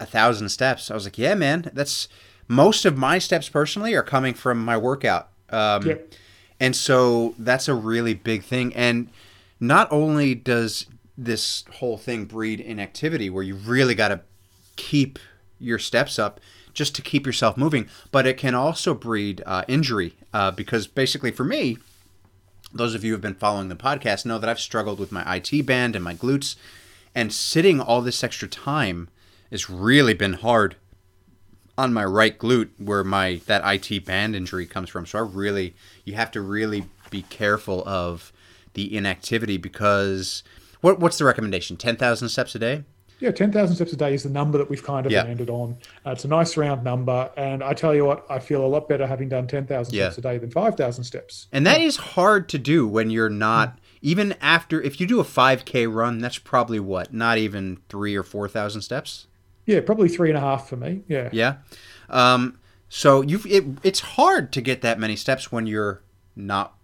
a 0.00 0.06
thousand 0.06 0.48
steps." 0.48 0.90
I 0.90 0.94
was 0.94 1.04
like, 1.04 1.18
"Yeah, 1.18 1.34
man, 1.34 1.70
that's 1.72 2.08
most 2.48 2.84
of 2.84 2.96
my 2.98 3.18
steps 3.18 3.48
personally 3.48 3.94
are 3.94 4.02
coming 4.02 4.34
from 4.34 4.64
my 4.64 4.76
workout." 4.76 5.28
Um, 5.50 5.86
Yep. 5.86 6.12
And 6.62 6.76
so 6.76 7.34
that's 7.40 7.66
a 7.66 7.74
really 7.74 8.14
big 8.14 8.44
thing. 8.44 8.72
And 8.76 9.08
not 9.58 9.90
only 9.90 10.36
does 10.36 10.86
this 11.18 11.64
whole 11.74 11.98
thing 11.98 12.24
breed 12.24 12.60
inactivity 12.60 13.28
where 13.28 13.42
you 13.42 13.56
really 13.56 13.96
got 13.96 14.08
to 14.08 14.20
keep 14.76 15.18
your 15.58 15.80
steps 15.80 16.20
up 16.20 16.38
just 16.72 16.94
to 16.94 17.02
keep 17.02 17.26
yourself 17.26 17.56
moving, 17.56 17.88
but 18.12 18.28
it 18.28 18.36
can 18.36 18.54
also 18.54 18.94
breed 18.94 19.42
uh, 19.44 19.64
injury 19.66 20.14
uh, 20.32 20.52
because 20.52 20.86
basically 20.86 21.32
for 21.32 21.42
me, 21.42 21.78
those 22.72 22.94
of 22.94 23.02
you 23.02 23.10
who 23.10 23.14
have 23.14 23.20
been 23.20 23.34
following 23.34 23.68
the 23.68 23.74
podcast 23.74 24.24
know 24.24 24.38
that 24.38 24.48
I've 24.48 24.60
struggled 24.60 25.00
with 25.00 25.10
my 25.10 25.24
IT 25.34 25.66
band 25.66 25.96
and 25.96 26.04
my 26.04 26.14
glutes, 26.14 26.54
and 27.12 27.32
sitting 27.32 27.80
all 27.80 28.02
this 28.02 28.22
extra 28.22 28.46
time 28.46 29.08
has 29.50 29.68
really 29.68 30.14
been 30.14 30.34
hard 30.34 30.76
on 31.78 31.92
my 31.92 32.04
right 32.04 32.38
glute 32.38 32.70
where 32.78 33.02
my 33.04 33.40
that 33.46 33.62
IT 33.64 34.04
band 34.04 34.36
injury 34.36 34.66
comes 34.66 34.88
from. 34.90 35.06
So 35.06 35.18
I 35.18 35.22
really 35.22 35.74
you 36.04 36.14
have 36.14 36.30
to 36.32 36.40
really 36.40 36.84
be 37.10 37.22
careful 37.22 37.82
of 37.86 38.32
the 38.74 38.94
inactivity 38.96 39.56
because 39.56 40.42
what 40.80 40.98
what's 41.00 41.18
the 41.18 41.24
recommendation? 41.24 41.76
Ten 41.76 41.96
thousand 41.96 42.28
steps 42.28 42.54
a 42.54 42.58
day? 42.58 42.84
Yeah, 43.20 43.30
10,000 43.30 43.76
steps 43.76 43.92
a 43.92 43.96
day 43.96 44.14
is 44.14 44.24
the 44.24 44.30
number 44.30 44.58
that 44.58 44.68
we've 44.68 44.82
kind 44.82 45.06
of 45.06 45.12
Yeah. 45.12 45.22
landed 45.22 45.48
on. 45.48 45.76
Uh, 46.04 46.10
it's 46.10 46.24
a 46.24 46.28
nice 46.28 46.56
round 46.56 46.82
number. 46.82 47.30
And 47.36 47.62
I 47.62 47.72
tell 47.72 47.94
you 47.94 48.04
what, 48.04 48.26
I 48.28 48.40
feel 48.40 48.64
a 48.64 48.66
lot 48.66 48.88
better 48.88 49.06
having 49.06 49.28
done 49.28 49.46
10,000 49.46 49.94
Yeah. 49.94 50.06
steps 50.06 50.18
a 50.18 50.20
day 50.22 50.38
than 50.38 50.50
5,000 50.50 51.04
steps. 51.04 51.46
And 51.52 51.64
that 51.64 51.80
is 51.80 51.98
hard 51.98 52.48
to 52.48 52.58
do 52.58 52.88
when 52.88 53.10
you're 53.10 53.30
not 53.30 53.78
even 54.00 54.34
after 54.40 54.82
if 54.82 55.00
you 55.00 55.06
do 55.06 55.20
a 55.20 55.24
5k 55.24 55.86
run, 55.86 56.18
that's 56.18 56.38
probably 56.38 56.80
what, 56.80 57.14
not 57.14 57.38
even 57.38 57.78
3 57.88 58.16
or 58.16 58.24
4,000 58.24 58.82
steps? 58.82 59.28
Yeah, 59.66 59.80
probably 59.80 60.08
three 60.08 60.28
and 60.28 60.38
a 60.38 60.40
half 60.40 60.68
for 60.68 60.76
me. 60.76 61.02
Yeah. 61.08 61.28
Yeah. 61.32 61.56
Um, 62.08 62.58
so 62.88 63.22
you 63.22 63.40
it, 63.46 63.64
it's 63.82 64.00
hard 64.00 64.52
to 64.52 64.60
get 64.60 64.82
that 64.82 64.98
many 64.98 65.16
steps 65.16 65.50
when 65.50 65.66
you're 65.66 66.02
not 66.36 66.74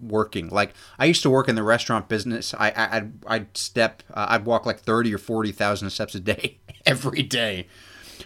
working. 0.00 0.48
Like 0.48 0.74
I 0.98 1.06
used 1.06 1.22
to 1.22 1.30
work 1.30 1.48
in 1.48 1.54
the 1.54 1.62
restaurant 1.62 2.08
business. 2.08 2.54
I, 2.54 2.70
I 2.70 2.96
I'd, 2.96 3.12
I'd 3.26 3.56
step 3.56 4.02
uh, 4.12 4.26
I'd 4.30 4.44
walk 4.44 4.66
like 4.66 4.80
30 4.80 5.14
or 5.14 5.18
40,000 5.18 5.90
steps 5.90 6.14
a 6.14 6.20
day 6.20 6.58
every 6.86 7.22
day. 7.22 7.66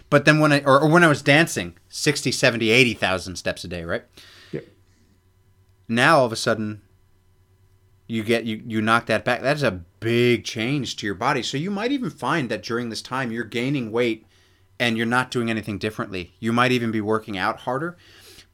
But 0.09 0.25
then 0.25 0.39
when 0.39 0.51
I 0.51 0.61
or, 0.61 0.81
or 0.81 0.89
when 0.89 1.03
I 1.03 1.07
was 1.07 1.21
dancing, 1.21 1.77
60, 1.89 2.31
70, 2.31 2.69
80,000 2.69 3.35
steps 3.35 3.63
a 3.63 3.67
day, 3.67 3.83
right? 3.83 4.03
Yep. 4.51 4.65
Now 5.87 6.19
all 6.19 6.25
of 6.25 6.33
a 6.33 6.37
sudden 6.37 6.81
you 8.07 8.23
get 8.23 8.45
you 8.45 8.61
you 8.65 8.81
knock 8.81 9.07
that 9.07 9.25
back. 9.25 9.41
That 9.41 9.55
is 9.55 9.63
a 9.63 9.81
big 9.99 10.43
change 10.43 10.95
to 10.97 11.05
your 11.05 11.15
body. 11.15 11.41
So 11.41 11.57
you 11.57 11.71
might 11.71 11.91
even 11.91 12.09
find 12.09 12.49
that 12.49 12.63
during 12.63 12.89
this 12.89 13.01
time 13.01 13.31
you're 13.31 13.43
gaining 13.43 13.91
weight 13.91 14.25
and 14.79 14.97
you're 14.97 15.05
not 15.05 15.31
doing 15.31 15.49
anything 15.49 15.77
differently. 15.77 16.33
You 16.39 16.53
might 16.53 16.71
even 16.71 16.91
be 16.91 17.01
working 17.01 17.37
out 17.37 17.61
harder. 17.61 17.97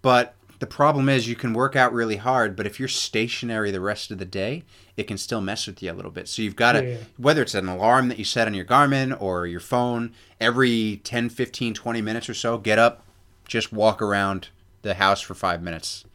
But 0.02 0.36
the 0.60 0.68
problem 0.68 1.10
is 1.10 1.28
you 1.28 1.36
can 1.36 1.54
work 1.54 1.76
out 1.76 1.92
really 1.92 2.18
hard, 2.18 2.56
but 2.56 2.68
if 2.68 2.80
you're 2.80 2.88
stationary 2.88 3.72
the 3.72 3.82
rest 3.82 4.12
of 4.12 4.20
the 4.20 4.26
day, 4.26 4.64
it 4.96 5.08
can 5.08 5.18
still 5.18 5.42
mess 5.42 5.66
with 5.66 5.82
you 5.82 5.92
a 5.92 5.94
little 5.94 6.12
bit. 6.12 6.28
So 6.28 6.44
you've 6.44 6.56
got 6.56 6.74
to 6.74 6.84
Yeah. 6.84 6.98
whether 7.18 7.42
it's 7.42 7.56
an 7.56 7.68
alarm 7.68 8.10
that 8.10 8.20
you 8.20 8.24
set 8.26 8.48
on 8.48 8.54
your 8.54 8.66
Garmin 8.66 9.20
or 9.20 9.48
your 9.48 9.60
phone, 9.60 10.12
every 10.40 11.02
10, 11.04 11.30
15, 11.30 11.74
20 11.74 12.02
minutes 12.02 12.30
or 12.30 12.36
so, 12.36 12.60
get 12.60 12.78
up, 12.78 13.04
just 13.48 13.74
walk 13.74 14.02
around 14.04 14.50
the 14.84 14.94
house 14.94 15.20
for 15.22 15.34
5 15.34 15.64
minutes. 15.64 16.06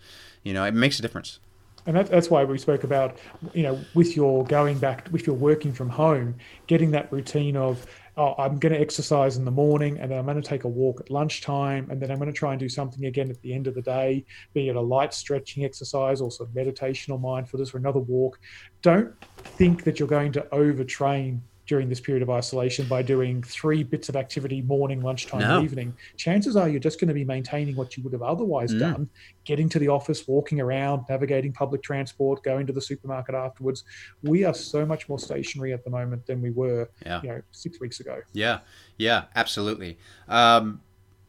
You 0.45 0.55
know, 0.55 0.65
it 0.65 0.75
makes 0.75 1.01
a 1.01 1.03
difference. 1.03 1.41
And 1.87 1.97
that, 1.97 2.11
that's 2.11 2.29
why 2.29 2.45
we 2.45 2.59
spoke 2.59 2.85
about, 2.85 3.17
you 3.55 3.63
know, 3.63 3.81
with 3.95 4.17
your 4.17 4.45
going 4.45 4.79
back, 4.79 5.09
if 5.13 5.27
you're 5.27 5.37
working 5.37 5.73
from 5.73 5.89
home, 5.89 6.35
getting 6.67 6.91
that 6.91 7.11
routine 7.13 7.57
of, 7.57 7.87
oh, 8.17 8.35
I'm 8.39 8.59
going 8.59 8.73
to 8.73 8.81
exercise 8.81 9.37
in 9.37 9.45
the 9.45 9.51
morning 9.51 9.99
and 9.99 10.11
then 10.11 10.19
I'm 10.19 10.25
going 10.25 10.41
to 10.41 10.49
take 10.49 10.65
a 10.65 10.69
walk 10.69 11.01
at 11.01 11.11
lunchtime 11.11 11.89
and 11.91 12.01
then 12.01 12.11
I'm 12.11 12.19
going 12.19 12.33
to 12.33 12.37
try 12.37 12.53
and 12.53 12.59
do 12.59 12.69
something 12.69 13.05
again 13.05 13.31
at 13.31 13.41
the 13.43 13.53
end 13.53 13.67
of 13.67 13.75
the 13.75 13.83
day, 13.83 14.25
be 14.55 14.69
it 14.69 14.77
a 14.77 14.81
light 14.81 15.15
stretching 15.15 15.65
exercise 15.65 16.21
or 16.21 16.31
some 16.31 16.49
meditation 16.55 17.13
or 17.13 17.19
mindfulness 17.19 17.75
or 17.75 17.79
another 17.79 18.01
walk. 18.01 18.41
Don't 18.83 19.15
think 19.37 19.85
that 19.85 19.99
you're 19.99 20.09
going 20.09 20.33
to 20.33 20.41
overtrain 20.53 21.41
during 21.67 21.89
this 21.89 22.01
period 22.01 22.23
of 22.23 22.31
isolation 22.31 22.87
by 22.87 23.03
doing 23.03 23.43
three 23.43 23.83
bits 23.83 24.09
of 24.09 24.15
activity 24.17 24.63
morning, 24.63 25.01
lunchtime, 25.01 25.41
No. 25.41 25.57
and 25.57 25.65
evening. 25.65 25.95
Chances 26.17 26.57
are 26.57 26.69
you're 26.69 26.79
just 26.81 27.01
going 27.01 27.09
to 27.09 27.15
be 27.15 27.25
maintaining 27.25 27.75
what 27.75 27.97
you 27.97 28.03
would 28.05 28.13
have 28.13 28.23
otherwise 28.23 28.73
Mm. 28.73 28.79
done 28.79 29.09
getting 29.45 29.69
to 29.69 29.79
the 29.79 29.89
office, 29.89 30.27
walking 30.27 30.61
around, 30.61 31.05
navigating 31.09 31.53
public 31.53 31.83
transport, 31.83 32.43
going 32.43 32.67
to 32.67 32.73
the 32.73 32.81
supermarket 32.81 33.35
afterwards. 33.35 33.85
We 34.23 34.45
are 34.45 34.55
so 34.55 34.85
much 34.87 35.09
more 35.09 35.19
stationary 35.19 35.73
at 35.73 35.85
the 35.85 35.91
moment 35.91 36.27
than 36.27 36.41
we 36.43 36.51
were, 36.51 36.89
Yeah. 37.05 37.21
you 37.23 37.29
know, 37.29 37.43
six 37.53 37.81
weeks 37.81 38.01
ago. 38.01 38.23
Yeah, 38.33 38.61
yeah, 38.99 39.25
absolutely. 39.37 39.99
Um, 40.29 40.81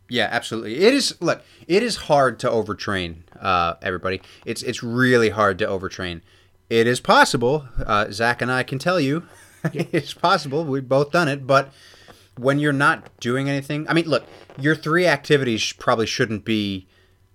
yeah, 0.09 0.29
absolutely. 0.31 0.77
It 0.77 0.93
is. 0.93 1.15
Look, 1.19 1.41
it 1.67 1.83
is 1.83 1.95
hard 1.95 2.39
to 2.39 2.47
overtrain. 2.49 3.17
Uh, 3.39 3.73
everybody, 3.81 4.21
it's 4.45 4.63
it's 4.63 4.81
really 4.81 5.29
hard 5.29 5.59
to 5.59 5.65
overtrain. 5.67 6.21
It 6.69 6.88
is 6.88 6.99
possible. 6.99 7.67
Uh, 7.85 8.09
Zach 8.11 8.41
and 8.41 8.51
I 8.51 8.63
can 8.63 8.79
tell 8.79 8.99
you, 8.99 9.23
it's 9.91 10.13
possible. 10.13 10.63
We've 10.63 10.88
both 10.88 11.11
done 11.11 11.28
it, 11.28 11.47
but 11.47 11.72
when 12.38 12.59
you're 12.59 12.74
not 12.74 13.18
doing 13.20 13.49
anything, 13.49 13.88
I 13.88 13.93
mean, 13.93 14.05
look, 14.05 14.26
your 14.59 14.76
three 14.76 15.07
activities 15.07 15.74
probably 15.74 16.05
shouldn't 16.05 16.45
be 16.45 16.88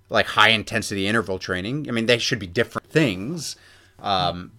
like 0.09 0.27
high 0.27 0.51
intensity 0.51 1.07
interval 1.07 1.39
training. 1.39 1.89
I 1.89 1.93
mean, 1.93 2.07
they 2.07 2.19
should 2.19 2.39
be 2.39 2.47
different 2.47 2.89
things. 2.89 3.57
Um, 3.99 4.53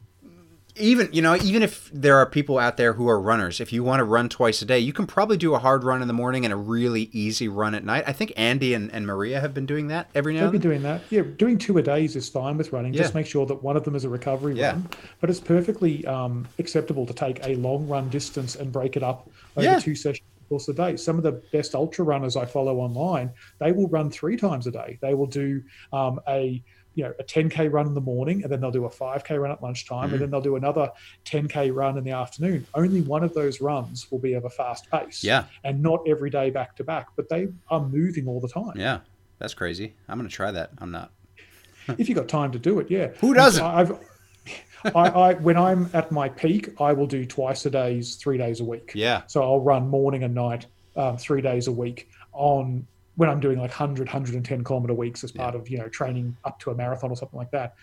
even 0.76 1.09
you 1.11 1.21
know, 1.21 1.36
even 1.36 1.61
if 1.61 1.89
there 1.93 2.17
are 2.17 2.26
people 2.26 2.57
out 2.57 2.78
there 2.78 2.93
who 2.93 3.07
are 3.07 3.19
runners, 3.19 3.59
if 3.61 3.71
you 3.71 3.84
want 3.84 3.99
to 3.99 4.03
run 4.03 4.30
twice 4.30 4.61
a 4.61 4.65
day, 4.65 4.80
you 4.80 4.93
can 4.93 5.05
probably 5.05 5.38
do 5.38 5.53
a 5.53 5.59
hard 5.59 5.84
run 5.84 6.01
in 6.01 6.07
the 6.07 6.13
morning 6.13 6.45
and 6.45 6.53
a 6.53 6.57
really 6.57 7.09
easy 7.11 7.47
run 7.47 7.76
at 7.76 7.84
night. 7.84 8.03
I 8.07 8.13
think 8.13 8.34
Andy 8.36 8.74
and, 8.74 8.91
and 8.91 9.05
Maria 9.05 9.39
have 9.39 9.53
been 9.53 9.65
doing 9.65 9.88
that 9.89 10.09
every 10.15 10.34
now 10.34 10.41
They've 10.41 10.45
and 10.45 10.51
been 10.53 10.61
doing 10.61 10.84
that. 10.84 11.01
Yeah, 11.09 11.21
doing 11.21 11.57
two 11.57 11.78
a 11.78 11.82
days 11.82 12.15
is 12.15 12.28
fine 12.28 12.57
with 12.57 12.71
running. 12.74 12.93
Just 12.93 13.13
make 13.13 13.28
sure 13.28 13.45
that 13.45 13.61
one 13.61 13.78
of 13.78 13.84
them 13.84 13.95
is 13.95 14.03
a 14.03 14.09
recovery 14.09 14.55
Yeah. 14.55 14.71
run. 14.71 14.89
But 15.21 15.30
it's 15.30 15.39
perfectly 15.39 16.05
um, 16.05 16.47
acceptable 16.59 17.05
to 17.05 17.13
take 17.13 17.45
a 17.45 17.55
long 17.55 17.88
run 17.88 18.09
distance 18.09 18.55
and 18.55 18.71
break 18.71 18.97
it 18.97 19.03
up 19.03 19.30
over 19.55 19.65
Yeah. 19.65 19.80
two 19.80 19.95
sessions 19.95 20.28
course 20.49 20.67
of 20.67 20.76
the 20.76 20.84
day. 20.84 20.97
Some 20.97 21.17
of 21.17 21.24
the 21.24 21.32
best 21.51 21.74
ultra 21.74 22.05
runners 22.05 22.36
I 22.36 22.45
follow 22.45 22.78
online, 22.80 23.32
they 23.59 23.71
will 23.71 23.88
run 23.88 24.11
three 24.11 24.38
times 24.38 24.67
a 24.67 24.71
day. 24.71 24.99
They 25.01 25.13
will 25.13 25.26
do 25.28 25.63
um, 25.91 26.19
a 26.28 26.63
you 26.95 27.03
know 27.03 27.13
a 27.19 27.23
10k 27.23 27.71
run 27.71 27.87
in 27.87 27.93
the 27.93 28.01
morning 28.01 28.43
and 28.43 28.51
then 28.51 28.61
they'll 28.61 28.71
do 28.71 28.85
a 28.85 28.89
5k 28.89 29.41
run 29.41 29.51
at 29.51 29.61
lunchtime 29.61 30.05
mm-hmm. 30.05 30.13
and 30.13 30.21
then 30.21 30.31
they'll 30.31 30.41
do 30.41 30.55
another 30.55 30.91
10k 31.25 31.73
run 31.73 31.97
in 31.97 32.03
the 32.03 32.11
afternoon. 32.11 32.65
Only 32.73 33.01
one 33.01 33.23
of 33.23 33.33
those 33.33 33.61
runs 33.61 34.11
will 34.11 34.19
be 34.19 34.33
of 34.33 34.45
a 34.45 34.49
fast 34.49 34.89
pace 34.89 35.23
yeah. 35.23 35.45
and 35.63 35.81
not 35.81 36.01
every 36.07 36.29
day 36.29 36.49
back 36.49 36.75
to 36.77 36.83
back 36.83 37.07
but 37.15 37.29
they 37.29 37.47
are 37.69 37.81
moving 37.81 38.27
all 38.27 38.39
the 38.39 38.49
time. 38.49 38.73
Yeah. 38.75 38.99
That's 39.39 39.53
crazy. 39.53 39.93
I'm 40.07 40.17
going 40.17 40.29
to 40.29 40.33
try 40.33 40.51
that. 40.51 40.71
I'm 40.77 40.91
not. 40.91 41.11
If 41.97 42.07
you 42.07 42.15
got 42.15 42.29
time 42.29 42.53
to 42.53 42.59
do 42.59 42.79
it 42.79 42.89
yeah. 42.89 43.07
Who 43.19 43.33
doesn't? 43.33 43.61
I've 43.61 43.99
I, 44.95 45.07
I, 45.09 45.33
when 45.35 45.57
I'm 45.57 45.89
at 45.93 46.11
my 46.11 46.29
peak, 46.29 46.69
I 46.79 46.93
will 46.93 47.07
do 47.07 47.25
twice 47.25 47.65
a 47.65 47.69
days, 47.69 48.15
three 48.15 48.37
days 48.37 48.59
a 48.59 48.65
week. 48.65 48.91
Yeah. 48.93 49.23
So 49.27 49.41
I'll 49.41 49.59
run 49.59 49.87
morning 49.87 50.23
and 50.23 50.35
night, 50.35 50.65
um, 50.95 51.17
three 51.17 51.41
days 51.41 51.67
a 51.67 51.71
week 51.71 52.09
on 52.33 52.85
when 53.16 53.30
I'm 53.30 53.39
doing 53.39 53.59
like 53.59 53.70
100, 53.70 54.07
110 54.07 54.64
kilometer 54.64 54.93
weeks 54.93 55.24
as 55.24 55.32
part 55.32 55.53
yeah. 55.53 55.59
of, 55.59 55.70
you 55.70 55.78
know, 55.78 55.88
training 55.88 56.36
up 56.45 56.59
to 56.59 56.72
a 56.72 56.76
marathon 56.76 57.11
or 57.11 57.16
something 57.16 57.38
like 57.38 57.51
that. 57.51 57.76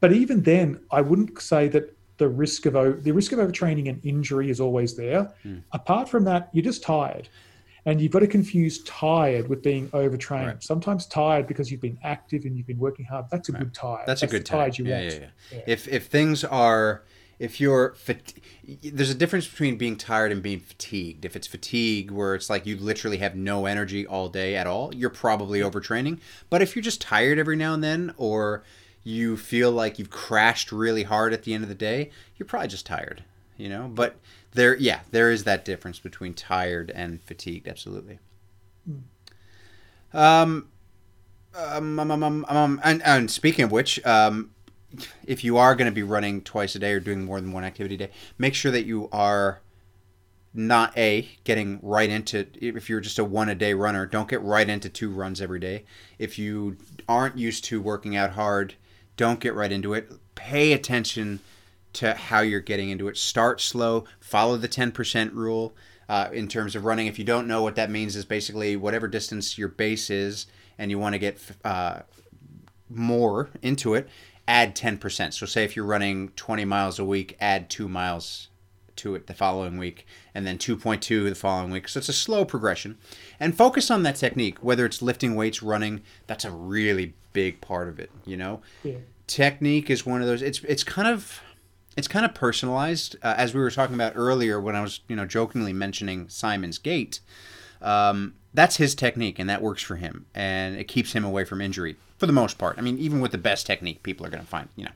But 0.00 0.12
even 0.12 0.42
then, 0.42 0.80
I 0.90 1.00
wouldn't 1.00 1.40
say 1.40 1.68
that 1.68 1.94
the 2.18 2.28
risk 2.28 2.66
of 2.66 2.72
the 3.04 3.12
risk 3.12 3.32
of 3.32 3.38
overtraining 3.38 3.88
and 3.88 4.04
injury 4.04 4.50
is 4.50 4.60
always 4.60 4.96
there. 4.96 5.32
Mm. 5.44 5.62
Apart 5.72 6.08
from 6.08 6.24
that, 6.24 6.50
you're 6.52 6.64
just 6.64 6.82
tired. 6.82 7.28
And 7.86 8.00
you've 8.00 8.12
got 8.12 8.18
to 8.18 8.26
confuse 8.26 8.82
tired 8.82 9.48
with 9.48 9.62
being 9.62 9.88
overtrained. 9.94 10.46
Right. 10.46 10.62
Sometimes 10.62 11.06
tired 11.06 11.46
because 11.46 11.70
you've 11.70 11.80
been 11.80 11.96
active 12.02 12.44
and 12.44 12.56
you've 12.56 12.66
been 12.66 12.78
working 12.78 13.06
hard. 13.06 13.26
That's 13.30 13.48
a 13.48 13.52
right. 13.52 13.60
good 13.60 13.72
tired. 13.72 14.06
That's, 14.06 14.20
That's 14.20 14.32
a 14.32 14.36
good 14.36 14.44
tired 14.44 14.76
you 14.76 14.86
yeah, 14.86 15.00
want. 15.00 15.14
Yeah, 15.14 15.28
yeah. 15.52 15.60
If 15.66 15.88
if 15.88 16.06
things 16.06 16.44
are 16.44 17.04
if 17.38 17.60
you're 17.60 17.94
fat- 17.94 18.34
there's 18.82 19.10
a 19.10 19.14
difference 19.14 19.46
between 19.46 19.76
being 19.76 19.96
tired 19.96 20.32
and 20.32 20.42
being 20.42 20.60
fatigued. 20.60 21.24
If 21.24 21.36
it's 21.36 21.46
fatigue 21.46 22.10
where 22.10 22.34
it's 22.34 22.50
like 22.50 22.66
you 22.66 22.76
literally 22.76 23.18
have 23.18 23.36
no 23.36 23.66
energy 23.66 24.06
all 24.06 24.28
day 24.28 24.56
at 24.56 24.66
all, 24.66 24.94
you're 24.94 25.10
probably 25.10 25.60
overtraining. 25.60 26.20
But 26.50 26.62
if 26.62 26.74
you're 26.74 26.82
just 26.82 27.00
tired 27.00 27.38
every 27.38 27.56
now 27.56 27.74
and 27.74 27.84
then 27.84 28.14
or 28.16 28.64
you 29.04 29.36
feel 29.36 29.70
like 29.70 29.98
you've 29.98 30.10
crashed 30.10 30.72
really 30.72 31.04
hard 31.04 31.32
at 31.32 31.44
the 31.44 31.54
end 31.54 31.62
of 31.62 31.68
the 31.68 31.74
day, 31.74 32.10
you're 32.36 32.46
probably 32.46 32.68
just 32.68 32.86
tired, 32.86 33.22
you 33.56 33.68
know? 33.68 33.88
But 33.88 34.16
there 34.52 34.76
yeah, 34.76 35.00
there 35.10 35.30
is 35.30 35.44
that 35.44 35.64
difference 35.64 35.98
between 35.98 36.34
tired 36.34 36.90
and 36.90 37.22
fatigued, 37.22 37.68
absolutely. 37.68 38.18
Um 40.12 40.68
um, 41.54 41.98
um, 41.98 42.10
um, 42.10 42.46
um, 42.48 42.80
and, 42.84 43.02
and 43.02 43.30
speaking 43.30 43.64
of 43.64 43.72
which, 43.72 44.04
um, 44.06 44.50
if 45.26 45.44
you 45.44 45.56
are 45.58 45.74
going 45.74 45.90
to 45.90 45.94
be 45.94 46.02
running 46.02 46.40
twice 46.42 46.74
a 46.74 46.78
day 46.78 46.92
or 46.92 47.00
doing 47.00 47.24
more 47.24 47.40
than 47.40 47.52
one 47.52 47.64
activity 47.64 47.94
a 47.96 47.98
day, 47.98 48.10
make 48.38 48.54
sure 48.54 48.72
that 48.72 48.86
you 48.86 49.08
are 49.12 49.60
not 50.54 50.96
a 50.96 51.28
getting 51.44 51.78
right 51.82 52.08
into 52.08 52.46
if 52.54 52.88
you're 52.88 53.00
just 53.00 53.18
a 53.18 53.24
one 53.24 53.50
a 53.50 53.54
day 53.54 53.74
runner 53.74 54.06
don't 54.06 54.30
get 54.30 54.40
right 54.40 54.68
into 54.68 54.88
two 54.88 55.10
runs 55.10 55.40
every 55.40 55.60
day. 55.60 55.84
If 56.18 56.38
you 56.38 56.78
aren't 57.08 57.36
used 57.36 57.64
to 57.64 57.80
working 57.80 58.16
out 58.16 58.30
hard 58.30 58.74
don't 59.18 59.40
get 59.40 59.54
right 59.54 59.70
into 59.70 59.92
it. 59.92 60.10
Pay 60.34 60.72
attention 60.72 61.40
to 61.92 62.14
how 62.14 62.40
you're 62.40 62.60
getting 62.60 62.88
into 62.88 63.08
it. 63.08 63.18
Start 63.18 63.60
slow. 63.60 64.04
Follow 64.20 64.56
the 64.56 64.68
10% 64.68 65.34
rule 65.34 65.74
uh, 66.08 66.30
in 66.32 66.48
terms 66.48 66.74
of 66.74 66.84
running. 66.84 67.08
If 67.08 67.18
you 67.18 67.24
don't 67.24 67.46
know 67.46 67.60
what 67.60 67.74
that 67.74 67.90
means 67.90 68.16
is 68.16 68.24
basically 68.24 68.76
whatever 68.76 69.08
distance 69.08 69.58
your 69.58 69.68
base 69.68 70.08
is 70.08 70.46
and 70.78 70.90
you 70.90 70.98
want 70.98 71.14
to 71.14 71.18
get 71.18 71.38
uh, 71.64 72.00
more 72.88 73.50
into 73.60 73.94
it 73.94 74.08
add 74.48 74.74
10%. 74.74 75.34
So 75.34 75.46
say 75.46 75.62
if 75.62 75.76
you're 75.76 75.84
running 75.84 76.30
20 76.30 76.64
miles 76.64 76.98
a 76.98 77.04
week, 77.04 77.36
add 77.38 77.68
2 77.68 77.86
miles 77.86 78.48
to 78.96 79.14
it 79.14 79.28
the 79.28 79.34
following 79.34 79.78
week 79.78 80.06
and 80.34 80.46
then 80.46 80.58
2.2 80.58 81.28
the 81.28 81.34
following 81.34 81.70
week. 81.70 81.86
So 81.86 81.98
it's 81.98 82.08
a 82.08 82.14
slow 82.14 82.44
progression. 82.44 82.98
And 83.38 83.56
focus 83.56 83.90
on 83.90 84.02
that 84.02 84.16
technique, 84.16 84.58
whether 84.60 84.84
it's 84.84 85.02
lifting 85.02 85.36
weights, 85.36 85.62
running, 85.62 86.02
that's 86.26 86.44
a 86.44 86.50
really 86.50 87.14
big 87.32 87.60
part 87.60 87.88
of 87.88 88.00
it, 88.00 88.10
you 88.24 88.36
know? 88.36 88.62
Yeah. 88.82 88.96
Technique 89.28 89.90
is 89.90 90.06
one 90.06 90.22
of 90.22 90.26
those 90.26 90.40
it's 90.40 90.64
it's 90.64 90.82
kind 90.82 91.06
of 91.06 91.42
it's 91.98 92.08
kind 92.08 92.24
of 92.24 92.32
personalized 92.32 93.16
uh, 93.22 93.34
as 93.36 93.52
we 93.52 93.60
were 93.60 93.70
talking 93.70 93.94
about 93.94 94.14
earlier 94.16 94.58
when 94.58 94.74
I 94.74 94.80
was, 94.80 95.00
you 95.06 95.14
know, 95.14 95.26
jokingly 95.26 95.74
mentioning 95.74 96.30
Simon's 96.30 96.78
gait. 96.78 97.20
Um, 97.82 98.34
that's 98.54 98.76
his 98.76 98.94
technique 98.94 99.38
and 99.38 99.50
that 99.50 99.60
works 99.60 99.82
for 99.82 99.96
him 99.96 100.24
and 100.34 100.76
it 100.76 100.84
keeps 100.84 101.12
him 101.12 101.24
away 101.24 101.44
from 101.44 101.60
injury 101.60 101.96
for 102.18 102.26
the 102.26 102.32
most 102.32 102.58
part. 102.58 102.76
I 102.78 102.82
mean, 102.82 102.98
even 102.98 103.20
with 103.20 103.32
the 103.32 103.38
best 103.38 103.66
technique, 103.66 104.02
people 104.02 104.26
are 104.26 104.30
going 104.30 104.42
to 104.42 104.48
find, 104.48 104.68
you 104.76 104.84
know. 104.84 104.90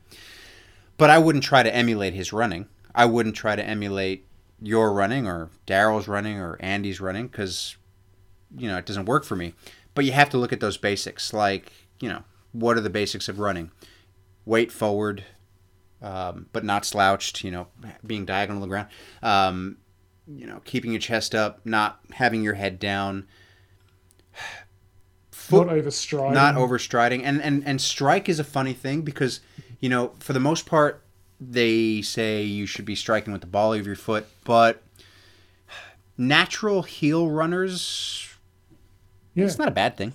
But 0.98 1.10
I 1.10 1.18
wouldn't 1.18 1.44
try 1.44 1.62
to 1.62 1.74
emulate 1.74 2.14
his 2.14 2.32
running. 2.32 2.66
I 2.94 3.06
wouldn't 3.06 3.36
try 3.36 3.56
to 3.56 3.64
emulate 3.64 4.26
your 4.60 4.92
running 4.92 5.26
or 5.26 5.50
Daryl's 5.66 6.08
running 6.08 6.38
or 6.38 6.56
Andy's 6.60 7.00
running 7.00 7.28
because, 7.28 7.76
you 8.56 8.68
know, 8.68 8.76
it 8.76 8.86
doesn't 8.86 9.06
work 9.06 9.24
for 9.24 9.36
me. 9.36 9.54
But 9.94 10.04
you 10.04 10.12
have 10.12 10.30
to 10.30 10.38
look 10.38 10.52
at 10.52 10.60
those 10.60 10.76
basics. 10.76 11.32
Like, 11.32 11.72
you 12.00 12.08
know, 12.08 12.24
what 12.52 12.76
are 12.76 12.80
the 12.80 12.90
basics 12.90 13.28
of 13.28 13.38
running? 13.38 13.70
Weight 14.44 14.70
forward, 14.70 15.24
um, 16.02 16.46
but 16.52 16.64
not 16.64 16.84
slouched, 16.84 17.44
you 17.44 17.50
know, 17.50 17.68
being 18.06 18.24
diagonal 18.24 18.60
to 18.60 18.66
the 18.66 18.70
ground. 18.70 18.88
Um, 19.22 19.78
you 20.26 20.46
know, 20.46 20.60
keeping 20.64 20.92
your 20.92 21.00
chest 21.00 21.34
up, 21.34 21.60
not 21.64 22.00
having 22.12 22.42
your 22.42 22.54
head 22.54 22.78
down 22.78 23.26
foot, 25.42 25.66
not 25.66 25.76
overstriding. 25.76 26.32
Not 26.34 26.54
overstriding. 26.54 27.22
And, 27.24 27.42
and, 27.42 27.66
and 27.66 27.80
strike 27.80 28.28
is 28.28 28.38
a 28.38 28.44
funny 28.44 28.72
thing 28.72 29.02
because, 29.02 29.40
you 29.80 29.88
know, 29.88 30.12
for 30.20 30.32
the 30.32 30.40
most 30.40 30.66
part, 30.66 31.02
they 31.40 32.02
say 32.02 32.42
you 32.42 32.66
should 32.66 32.84
be 32.84 32.94
striking 32.94 33.32
with 33.32 33.40
the 33.40 33.48
ball 33.48 33.74
of 33.74 33.86
your 33.86 33.96
foot, 33.96 34.26
but 34.44 34.82
natural 36.16 36.82
heel 36.82 37.28
runners, 37.28 38.28
yeah. 39.34 39.44
it's 39.44 39.58
not 39.58 39.68
a 39.68 39.72
bad 39.72 39.96
thing. 39.96 40.12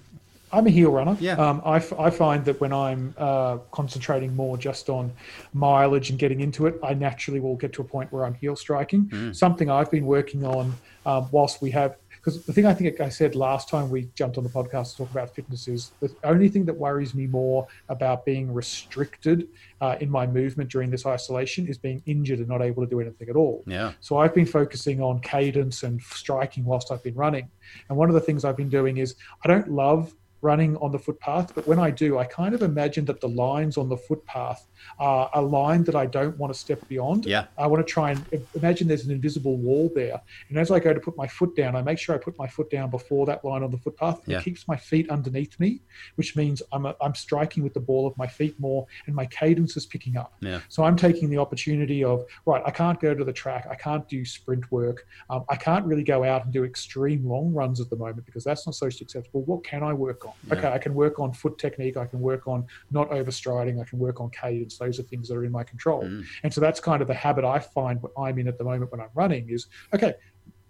I'm 0.54 0.66
a 0.66 0.70
heel 0.70 0.92
runner. 0.92 1.18
Yeah. 1.20 1.34
Um, 1.34 1.62
I, 1.66 1.76
f- 1.76 1.92
I 2.00 2.10
find 2.10 2.46
that 2.46 2.62
when 2.62 2.72
I'm 2.72 3.14
uh, 3.18 3.58
concentrating 3.72 4.34
more 4.34 4.58
just 4.58 4.88
on 4.88 5.12
mileage 5.54 6.10
and 6.10 6.18
getting 6.18 6.40
into 6.40 6.68
it, 6.68 6.80
I 6.82 6.94
naturally 6.94 7.42
will 7.42 7.58
get 7.58 7.74
to 7.74 7.82
a 7.82 7.86
point 7.86 8.14
where 8.14 8.26
I'm 8.26 8.34
heel 8.36 8.56
striking. 8.56 9.08
Mm. 9.08 9.36
Something 9.36 9.70
I've 9.70 9.92
been 9.92 10.06
working 10.06 10.46
on 10.46 10.74
um, 11.06 11.28
whilst 11.32 11.62
we 11.62 11.70
have 11.72 11.98
because 12.28 12.44
the 12.44 12.52
thing 12.52 12.66
I 12.66 12.74
think 12.74 13.00
I 13.00 13.08
said 13.08 13.36
last 13.36 13.70
time 13.70 13.90
we 13.90 14.10
jumped 14.14 14.38
on 14.38 14.44
the 14.44 14.50
podcast 14.50 14.92
to 14.92 14.98
talk 14.98 15.12
about 15.12 15.34
fitness 15.34 15.70
is 15.70 15.94
the 16.02 16.14
only 16.26 16.50
thing 16.50 16.66
that 16.66 16.74
worries 16.74 17.16
me 17.16 17.26
more 17.26 17.66
about 17.88 18.26
being 18.26 18.54
restricted 18.54 19.48
uh, 19.80 19.96
in 20.02 20.10
my 20.10 20.28
movement 20.28 20.70
during 20.70 20.92
this 20.92 21.06
isolation 21.06 21.68
is 21.68 21.78
being 21.78 22.04
injured 22.06 22.40
and 22.40 22.50
not 22.50 22.62
able 22.62 22.84
to 22.84 22.90
do 22.90 23.00
anything 23.00 23.30
at 23.30 23.38
all. 23.38 23.64
Yeah. 23.66 23.94
So 24.02 24.18
I've 24.18 24.36
been 24.36 24.46
focusing 24.46 25.02
on 25.02 25.22
cadence 25.22 25.84
and 25.84 26.02
striking 26.02 26.66
whilst 26.66 26.92
I've 26.92 27.02
been 27.02 27.16
running. 27.16 27.50
And 27.88 27.98
one 27.98 28.10
of 28.10 28.14
the 28.14 28.20
things 28.20 28.44
I've 28.44 28.58
been 28.58 28.68
doing 28.68 28.98
is 28.98 29.16
I 29.46 29.48
don't 29.48 29.72
love 29.72 30.14
running 30.42 30.78
on 30.78 30.92
the 30.92 31.00
footpath, 31.00 31.54
but 31.56 31.68
when 31.68 31.80
I 31.80 31.90
do, 31.90 32.18
I 32.18 32.26
kind 32.26 32.54
of 32.54 32.62
imagine 32.62 33.06
that 33.06 33.22
the 33.22 33.28
lines 33.30 33.78
on 33.78 33.90
the 33.90 33.98
footpath 33.98 34.68
are 35.00 35.30
a 35.34 35.42
line 35.42 35.84
that 35.86 35.96
I 35.96 36.06
don't 36.06 36.38
want 36.38 36.54
to 36.54 36.60
step 36.60 36.88
beyond. 36.88 37.26
Yeah. 37.26 37.46
I 37.58 37.68
want 37.68 37.86
to 37.86 37.92
try 37.92 38.12
and 38.12 38.46
imagine 38.54 38.88
there's 38.88 39.06
an 39.06 39.12
invisible 39.12 39.58
wall 39.58 39.92
there. 39.96 40.22
And 40.50 40.58
as 40.58 40.70
I 40.72 40.80
go 40.80 40.94
to 40.94 41.00
put 41.00 41.18
my 41.18 41.28
foot 41.28 41.56
down, 41.56 41.76
I 41.76 41.82
make 41.82 41.98
sure 41.98 42.14
I 42.14 42.20
put 42.20 42.38
my 42.38 42.48
foot 42.48 42.70
down 42.70 42.90
before 42.90 43.26
that 43.26 43.44
line 43.44 43.64
on 43.64 43.72
the 43.72 43.78
footpath. 43.78 44.22
Yeah. 44.26 44.38
It 44.38 44.44
keeps 44.44 44.68
my 44.68 44.78
feet 44.78 45.10
underneath 45.10 45.60
me, 45.60 45.82
which 46.16 46.36
means 46.36 46.62
I'm, 46.72 46.86
a, 46.86 46.96
I'm 47.02 47.16
striking 47.16 47.64
with 47.64 47.74
the 47.74 47.80
ball 47.80 48.06
of 48.06 48.16
my 48.18 48.28
feet 48.28 48.60
more 48.60 48.86
and 49.08 49.16
my 49.16 49.26
cadence 49.26 49.76
is 49.76 49.86
picking 49.86 50.18
up. 50.18 50.34
Yeah. 50.42 50.60
So 50.70 50.84
I'm 50.84 50.96
taking 50.96 51.30
the 51.30 51.38
opportunity 51.38 52.04
of, 52.04 52.26
right, 52.46 52.62
I 52.66 52.72
can't 52.72 53.00
go 53.00 53.16
to 53.16 53.24
the 53.24 53.34
track. 53.34 53.68
I 53.70 53.76
can't 53.76 54.08
do 54.08 54.24
sprint 54.24 54.72
work. 54.72 55.06
Um, 55.30 55.46
I 55.50 55.56
can't 55.56 55.86
really 55.86 56.04
go 56.04 56.24
out 56.24 56.44
and 56.46 56.54
do 56.54 56.64
extreme 56.64 57.28
long 57.28 57.54
runs 57.54 57.82
at 57.82 57.90
the 57.90 57.96
moment 57.96 58.26
because 58.26 58.44
that's 58.44 58.68
not 58.68 58.76
socially 58.76 59.06
acceptable. 59.06 59.42
What 59.44 59.64
can 59.64 59.82
I 59.84 59.94
work 59.94 60.27
on? 60.28 60.34
Yeah. 60.48 60.56
Okay, 60.56 60.72
I 60.72 60.78
can 60.78 60.94
work 60.94 61.20
on 61.20 61.34
foot 61.34 61.58
technique. 61.58 61.98
I 61.98 62.06
can 62.06 62.20
work 62.20 62.48
on 62.48 62.66
not 62.92 63.10
overstriding. 63.10 63.82
I 63.82 63.86
can 63.86 64.00
work 64.00 64.22
on 64.22 64.30
cadence. 64.30 64.78
Those 64.78 65.00
are 65.00 65.04
things 65.04 65.28
that 65.30 65.36
are 65.36 65.46
in 65.46 65.52
my 65.52 65.64
control. 65.64 66.04
Mm. 66.04 66.26
And 66.44 66.54
so 66.54 66.62
that's 66.62 66.80
kind 66.80 67.02
of 67.02 67.08
the 67.08 67.14
habit 67.14 67.46
I 67.46 67.60
find 67.60 68.02
what 68.02 68.12
I'm 68.18 68.38
in 68.40 68.48
at 68.48 68.58
the 68.58 68.64
moment 68.64 68.92
when 68.92 69.02
I'm 69.02 69.10
running 69.16 69.50
is 69.50 69.68
okay. 69.94 70.14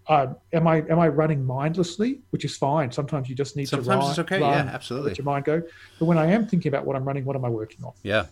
Uh, 0.06 0.32
am 0.54 0.66
I 0.66 0.76
am 0.88 0.98
I 0.98 1.08
running 1.08 1.44
mindlessly, 1.44 2.20
which 2.30 2.46
is 2.46 2.56
fine. 2.56 2.90
Sometimes 2.90 3.28
you 3.28 3.34
just 3.34 3.56
need 3.56 3.68
Sometimes 3.68 3.86
to 3.86 3.90
run. 3.90 4.00
Sometimes 4.00 4.18
it's 4.18 4.32
okay. 4.32 4.40
yeah, 4.40 4.72
absolutely. 4.72 5.10
Let 5.10 5.18
your 5.18 5.26
mind 5.26 5.44
go. 5.44 5.62
But 5.98 6.06
when 6.06 6.16
I 6.16 6.26
am 6.26 6.46
thinking 6.46 6.70
about 6.70 6.86
what 6.86 6.96
I'm 6.96 7.04
running, 7.04 7.26
what 7.26 7.36
am 7.36 7.44
I 7.44 7.50
working 7.50 7.84
on? 7.84 7.92
Yeah, 8.02 8.26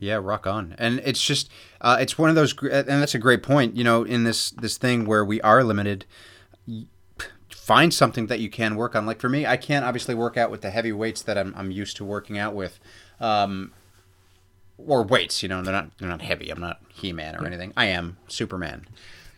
yeah, 0.00 0.14
rock 0.14 0.48
on. 0.48 0.74
And 0.76 1.00
it's 1.04 1.22
just 1.22 1.48
uh, 1.80 1.98
it's 2.00 2.18
one 2.18 2.30
of 2.30 2.34
those, 2.34 2.52
and 2.62 3.00
that's 3.00 3.14
a 3.14 3.18
great 3.18 3.44
point. 3.44 3.76
You 3.76 3.84
know, 3.84 4.02
in 4.02 4.24
this 4.24 4.50
this 4.50 4.76
thing 4.76 5.04
where 5.04 5.24
we 5.24 5.40
are 5.42 5.62
limited, 5.62 6.04
find 7.70 7.94
something 7.94 8.26
that 8.26 8.40
you 8.40 8.50
can 8.50 8.74
work 8.74 8.96
on. 8.96 9.06
Like 9.06 9.20
for 9.20 9.28
me, 9.28 9.46
I 9.46 9.56
can't 9.56 9.84
obviously 9.84 10.12
work 10.12 10.36
out 10.36 10.50
with 10.50 10.60
the 10.60 10.70
heavy 10.70 10.90
weights 10.90 11.22
that 11.22 11.38
I'm, 11.38 11.54
I'm 11.56 11.70
used 11.70 11.96
to 11.98 12.04
working 12.04 12.36
out 12.36 12.52
with, 12.52 12.80
um, 13.20 13.70
or 14.76 15.04
weights. 15.04 15.40
You 15.40 15.50
know, 15.50 15.62
they're 15.62 15.72
not 15.72 15.96
they're 15.98 16.08
not 16.08 16.20
heavy. 16.20 16.50
I'm 16.50 16.58
not 16.58 16.80
He 16.88 17.12
Man 17.12 17.36
or 17.36 17.46
anything. 17.46 17.72
I 17.76 17.86
am 17.86 18.16
Superman, 18.26 18.86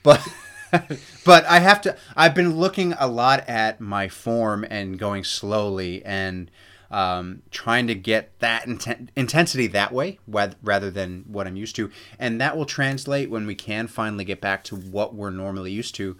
but. 0.02 0.26
but 1.26 1.44
I 1.44 1.58
have 1.58 1.82
to. 1.82 1.94
I've 2.16 2.34
been 2.34 2.56
looking 2.56 2.94
a 2.94 3.06
lot 3.06 3.46
at 3.46 3.78
my 3.78 4.08
form 4.08 4.64
and 4.70 4.98
going 4.98 5.22
slowly 5.22 6.02
and 6.02 6.50
um, 6.90 7.42
trying 7.50 7.86
to 7.88 7.94
get 7.94 8.30
that 8.38 8.64
inten- 8.64 9.10
intensity 9.14 9.66
that 9.66 9.92
way 9.92 10.18
rather 10.26 10.90
than 10.90 11.24
what 11.26 11.46
I'm 11.46 11.56
used 11.56 11.76
to, 11.76 11.90
and 12.18 12.40
that 12.40 12.56
will 12.56 12.64
translate 12.64 13.28
when 13.28 13.46
we 13.46 13.54
can 13.54 13.86
finally 13.86 14.24
get 14.24 14.40
back 14.40 14.64
to 14.64 14.76
what 14.76 15.14
we're 15.14 15.28
normally 15.28 15.72
used 15.72 15.94
to 15.96 16.16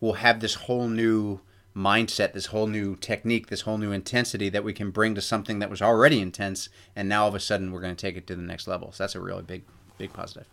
we'll 0.00 0.14
have 0.14 0.40
this 0.40 0.54
whole 0.54 0.88
new 0.88 1.40
mindset, 1.78 2.32
this 2.32 2.46
whole 2.46 2.66
new 2.66 2.96
technique, 2.96 3.46
this 3.46 3.62
whole 3.62 3.78
new 3.78 3.92
intensity 3.92 4.48
that 4.48 4.64
we 4.64 4.72
can 4.72 4.90
bring 4.90 5.14
to 5.14 5.20
something 5.20 5.60
that 5.60 5.70
was 5.70 5.80
already 5.80 6.20
intense, 6.20 6.68
and 6.96 7.08
now 7.08 7.22
all 7.22 7.28
of 7.28 7.34
a 7.34 7.40
sudden 7.40 7.72
we're 7.72 7.80
going 7.80 7.94
to 7.94 8.00
take 8.00 8.16
it 8.16 8.26
to 8.26 8.34
the 8.34 8.42
next 8.42 8.66
level. 8.66 8.92
So 8.92 9.04
that's 9.04 9.14
a 9.14 9.20
really 9.20 9.42
big, 9.42 9.62
big 9.96 10.12
positive. 10.12 10.46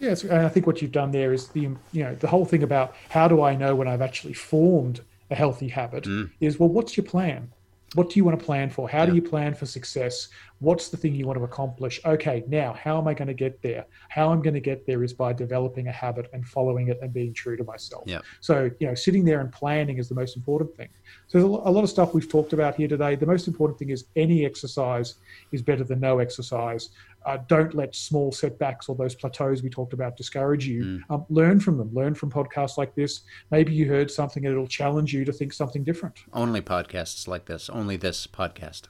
Yes, 0.00 0.24
and 0.24 0.44
I 0.44 0.48
think 0.48 0.66
what 0.66 0.82
you've 0.82 0.92
done 0.92 1.12
there 1.12 1.32
is 1.32 1.48
the 1.48 1.60
you 1.60 1.78
know 2.04 2.14
the 2.16 2.26
whole 2.26 2.44
thing 2.44 2.62
about 2.62 2.94
how 3.08 3.28
do 3.28 3.42
I 3.42 3.54
know 3.54 3.74
when 3.74 3.88
I've 3.88 4.02
actually 4.02 4.34
formed 4.34 5.00
a 5.30 5.34
healthy 5.34 5.68
habit 5.68 6.04
mm. 6.04 6.30
is 6.40 6.58
well, 6.58 6.68
what's 6.68 6.96
your 6.96 7.06
plan? 7.06 7.50
What 7.94 8.10
do 8.10 8.18
you 8.18 8.24
want 8.24 8.38
to 8.38 8.44
plan 8.44 8.70
for? 8.70 8.88
How 8.88 9.00
yeah. 9.00 9.06
do 9.06 9.14
you 9.14 9.22
plan 9.22 9.54
for 9.54 9.66
success? 9.66 10.28
What's 10.58 10.88
the 10.88 10.96
thing 10.96 11.14
you 11.14 11.26
want 11.26 11.38
to 11.38 11.44
accomplish? 11.44 12.00
Okay, 12.04 12.44
now 12.48 12.72
how 12.72 12.98
am 12.98 13.06
I 13.06 13.14
going 13.14 13.28
to 13.28 13.34
get 13.34 13.60
there? 13.62 13.86
How 14.08 14.30
I'm 14.30 14.42
going 14.42 14.54
to 14.54 14.60
get 14.60 14.86
there 14.86 15.02
is 15.04 15.12
by 15.12 15.32
developing 15.32 15.88
a 15.88 15.92
habit 15.92 16.28
and 16.32 16.46
following 16.46 16.88
it 16.88 16.98
and 17.02 17.12
being 17.12 17.34
true 17.34 17.56
to 17.56 17.64
myself. 17.64 18.04
Yeah. 18.06 18.20
So, 18.40 18.70
you 18.80 18.86
know, 18.86 18.94
sitting 18.94 19.24
there 19.24 19.40
and 19.40 19.52
planning 19.52 19.98
is 19.98 20.08
the 20.08 20.14
most 20.14 20.36
important 20.36 20.74
thing. 20.76 20.88
So, 21.26 21.38
a 21.38 21.70
lot 21.70 21.84
of 21.84 21.90
stuff 21.90 22.14
we've 22.14 22.28
talked 22.28 22.52
about 22.52 22.76
here 22.76 22.88
today. 22.88 23.14
The 23.14 23.26
most 23.26 23.46
important 23.46 23.78
thing 23.78 23.90
is 23.90 24.06
any 24.16 24.44
exercise 24.44 25.16
is 25.52 25.62
better 25.62 25.84
than 25.84 26.00
no 26.00 26.18
exercise. 26.18 26.90
Uh, 27.24 27.38
don't 27.48 27.74
let 27.74 27.94
small 27.94 28.30
setbacks 28.32 28.88
or 28.88 28.94
those 28.94 29.14
plateaus 29.14 29.62
we 29.62 29.70
talked 29.70 29.92
about 29.92 30.16
discourage 30.16 30.66
you. 30.66 30.84
Mm. 30.84 31.00
Um, 31.10 31.26
learn 31.30 31.60
from 31.60 31.78
them. 31.78 31.90
Learn 31.92 32.14
from 32.14 32.30
podcasts 32.30 32.76
like 32.76 32.94
this. 32.94 33.22
Maybe 33.50 33.72
you 33.72 33.88
heard 33.88 34.10
something 34.10 34.44
and 34.44 34.52
it'll 34.52 34.66
challenge 34.66 35.12
you 35.12 35.24
to 35.24 35.32
think 35.32 35.52
something 35.52 35.84
different. 35.84 36.18
Only 36.32 36.60
podcasts 36.60 37.26
like 37.26 37.46
this. 37.46 37.70
Only 37.70 37.96
this 37.96 38.26
podcast. 38.26 38.82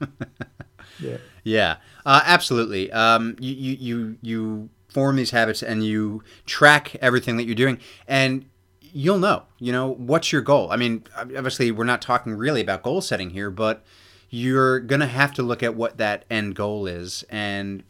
yeah. 1.00 1.16
Yeah. 1.44 1.76
Uh, 2.04 2.22
absolutely. 2.24 2.92
Um, 2.92 3.36
you, 3.40 3.54
you 3.54 3.76
you 3.78 4.18
you 4.22 4.70
form 4.88 5.16
these 5.16 5.30
habits 5.30 5.62
and 5.62 5.84
you 5.84 6.22
track 6.46 6.94
everything 6.96 7.36
that 7.36 7.44
you're 7.44 7.54
doing 7.54 7.78
and 8.08 8.46
you'll 8.80 9.18
know 9.18 9.42
you 9.58 9.70
know 9.70 9.88
what's 9.88 10.32
your 10.32 10.40
goal 10.40 10.70
i 10.70 10.76
mean 10.76 11.04
obviously 11.18 11.70
we're 11.70 11.84
not 11.84 12.00
talking 12.00 12.32
really 12.32 12.62
about 12.62 12.82
goal 12.82 13.02
setting 13.02 13.28
here 13.28 13.50
but 13.50 13.84
you're 14.28 14.80
going 14.80 15.00
to 15.00 15.06
have 15.06 15.32
to 15.34 15.42
look 15.42 15.62
at 15.62 15.74
what 15.74 15.98
that 15.98 16.24
end 16.30 16.54
goal 16.54 16.86
is 16.86 17.24
and 17.30 17.82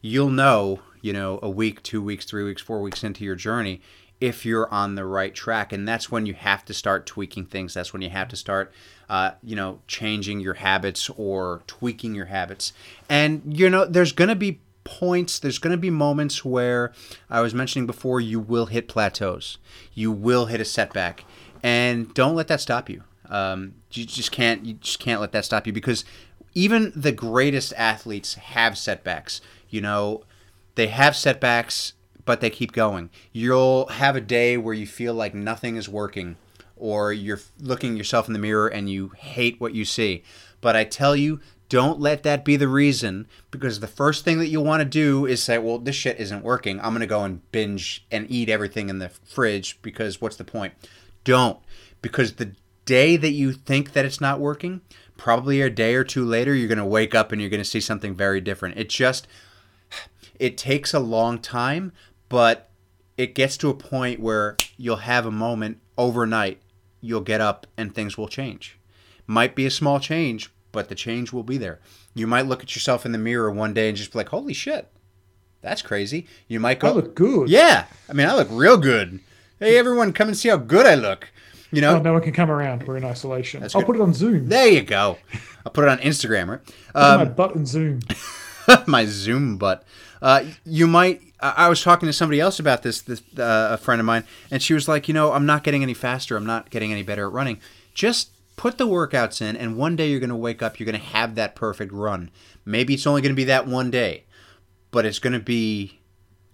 you'll 0.00 0.30
know 0.30 0.80
you 1.00 1.12
know 1.12 1.38
a 1.42 1.50
week 1.50 1.82
two 1.82 2.02
weeks 2.02 2.24
three 2.24 2.44
weeks 2.44 2.62
four 2.62 2.80
weeks 2.80 3.02
into 3.02 3.24
your 3.24 3.34
journey 3.34 3.80
if 4.20 4.44
you're 4.44 4.72
on 4.72 4.94
the 4.94 5.04
right 5.04 5.34
track 5.34 5.72
and 5.72 5.86
that's 5.86 6.10
when 6.10 6.26
you 6.26 6.34
have 6.34 6.64
to 6.64 6.74
start 6.74 7.06
tweaking 7.06 7.44
things. 7.46 7.74
That's 7.74 7.92
when 7.92 8.02
you 8.02 8.10
have 8.10 8.28
to 8.28 8.36
start 8.36 8.72
uh, 9.08 9.32
you 9.42 9.56
know 9.56 9.80
changing 9.86 10.40
your 10.40 10.54
habits 10.54 11.10
or 11.16 11.62
tweaking 11.66 12.14
your 12.14 12.26
habits. 12.26 12.72
And 13.08 13.42
you 13.58 13.70
know 13.70 13.84
there's 13.84 14.12
going 14.12 14.28
to 14.28 14.36
be 14.36 14.60
points 14.84 15.38
there's 15.38 15.58
going 15.58 15.70
to 15.70 15.76
be 15.76 15.90
moments 15.90 16.46
where 16.46 16.94
i 17.28 17.42
was 17.42 17.52
mentioning 17.52 17.86
before 17.86 18.22
you 18.22 18.40
will 18.40 18.66
hit 18.66 18.88
plateaus. 18.88 19.58
You 19.94 20.10
will 20.10 20.46
hit 20.46 20.60
a 20.60 20.64
setback. 20.64 21.24
And 21.62 22.14
don't 22.14 22.36
let 22.36 22.48
that 22.48 22.60
stop 22.60 22.88
you 22.88 23.02
um, 23.28 23.74
you 23.92 24.04
just 24.04 24.32
can't 24.32 24.64
you 24.64 24.74
just 24.74 24.98
can't 24.98 25.20
let 25.20 25.32
that 25.32 25.44
stop 25.44 25.66
you 25.66 25.72
because 25.72 26.04
even 26.54 26.92
the 26.94 27.12
greatest 27.12 27.72
athletes 27.76 28.34
have 28.34 28.78
setbacks. 28.78 29.40
You 29.68 29.80
know, 29.80 30.24
they 30.74 30.88
have 30.88 31.14
setbacks, 31.14 31.92
but 32.24 32.40
they 32.40 32.50
keep 32.50 32.72
going. 32.72 33.10
You'll 33.32 33.86
have 33.86 34.16
a 34.16 34.20
day 34.20 34.56
where 34.56 34.74
you 34.74 34.86
feel 34.86 35.14
like 35.14 35.34
nothing 35.34 35.76
is 35.76 35.88
working, 35.88 36.36
or 36.76 37.12
you're 37.12 37.40
looking 37.60 37.96
yourself 37.96 38.26
in 38.26 38.32
the 38.32 38.38
mirror 38.38 38.68
and 38.68 38.90
you 38.90 39.12
hate 39.16 39.60
what 39.60 39.74
you 39.74 39.84
see. 39.84 40.22
But 40.60 40.74
I 40.74 40.84
tell 40.84 41.14
you, 41.14 41.40
don't 41.68 42.00
let 42.00 42.22
that 42.22 42.44
be 42.44 42.56
the 42.56 42.68
reason 42.68 43.26
because 43.50 43.80
the 43.80 43.86
first 43.86 44.24
thing 44.24 44.38
that 44.38 44.48
you'll 44.48 44.64
want 44.64 44.80
to 44.80 44.84
do 44.84 45.26
is 45.26 45.42
say, 45.42 45.58
well, 45.58 45.78
this 45.78 45.96
shit 45.96 46.18
isn't 46.18 46.42
working. 46.42 46.80
I'm 46.80 46.90
going 46.90 47.00
to 47.00 47.06
go 47.06 47.24
and 47.24 47.50
binge 47.52 48.06
and 48.10 48.26
eat 48.30 48.48
everything 48.48 48.88
in 48.88 48.98
the 48.98 49.10
fridge 49.10 49.80
because 49.82 50.20
what's 50.20 50.36
the 50.36 50.44
point? 50.44 50.74
Don't. 51.24 51.58
Because 52.00 52.34
the 52.34 52.52
day 52.88 53.18
that 53.18 53.32
you 53.32 53.52
think 53.52 53.92
that 53.92 54.06
it's 54.06 54.20
not 54.20 54.40
working, 54.40 54.80
probably 55.18 55.60
a 55.60 55.68
day 55.68 55.94
or 55.94 56.04
two 56.04 56.24
later, 56.24 56.54
you're 56.54 56.68
going 56.68 56.78
to 56.78 56.84
wake 56.86 57.14
up 57.14 57.30
and 57.30 57.40
you're 57.40 57.50
going 57.50 57.60
to 57.60 57.68
see 57.68 57.80
something 57.80 58.14
very 58.14 58.40
different. 58.40 58.78
It 58.78 58.88
just, 58.88 59.28
it 60.38 60.56
takes 60.56 60.94
a 60.94 60.98
long 60.98 61.38
time, 61.38 61.92
but 62.30 62.70
it 63.18 63.34
gets 63.34 63.58
to 63.58 63.68
a 63.68 63.74
point 63.74 64.20
where 64.20 64.56
you'll 64.78 64.96
have 64.96 65.26
a 65.26 65.30
moment 65.30 65.80
overnight, 65.98 66.62
you'll 67.02 67.20
get 67.20 67.42
up 67.42 67.66
and 67.76 67.94
things 67.94 68.16
will 68.16 68.26
change. 68.26 68.78
Might 69.26 69.54
be 69.54 69.66
a 69.66 69.70
small 69.70 70.00
change, 70.00 70.50
but 70.72 70.88
the 70.88 70.94
change 70.94 71.30
will 71.30 71.42
be 71.42 71.58
there. 71.58 71.80
You 72.14 72.26
might 72.26 72.46
look 72.46 72.62
at 72.62 72.74
yourself 72.74 73.04
in 73.04 73.12
the 73.12 73.18
mirror 73.18 73.50
one 73.50 73.74
day 73.74 73.88
and 73.88 73.98
just 73.98 74.12
be 74.12 74.18
like, 74.18 74.30
holy 74.30 74.54
shit, 74.54 74.90
that's 75.60 75.82
crazy. 75.82 76.26
You 76.46 76.58
might 76.58 76.80
go, 76.80 76.88
I 76.88 76.92
look 76.92 77.14
good. 77.14 77.50
Yeah. 77.50 77.84
I 78.08 78.14
mean, 78.14 78.26
I 78.26 78.34
look 78.34 78.48
real 78.50 78.78
good. 78.78 79.20
Hey, 79.60 79.76
everyone, 79.76 80.14
come 80.14 80.28
and 80.28 80.36
see 80.36 80.48
how 80.48 80.56
good 80.56 80.86
I 80.86 80.94
look. 80.94 81.30
You 81.70 81.82
know, 81.82 81.96
oh, 81.96 82.02
no 82.02 82.14
one 82.14 82.22
can 82.22 82.32
come 82.32 82.50
around. 82.50 82.86
We're 82.86 82.96
in 82.96 83.04
isolation. 83.04 83.60
That's 83.60 83.74
I'll 83.74 83.82
put 83.82 83.96
it 83.96 84.02
on 84.02 84.14
Zoom. 84.14 84.48
There 84.48 84.68
you 84.68 84.82
go. 84.82 85.18
I'll 85.66 85.72
put 85.72 85.84
it 85.84 85.90
on 85.90 85.98
Instagram, 85.98 86.48
right? 86.48 86.60
Um, 86.94 87.18
my 87.18 87.24
butt 87.26 87.54
and 87.54 87.68
Zoom. 87.68 88.00
my 88.86 89.04
Zoom 89.04 89.58
butt. 89.58 89.84
Uh, 90.22 90.44
you 90.64 90.86
might. 90.86 91.22
I 91.40 91.68
was 91.68 91.82
talking 91.82 92.08
to 92.08 92.12
somebody 92.12 92.40
else 92.40 92.58
about 92.58 92.82
this, 92.82 93.00
this 93.02 93.22
uh, 93.38 93.68
a 93.70 93.76
friend 93.76 94.00
of 94.00 94.06
mine, 94.06 94.24
and 94.50 94.60
she 94.60 94.74
was 94.74 94.88
like, 94.88 95.06
you 95.06 95.14
know, 95.14 95.32
I'm 95.32 95.46
not 95.46 95.62
getting 95.62 95.84
any 95.84 95.94
faster. 95.94 96.36
I'm 96.36 96.46
not 96.46 96.70
getting 96.70 96.90
any 96.90 97.04
better 97.04 97.26
at 97.26 97.32
running. 97.32 97.60
Just 97.94 98.30
put 98.56 98.76
the 98.76 98.88
workouts 98.88 99.40
in, 99.40 99.56
and 99.56 99.76
one 99.76 99.94
day 99.94 100.10
you're 100.10 100.18
going 100.18 100.30
to 100.30 100.36
wake 100.36 100.62
up. 100.62 100.80
You're 100.80 100.86
going 100.86 101.00
to 101.00 101.06
have 101.06 101.36
that 101.36 101.54
perfect 101.54 101.92
run. 101.92 102.30
Maybe 102.64 102.94
it's 102.94 103.06
only 103.06 103.22
going 103.22 103.32
to 103.32 103.36
be 103.36 103.44
that 103.44 103.68
one 103.68 103.90
day, 103.90 104.24
but 104.90 105.06
it's 105.06 105.20
going 105.20 105.32
to 105.34 105.38
be 105.38 106.00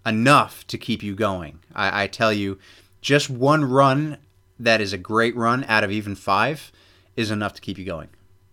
enough 0.04 0.66
to 0.66 0.76
keep 0.76 1.02
you 1.02 1.14
going. 1.14 1.60
I, 1.74 2.04
I 2.04 2.06
tell 2.06 2.32
you, 2.32 2.58
just 3.00 3.30
one 3.30 3.64
run 3.64 4.18
that 4.58 4.80
is 4.80 4.92
a 4.92 4.98
great 4.98 5.36
run 5.36 5.64
out 5.64 5.84
of 5.84 5.90
even 5.90 6.14
five 6.14 6.72
is 7.16 7.30
enough 7.30 7.54
to 7.54 7.60
keep 7.60 7.78
you 7.78 7.84
going. 7.84 8.08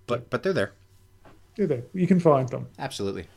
But 0.07 0.29
but 0.29 0.43
they're 0.43 0.53
there. 0.53 0.73
They're 1.55 1.67
there. 1.67 1.83
You 1.93 2.07
can 2.07 2.19
find 2.19 2.47
them. 2.49 2.67
Absolutely. 2.79 3.27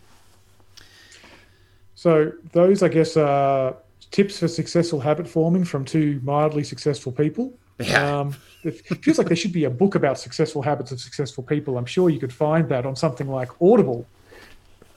So 1.94 2.32
those, 2.52 2.82
I 2.82 2.88
guess, 2.88 3.16
are 3.16 3.76
tips 4.10 4.38
for 4.38 4.48
successful 4.48 5.00
habit 5.00 5.26
forming 5.26 5.64
from 5.64 5.84
two 5.84 6.20
mildly 6.22 6.64
successful 6.64 7.12
people. 7.12 7.52
Yeah. 7.80 8.20
Um, 8.20 8.36
it 8.62 9.04
feels 9.04 9.18
like 9.18 9.26
there 9.26 9.36
should 9.36 9.52
be 9.52 9.64
a 9.64 9.70
book 9.70 9.94
about 9.94 10.18
successful 10.18 10.62
habits 10.62 10.92
of 10.92 11.00
successful 11.00 11.42
people. 11.42 11.76
I'm 11.76 11.86
sure 11.86 12.08
you 12.08 12.20
could 12.20 12.32
find 12.32 12.68
that 12.68 12.86
on 12.86 12.94
something 12.94 13.28
like 13.28 13.50
Audible, 13.60 14.06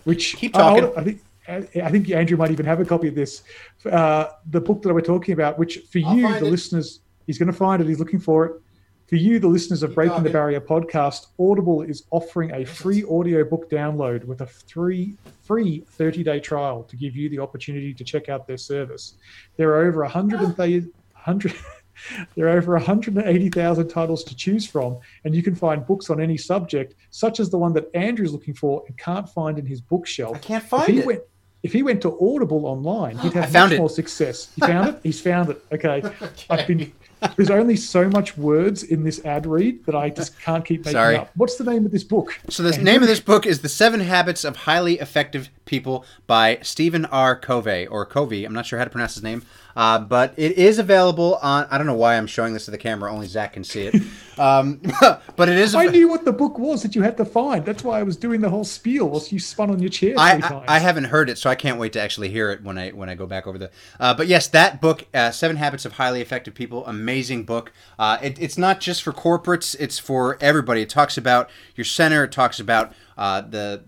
which 0.04 0.36
keep 0.36 0.54
talking. 0.54 0.86
I, 0.96 1.00
I 1.00 1.04
think 1.04 1.22
I 1.48 1.90
think 1.90 2.10
Andrew 2.12 2.38
might 2.38 2.52
even 2.52 2.66
have 2.66 2.80
a 2.80 2.86
copy 2.86 3.08
of 3.08 3.16
this. 3.16 3.44
Uh, 3.90 4.28
the 4.52 4.62
book 4.62 4.82
that 4.84 4.94
we're 4.94 5.02
talking 5.02 5.34
about, 5.34 5.58
which 5.58 5.80
for 5.90 6.00
I'll 6.06 6.16
you, 6.16 6.28
the 6.28 6.46
it. 6.46 6.52
listeners, 6.52 7.00
He's 7.28 7.38
going 7.38 7.52
to 7.52 7.58
find 7.58 7.82
it. 7.82 7.88
He's 7.88 8.00
looking 8.00 8.20
for 8.20 8.46
it. 8.46 8.62
For 9.08 9.16
you, 9.16 9.40
the 9.40 9.48
listeners 9.48 9.84
of 9.84 9.96
Breaking 9.96 10.24
the 10.24 10.30
Barrier 10.30 10.60
podcast, 10.60 11.28
Audible 11.40 11.82
is 11.82 12.04
offering 12.12 12.52
a 12.52 12.66
free 12.66 13.06
audiobook 13.06 13.70
download 13.70 14.26
with 14.26 14.42
a 14.42 14.48
free 14.48 15.16
free 15.44 15.86
30-day 15.98 16.42
trial 16.42 16.84
to 16.84 16.98
give 16.98 17.16
you 17.16 17.30
the 17.30 17.40
opportunity 17.40 17.94
to 17.94 18.04
check 18.04 18.28
out 18.28 18.48
their 18.48 18.58
service. 18.58 19.14
There 19.56 19.70
are 19.70 19.86
over 19.86 20.02
100, 20.02 20.42
100 20.42 21.56
there 22.36 22.48
are 22.48 22.58
over 22.58 22.74
180,000 22.74 23.88
titles 23.88 24.24
to 24.26 24.36
choose 24.36 24.66
from, 24.68 24.98
and 25.24 25.36
you 25.36 25.44
can 25.44 25.56
find 25.56 25.86
books 25.86 26.10
on 26.10 26.22
any 26.22 26.38
subject, 26.38 26.96
such 27.10 27.40
as 27.40 27.50
the 27.50 27.58
one 27.58 27.74
that 27.74 27.90
Andrew's 27.94 28.34
looking 28.34 28.54
for 28.54 28.84
and 28.88 28.98
can't 28.98 29.28
find 29.30 29.58
in 29.58 29.66
his 29.66 29.82
bookshelf. 29.82 30.36
I 30.36 30.40
can't 30.40 30.64
find 30.64 30.90
if 30.90 30.98
it. 30.98 31.06
Went, 31.06 31.22
if 31.64 31.74
he 31.74 31.84
went 31.84 32.02
to 32.02 32.18
Audible 32.20 32.66
online, 32.66 33.18
he'd 33.20 33.34
have 33.34 33.52
much 33.54 33.72
it. 33.72 33.78
more 33.78 33.90
success. 33.90 34.52
He 34.56 34.62
found 34.62 34.90
it. 34.90 35.00
He's 35.04 35.22
found 35.22 35.50
it. 35.50 35.64
Okay. 35.72 36.02
okay. 36.22 36.46
I've 36.50 36.68
been 36.68 36.92
there's 37.36 37.50
only 37.50 37.76
so 37.76 38.10
much 38.10 38.38
words 38.38 38.84
in 38.84 39.04
this 39.04 39.24
ad 39.26 39.46
read 39.46 39.86
that 39.86 39.96
I 39.96 40.10
just 40.10 40.40
can't 40.40 40.64
keep 40.64 40.82
making 40.82 40.94
Sorry. 40.94 41.18
up. 41.18 41.32
What's 41.36 41.58
the 41.58 41.64
name 41.64 41.86
of 41.86 41.92
this 41.92 42.04
book? 42.04 42.40
So 42.50 42.64
the 42.64 42.78
name 42.78 43.02
of 43.02 43.08
this 43.08 43.20
book 43.20 43.46
is 43.46 43.62
The 43.62 43.70
Seven 43.70 44.02
Habits 44.02 44.44
of 44.44 44.56
Highly 44.56 45.00
Effective 45.00 45.50
People 45.66 46.06
by 46.28 46.60
Stephen 46.62 47.06
R. 47.06 47.36
Covey 47.36 47.88
or 47.88 48.06
Covey. 48.06 48.46
I'm 48.46 48.54
not 48.54 48.66
sure 48.66 48.80
how 48.80 48.86
to 48.86 48.92
pronounce 48.92 49.16
his 49.16 49.24
name. 49.24 49.44
Uh, 49.78 50.00
but 50.00 50.34
it 50.38 50.54
is 50.54 50.80
available 50.80 51.36
on. 51.36 51.68
I 51.70 51.78
don't 51.78 51.86
know 51.86 51.94
why 51.94 52.18
I'm 52.18 52.26
showing 52.26 52.54
this 52.54 52.66
to 52.66 52.72
the 52.72 52.80
camera. 52.80 53.14
Only 53.14 53.28
Zach 53.28 53.54
can 53.54 53.64
see 53.64 53.84
it. 53.84 53.96
Um, 54.40 54.82
but 55.36 55.50
it 55.50 55.58
is. 55.58 55.74
I 55.74 55.88
knew 55.88 56.08
what 56.08 56.24
the 56.24 56.32
book 56.32 56.60
was 56.60 56.84
that 56.84 56.96
you 56.96 57.02
had 57.02 57.18
to 57.18 57.26
find. 57.26 57.66
That's 57.66 57.84
why 57.84 58.00
I 58.00 58.04
was 58.04 58.16
doing 58.16 58.40
the 58.40 58.52
whole 58.52 58.64
spiel 58.64 59.10
whilst 59.10 59.32
you 59.32 59.40
spun 59.40 59.72
on 59.72 59.80
your 59.80 59.90
chair. 59.90 60.14
I, 60.16 60.34
I, 60.34 60.76
I, 60.76 60.78
haven't 60.78 61.06
heard 61.06 61.32
it, 61.32 61.40
so 61.40 61.50
I 61.50 61.56
can't 61.56 61.80
wait 61.80 61.94
to 61.94 62.02
actually 62.02 62.30
hear 62.30 62.52
it 62.52 62.64
when 62.64 62.78
I 62.78 62.92
when 62.92 63.10
I 63.10 63.16
go 63.16 63.26
back 63.26 63.48
over 63.48 63.58
the. 63.58 63.72
Uh, 64.00 64.14
but 64.14 64.28
yes, 64.28 64.48
that 64.50 64.80
book, 64.80 65.06
uh, 65.12 65.32
Seven 65.32 65.58
Habits 65.58 65.86
of 65.86 65.94
Highly 65.94 66.22
Effective 66.22 66.54
People, 66.54 66.86
amazing 66.86 67.46
book. 67.46 67.74
Uh, 67.98 68.20
it, 68.22 68.40
it's 68.40 68.60
not 68.60 68.80
just 68.80 69.02
for 69.02 69.12
corporates; 69.12 69.76
it's 69.80 69.98
for 69.98 70.38
everybody. 70.40 70.84
It 70.84 70.90
talks 70.90 71.18
about 71.18 71.50
your 71.76 71.86
center. 71.86 72.24
It 72.24 72.32
talks 72.32 72.60
about 72.60 72.94
uh, 73.18 73.42
the 73.42 73.86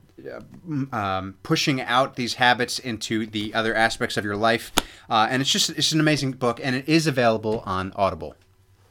um, 0.91 1.35
pushing 1.43 1.81
out 1.81 2.15
these 2.15 2.35
habits 2.35 2.79
into 2.79 3.25
the 3.25 3.53
other 3.53 3.75
aspects 3.75 4.17
of 4.17 4.23
your 4.23 4.35
life. 4.35 4.71
Uh, 5.09 5.27
and 5.29 5.41
it's 5.41 5.51
just 5.51 5.69
it's 5.71 5.91
an 5.91 5.99
amazing 5.99 6.31
book, 6.33 6.59
and 6.63 6.75
it 6.75 6.87
is 6.87 7.07
available 7.07 7.63
on 7.65 7.91
Audible. 7.95 8.35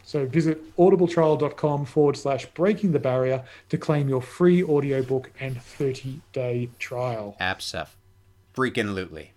So 0.09 0.25
visit 0.25 0.75
audibletrial.com 0.77 1.85
forward 1.85 2.17
slash 2.17 2.47
breaking 2.47 2.93
the 2.93 2.99
barrier 2.99 3.45
to 3.69 3.77
claim 3.77 4.09
your 4.09 4.23
free 4.23 4.65
audiobook 4.65 5.31
and 5.39 5.61
30 5.61 6.23
day 6.33 6.71
trial. 6.79 7.37
Absef. 7.39 7.89
Freaking 8.55 8.95
lootly. 8.95 9.29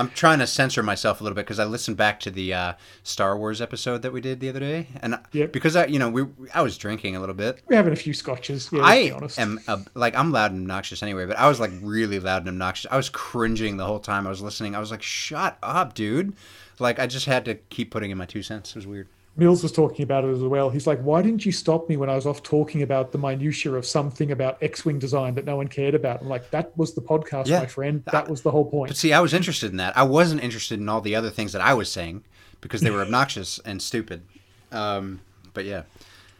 I'm 0.00 0.08
trying 0.08 0.38
to 0.38 0.46
censor 0.46 0.82
myself 0.82 1.20
a 1.20 1.24
little 1.24 1.34
bit 1.34 1.44
because 1.44 1.58
I 1.58 1.64
listened 1.64 1.98
back 1.98 2.20
to 2.20 2.30
the 2.30 2.54
uh, 2.54 2.72
Star 3.02 3.36
Wars 3.36 3.60
episode 3.60 4.00
that 4.00 4.12
we 4.14 4.22
did 4.22 4.40
the 4.40 4.48
other 4.48 4.58
day, 4.58 4.88
and 5.02 5.18
Yep. 5.32 5.52
because 5.52 5.76
I, 5.76 5.84
you 5.86 5.98
know, 5.98 6.08
we 6.08 6.24
I 6.54 6.62
was 6.62 6.78
drinking 6.78 7.16
a 7.16 7.20
little 7.20 7.34
bit. 7.34 7.60
We're 7.68 7.76
having 7.76 7.92
a 7.92 7.96
few 7.96 8.14
scotches. 8.14 8.70
Yeah, 8.72 8.80
I 8.82 9.12
am 9.36 9.60
uh, 9.68 9.76
like 9.94 10.16
I'm 10.16 10.32
loud 10.32 10.52
and 10.52 10.62
obnoxious 10.62 11.02
anyway, 11.02 11.26
but 11.26 11.38
I 11.38 11.48
was 11.48 11.60
like 11.60 11.70
really 11.82 12.18
loud 12.18 12.42
and 12.42 12.48
obnoxious. 12.48 12.90
I 12.90 12.96
was 12.96 13.10
cringing 13.10 13.76
the 13.76 13.84
whole 13.84 14.00
time 14.00 14.26
I 14.26 14.30
was 14.30 14.40
listening. 14.40 14.74
I 14.74 14.78
was 14.80 14.90
like, 14.90 15.02
"Shut 15.02 15.58
up, 15.62 15.92
dude!" 15.94 16.32
Like 16.78 16.98
I 16.98 17.06
just 17.06 17.26
had 17.26 17.44
to 17.44 17.56
keep 17.56 17.90
putting 17.90 18.10
in 18.10 18.16
my 18.16 18.24
two 18.24 18.42
cents. 18.42 18.70
It 18.70 18.76
was 18.76 18.86
weird. 18.86 19.08
Mills 19.40 19.62
was 19.62 19.72
talking 19.72 20.02
about 20.02 20.22
it 20.24 20.28
as 20.28 20.42
well. 20.42 20.68
He's 20.68 20.86
like, 20.86 21.00
"Why 21.00 21.22
didn't 21.22 21.46
you 21.46 21.50
stop 21.50 21.88
me 21.88 21.96
when 21.96 22.10
I 22.10 22.14
was 22.14 22.26
off 22.26 22.42
talking 22.42 22.82
about 22.82 23.10
the 23.10 23.18
minutiae 23.18 23.72
of 23.72 23.86
something 23.86 24.30
about 24.30 24.58
X-wing 24.62 24.98
design 24.98 25.34
that 25.36 25.46
no 25.46 25.56
one 25.56 25.66
cared 25.66 25.94
about?" 25.94 26.20
I'm 26.20 26.28
like, 26.28 26.50
"That 26.50 26.76
was 26.76 26.94
the 26.94 27.00
podcast, 27.00 27.46
Yeah. 27.46 27.60
my 27.60 27.66
friend. 27.66 28.02
That 28.12 28.28
was 28.28 28.42
the 28.42 28.50
whole 28.50 28.66
point. 28.66 28.90
But 28.90 28.98
see, 28.98 29.14
I 29.14 29.20
was 29.20 29.32
interested 29.32 29.70
in 29.70 29.78
that. 29.78 29.96
I 29.96 30.02
wasn't 30.02 30.44
interested 30.44 30.78
in 30.78 30.88
all 30.90 31.00
the 31.00 31.16
other 31.16 31.30
things 31.30 31.52
that 31.54 31.62
I 31.62 31.72
was 31.72 31.90
saying 31.90 32.22
because 32.60 32.82
they 32.82 32.90
were 32.90 33.00
obnoxious 33.00 33.58
and 33.64 33.80
stupid. 33.80 34.22
Um, 34.70 35.20
but 35.54 35.64
yeah, 35.64 35.82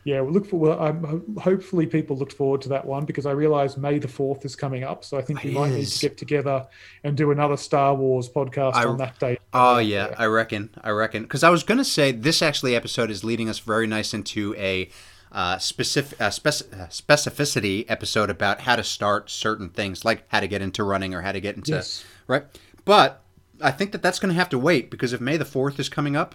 Yeah, 0.05 0.21
we'll 0.23 0.33
look 0.33 0.47
for. 0.47 0.57
Well, 0.59 0.81
I'm, 0.81 1.37
hopefully, 1.39 1.87
people 1.87 2.17
looked 2.17 2.33
forward 2.33 2.63
to 2.63 2.69
that 2.71 2.85
one 2.87 3.05
because 3.05 3.27
I 3.27 3.33
realise 3.33 3.77
May 3.77 3.99
the 3.99 4.09
fourth 4.09 4.45
is 4.47 4.57
coming 4.57 4.83
up, 4.83 5.05
so 5.05 5.19
I 5.19 5.23
think 5.23 5.43
we 5.43 5.51
It 5.51 5.55
might 5.55 5.71
need 5.73 5.87
to 5.87 5.99
get 5.99 6.17
together 6.17 6.67
and 7.05 7.17
do 7.17 7.31
another 7.31 7.57
Star 7.59 7.95
Wars 7.95 8.29
podcast 8.29 8.75
I- 8.75 8.87
on 8.87 8.97
that 8.99 9.19
day. 9.19 9.39
Oh 9.53 9.79
yeah, 9.79 10.15
I 10.17 10.27
reckon. 10.27 10.71
I 10.83 10.91
reckon 10.91 11.25
because 11.25 11.43
I 11.45 11.51
was 11.51 11.63
gonna 11.65 11.85
say 11.85 12.13
this 12.13 12.41
actually 12.41 12.75
episode 12.75 13.11
is 13.11 13.25
leading 13.25 13.49
us 13.49 13.59
very 13.59 13.87
nice 13.87 14.15
into 14.15 14.55
a 14.57 14.89
uh, 15.33 15.59
specific 15.59 16.21
uh, 16.21 16.31
spec- 16.31 16.73
uh, 16.73 16.87
specificity 16.87 17.85
episode 17.89 18.31
about 18.31 18.61
how 18.61 18.77
to 18.77 18.83
start 18.85 19.31
certain 19.31 19.69
things, 19.69 20.05
like 20.05 20.25
how 20.29 20.41
to 20.41 20.49
get 20.49 20.63
into 20.63 20.83
running 20.83 21.15
or 21.15 21.21
how 21.23 21.33
to 21.33 21.41
get 21.41 21.57
into 21.57 21.73
Yes. 21.73 22.05
right. 22.27 22.45
But 22.85 23.23
I 23.61 23.71
think 23.71 23.93
that 23.93 24.03
that's 24.03 24.19
gonna 24.19 24.35
have 24.35 24.49
to 24.49 24.59
wait 24.59 24.91
because 24.91 25.13
if 25.13 25.21
May 25.21 25.37
the 25.37 25.45
fourth 25.45 25.79
is 25.79 25.89
coming 25.89 26.17
up, 26.17 26.35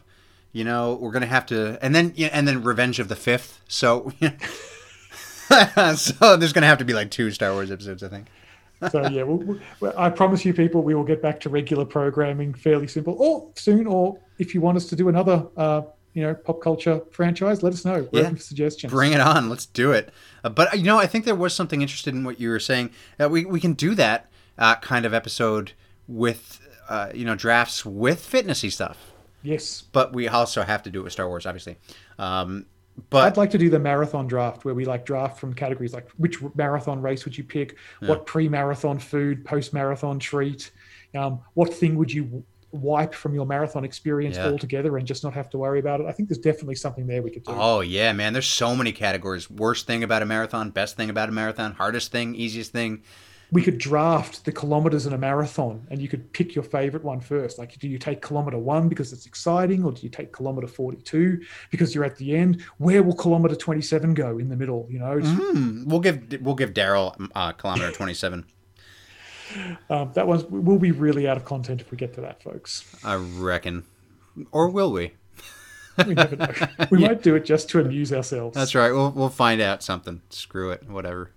you 0.55 0.63
know, 0.63 0.93
we're 1.01 1.11
gonna 1.11 1.25
have 1.25 1.45
to, 1.47 1.77
and 1.83 1.93
then 1.93 2.13
yeah, 2.15 2.29
and 2.31 2.47
then 2.47 2.63
Revenge 2.63 2.99
of 2.99 3.09
the 3.09 3.15
Fifth. 3.15 3.59
So. 3.67 4.11
so 5.95 6.37
there's 6.37 6.53
gonna 6.53 6.65
have 6.67 6.77
to 6.79 6.85
be 6.85 6.93
like 6.93 7.11
two 7.11 7.29
Star 7.31 7.51
Wars 7.53 7.71
episodes, 7.71 8.03
I 8.03 8.07
think. 8.07 8.27
so 8.91 9.07
yeah, 9.09 9.23
we'll, 9.23 9.59
we'll- 9.79 9.93
I 9.97 10.09
promise 10.09 10.43
you, 10.45 10.53
people, 10.53 10.81
we 10.81 10.95
will 10.95 11.03
get 11.03 11.21
back 11.21 11.39
to 11.41 11.49
regular 11.49 11.85
programming 11.85 12.53
fairly 12.53 12.87
simple, 12.87 13.15
or 13.19 13.49
soon, 13.55 13.85
or 13.87 14.17
if 14.39 14.53
you 14.55 14.61
want 14.61 14.77
us 14.77 14.85
to 14.87 14.95
do 14.95 15.09
another, 15.09 15.45
uh, 15.57 15.81
you 16.13 16.23
know, 16.23 16.33
pop 16.33 16.61
culture 16.61 17.01
franchise, 17.11 17.61
let 17.61 17.73
us 17.73 17.83
know. 17.85 18.07
We're 18.11 18.21
Yeah. 18.21 18.25
open 18.27 18.35
for 18.37 18.41
suggestions. 18.41 18.91
Bring 18.91 19.11
it 19.13 19.21
on. 19.21 19.49
Let's 19.49 19.65
do 19.65 19.91
it. 19.91 20.11
Uh, 20.43 20.49
but 20.49 20.77
you 20.77 20.85
know, 20.85 20.97
I 20.97 21.07
think 21.07 21.25
there 21.25 21.35
was 21.35 21.53
something 21.53 21.81
interested 21.81 22.13
in 22.13 22.23
what 22.23 22.39
you 22.39 22.49
were 22.49 22.59
saying. 22.59 22.91
Uh, 23.21 23.29
we 23.29 23.43
we 23.45 23.59
can 23.59 23.73
do 23.73 23.93
that 23.95 24.29
uh, 24.57 24.75
kind 24.77 25.05
of 25.05 25.13
episode 25.13 25.73
with 26.07 26.59
uh, 26.89 27.09
you 27.13 27.25
know 27.25 27.35
drafts 27.35 27.85
with 27.85 28.21
fitnessy 28.29 28.71
stuff. 28.71 29.11
Yes, 29.45 29.83
But 29.91 30.13
we 30.13 30.27
also 30.27 30.63
have 30.63 30.83
to 30.83 30.89
do 30.89 31.01
it 31.01 31.03
with 31.03 31.13
Star 31.13 31.27
Wars, 31.27 31.45
obviously. 31.45 31.77
Um, 32.19 32.65
but 33.09 33.25
I'd 33.25 33.37
like 33.37 33.49
to 33.51 33.57
do 33.57 33.69
the 33.69 33.79
marathon 33.79 34.25
draft 34.27 34.63
where 34.63 34.73
we 34.73 34.85
like 34.85 35.05
draft 35.05 35.37
from 35.39 35.53
categories 35.53 35.93
like 35.93 36.09
which 36.17 36.37
marathon 36.55 37.01
race 37.01 37.25
would 37.25 37.37
you 37.37 37.43
pick, 37.43 37.75
what 37.99 38.25
pre-marathon 38.25 38.99
food, 38.99 39.43
post-marathon 39.43 40.17
treat, 40.17 40.71
um, 41.13 41.41
what 41.55 41.73
thing 41.73 41.95
would 41.97 42.11
you 42.11 42.43
wipe 42.71 43.13
from 43.13 43.33
your 43.33 43.45
marathon 43.45 43.85
experience 43.85 44.37
Yeah. 44.37 44.47
altogether 44.47 44.97
and 44.97 45.07
just 45.07 45.23
not 45.23 45.33
have 45.33 45.49
to 45.51 45.57
worry 45.57 45.79
about 45.79 46.01
it. 46.01 46.07
I 46.07 46.11
think 46.11 46.29
there's 46.29 46.39
definitely 46.39 46.75
something 46.75 47.07
there 47.07 47.21
we 47.21 47.31
could 47.31 47.43
do. 47.43 47.51
oh 47.53 47.81
yeah, 47.81 48.11
man, 48.13 48.33
there's 48.33 48.47
so 48.47 48.75
many 48.75 48.91
categories. 48.91 49.49
Worst 49.49 49.87
thing 49.87 50.03
about 50.03 50.21
a 50.21 50.25
marathon, 50.25 50.71
best 50.71 50.97
thing 50.97 51.09
about 51.09 51.29
a 51.29 51.31
marathon, 51.31 51.73
hardest 51.73 52.11
thing, 52.11 52.35
easiest 52.35 52.71
thing. 52.71 53.03
We 53.51 53.61
could 53.61 53.77
draft 53.77 54.43
the 54.45 54.51
kilometers 54.51 55.05
in 55.05 55.13
a 55.13 55.17
marathon 55.17 55.85
and 55.89 56.01
you 56.01 56.07
could 56.07 56.31
pick 56.33 56.55
your 56.55 56.63
favorite 56.63 57.03
one 57.03 57.19
first. 57.19 57.57
Like, 57.59 57.77
do 57.79 57.87
you 57.87 57.97
take 57.99 58.21
kilometer 58.21 58.57
one 58.57 58.89
because 58.89 59.13
it's 59.13 59.25
exciting, 59.25 59.83
or 59.83 59.91
do 59.91 60.01
you 60.01 60.09
take 60.09 60.33
kilometer 60.33 60.67
42 60.67 61.41
because 61.69 61.93
you're 61.93 62.03
at 62.05 62.17
the 62.17 62.35
end? 62.35 62.61
Where 62.77 63.03
will 63.03 63.15
kilometer 63.15 63.55
27 63.55 64.13
go 64.13 64.37
in 64.39 64.49
the 64.49 64.55
middle? 64.55 64.87
You 64.89 64.99
know, 64.99 65.19
Hmm, 65.19 65.87
we'll 65.87 65.99
give 65.99 66.37
we'll 66.41 66.55
give 66.55 66.73
Daryl 66.73 67.29
uh, 67.35 67.51
kilometer 67.53 67.91
27. 67.91 68.45
um, 69.89 70.11
that 70.13 70.27
one's 70.27 70.43
we'll 70.45 70.79
be 70.79 70.91
really 70.91 71.27
out 71.27 71.37
of 71.37 71.45
content 71.45 71.81
if 71.81 71.91
we 71.91 71.97
get 71.97 72.13
to 72.15 72.21
that, 72.21 72.41
folks. 72.41 72.83
I 73.03 73.15
reckon, 73.15 73.83
or 74.51 74.69
will 74.69 74.91
we? 74.91 75.13
We 76.05 76.13
never 76.13 76.35
know. 76.35 76.51
We 76.91 76.97
might 76.99 77.21
do 77.21 77.35
it 77.35 77.45
just 77.45 77.69
to 77.69 77.79
amuse 77.79 78.11
ourselves. 78.11 78.55
That's 78.55 78.75
right. 78.75 78.91
We'll 78.91 79.11
we'll 79.11 79.29
find 79.29 79.61
out 79.61 79.81
something. 79.83 80.21
Screw 80.29 80.71
it. 80.71 80.89
Whatever. 80.89 81.31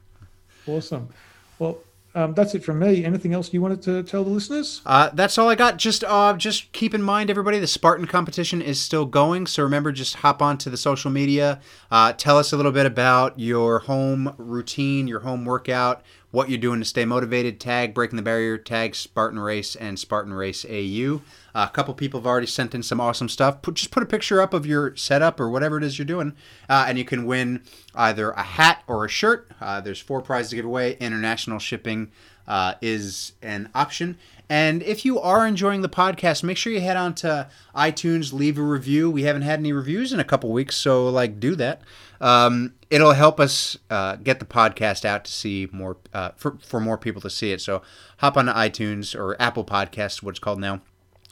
awesome. 0.67 1.11
Well, 1.59 1.79
um, 2.15 2.35
that's 2.35 2.55
it 2.55 2.65
from 2.65 2.79
me. 2.79 3.05
Anything 3.05 3.35
else 3.35 3.53
you 3.53 3.61
wanted 3.61 3.83
to 3.83 4.03
tell 4.03 4.25
the 4.25 4.31
listeners? 4.31 4.81
Uh, 4.87 5.11
that's 5.13 5.37
all 5.37 5.49
I 5.49 5.55
got. 5.55 5.77
Just 5.77 6.03
uh, 6.05 6.35
just 6.35 6.73
keep 6.73 6.95
in 6.95 7.03
mind, 7.03 7.31
everybody, 7.31 7.59
the 7.59 7.67
Spartan 7.67 8.07
competition 8.07 8.63
is 8.63 8.81
still 8.81 9.05
going. 9.05 9.47
So 9.47 9.63
remember, 9.63 9.93
just 9.93 10.17
hop 10.17 10.41
onto 10.41 10.71
the 10.71 10.77
social 10.77 11.11
media. 11.11 11.61
Uh, 11.91 12.13
tell 12.15 12.39
us 12.39 12.53
a 12.53 12.57
little 12.57 12.73
bit 12.73 12.87
about 12.87 13.39
your 13.39 13.81
home 13.81 14.35
routine, 14.39 15.07
your 15.07 15.21
home 15.21 15.45
workout, 15.45 16.03
what 16.31 16.49
you're 16.49 16.59
doing 16.59 16.81
to 16.81 16.85
stay 16.85 17.05
motivated. 17.05 17.61
Tag 17.61 17.95
Breaking 17.95 18.17
the 18.17 18.23
Barrier, 18.23 18.57
tag 18.57 18.95
Spartan 18.95 19.39
Race 19.39 19.77
and 19.77 19.99
Spartan 19.99 20.33
Race 20.33 20.65
AU. 20.65 21.21
A 21.67 21.69
couple 21.69 21.93
people 21.95 22.21
have 22.21 22.27
already 22.27 22.47
sent 22.47 22.75
in 22.75 22.83
some 22.83 23.01
awesome 23.01 23.29
stuff. 23.29 23.63
Put, 23.63 23.75
just 23.75 23.91
put 23.91 24.03
a 24.03 24.07
picture 24.07 24.41
up 24.41 24.55
of 24.55 24.67
your 24.67 24.95
setup 24.97 25.41
or 25.41 25.51
whatever 25.51 25.77
it 25.79 25.85
is 25.85 25.99
you're 25.99 26.07
doing, 26.07 26.35
uh, 26.69 26.85
and 26.87 26.99
you 26.99 27.05
can 27.05 27.27
win 27.27 27.63
either 27.95 28.31
a 28.31 28.43
hat 28.43 28.83
or 28.87 29.05
a 29.05 29.09
shirt. 29.09 29.51
Uh, 29.61 29.81
there's 29.81 30.01
four 30.01 30.21
prizes 30.21 30.51
to 30.51 30.57
give 30.57 30.65
away. 30.65 30.97
International 31.01 31.59
shipping 31.59 32.11
uh, 32.47 32.75
is 32.81 33.33
an 33.43 33.69
option. 33.75 34.17
And 34.49 34.83
if 34.83 35.05
you 35.05 35.21
are 35.21 35.47
enjoying 35.47 35.83
the 35.83 35.89
podcast, 35.89 36.43
make 36.43 36.57
sure 36.57 36.73
you 36.73 36.81
head 36.81 36.97
on 36.97 37.15
to 37.17 37.49
iTunes, 37.75 38.33
leave 38.33 38.57
a 38.57 38.63
review. 38.63 39.11
We 39.11 39.25
haven't 39.25 39.43
had 39.43 39.59
any 39.59 39.73
reviews 39.73 40.13
in 40.13 40.21
a 40.21 40.25
couple 40.25 40.51
weeks, 40.51 40.75
so 40.77 41.09
like 41.09 41.39
do 41.39 41.55
that. 41.57 41.83
Um, 42.21 42.75
it'll 42.89 43.13
help 43.13 43.39
us 43.39 43.77
uh, 43.91 44.17
get 44.17 44.39
the 44.39 44.47
podcast 44.47 45.05
out 45.05 45.25
to 45.27 45.33
see 45.33 45.69
more 45.71 45.99
uh, 46.15 46.31
for 46.37 46.57
for 46.65 46.81
more 46.81 46.97
people 46.97 47.21
to 47.21 47.31
see 47.31 47.53
it. 47.53 47.61
So 47.61 47.83
hop 48.19 48.37
on 48.37 48.47
to 48.47 48.53
iTunes 48.53 49.15
or 49.15 49.41
Apple 49.41 49.65
Podcasts, 49.65 50.23
what 50.23 50.31
it's 50.31 50.39
called 50.39 50.61
now. 50.61 50.81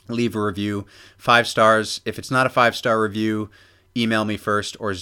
Leave 0.09 0.34
a 0.36 0.42
review, 0.42 0.86
five 1.18 1.46
stars. 1.46 2.00
If 2.04 2.18
it's 2.18 2.30
not 2.30 2.46
a 2.46 2.50
five 2.50 2.76
star 2.76 3.00
review, 3.00 3.50
email 3.96 4.24
me 4.24 4.36
first, 4.36 4.76
or 4.78 4.94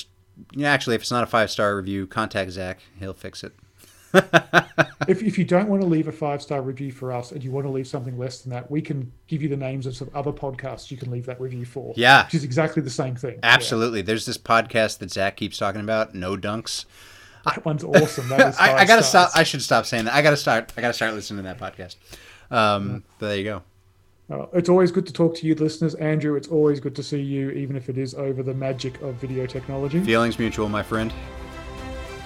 actually, 0.62 0.96
if 0.96 1.02
it's 1.02 1.10
not 1.10 1.24
a 1.24 1.26
five 1.26 1.50
star 1.50 1.76
review, 1.76 2.06
contact 2.06 2.50
Zach. 2.52 2.80
He'll 2.98 3.14
fix 3.14 3.44
it. 3.44 3.52
if, 5.08 5.22
if 5.22 5.36
you 5.36 5.44
don't 5.44 5.68
want 5.68 5.82
to 5.82 5.88
leave 5.88 6.06
a 6.06 6.12
five 6.12 6.40
star 6.40 6.62
review 6.62 6.92
for 6.92 7.12
us 7.12 7.32
and 7.32 7.42
you 7.42 7.50
want 7.50 7.66
to 7.66 7.70
leave 7.70 7.86
something 7.86 8.16
less 8.16 8.42
than 8.42 8.52
that, 8.52 8.70
we 8.70 8.80
can 8.80 9.12
give 9.26 9.42
you 9.42 9.48
the 9.48 9.56
names 9.56 9.86
of 9.86 9.96
some 9.96 10.08
other 10.14 10.32
podcasts 10.32 10.90
you 10.90 10.96
can 10.96 11.10
leave 11.10 11.26
that 11.26 11.40
review 11.40 11.64
for. 11.64 11.92
Yeah. 11.96 12.24
Which 12.26 12.34
is 12.34 12.44
exactly 12.44 12.80
the 12.80 12.90
same 12.90 13.16
thing. 13.16 13.32
Yeah. 13.34 13.40
Absolutely. 13.42 14.02
There's 14.02 14.24
this 14.24 14.38
podcast 14.38 14.98
that 14.98 15.10
Zach 15.10 15.36
keeps 15.36 15.58
talking 15.58 15.80
about, 15.80 16.14
No 16.14 16.36
Dunks. 16.36 16.84
That 17.44 17.64
one's 17.64 17.82
awesome. 17.82 18.28
That 18.28 18.48
is 18.50 18.56
I, 18.60 18.74
I 18.78 18.84
gotta 18.84 19.02
stars. 19.02 19.30
stop. 19.30 19.40
I 19.40 19.42
should 19.42 19.62
stop 19.62 19.84
saying 19.84 20.04
that. 20.06 20.14
I 20.14 20.22
gotta 20.22 20.36
start. 20.36 20.72
I 20.76 20.80
gotta 20.80 20.94
start 20.94 21.12
listening 21.14 21.42
to 21.44 21.54
that 21.54 21.58
podcast. 21.58 21.96
Um, 22.50 23.04
but 23.18 23.28
there 23.28 23.36
you 23.36 23.44
go. 23.44 23.62
Uh, 24.30 24.46
it's 24.54 24.68
always 24.70 24.90
good 24.90 25.06
to 25.06 25.12
talk 25.12 25.34
to 25.36 25.46
you, 25.46 25.54
listeners. 25.54 25.94
Andrew, 25.96 26.34
it's 26.34 26.48
always 26.48 26.80
good 26.80 26.96
to 26.96 27.02
see 27.02 27.20
you, 27.20 27.50
even 27.50 27.76
if 27.76 27.88
it 27.90 27.98
is 27.98 28.14
over 28.14 28.42
the 28.42 28.54
magic 28.54 29.00
of 29.02 29.14
video 29.16 29.44
technology. 29.46 30.00
Feelings 30.02 30.38
mutual, 30.38 30.68
my 30.68 30.82
friend. 30.82 31.12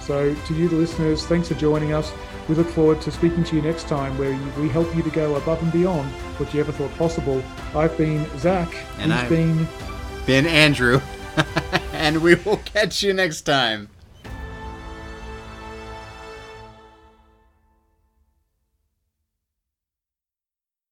So, 0.01 0.33
to 0.33 0.53
you, 0.55 0.69
the 0.69 0.75
listeners, 0.77 1.25
thanks 1.25 1.49
for 1.49 1.55
joining 1.55 1.91
us. 1.93 2.11
We 2.47 2.55
look 2.55 2.67
forward 2.69 3.01
to 3.01 3.11
speaking 3.11 3.43
to 3.43 3.55
you 3.57 3.61
next 3.61 3.87
time, 3.87 4.17
where 4.17 4.31
we 4.59 4.69
help 4.69 4.95
you 4.95 5.03
to 5.03 5.09
go 5.11 5.35
above 5.35 5.61
and 5.61 5.71
beyond 5.71 6.09
what 6.39 6.53
you 6.53 6.61
ever 6.61 6.71
thought 6.71 6.91
possible. 6.97 7.43
I've 7.75 7.95
been 7.97 8.25
Zach. 8.39 8.73
And 8.99 9.13
I've- 9.13 9.29
been 9.35 9.67
Been 10.25 10.45
Andrew, 10.47 11.01
and 11.93 12.21
we 12.23 12.35
will 12.35 12.57
catch 12.57 13.03
you 13.03 13.13
next 13.13 13.41
time. 13.41 13.89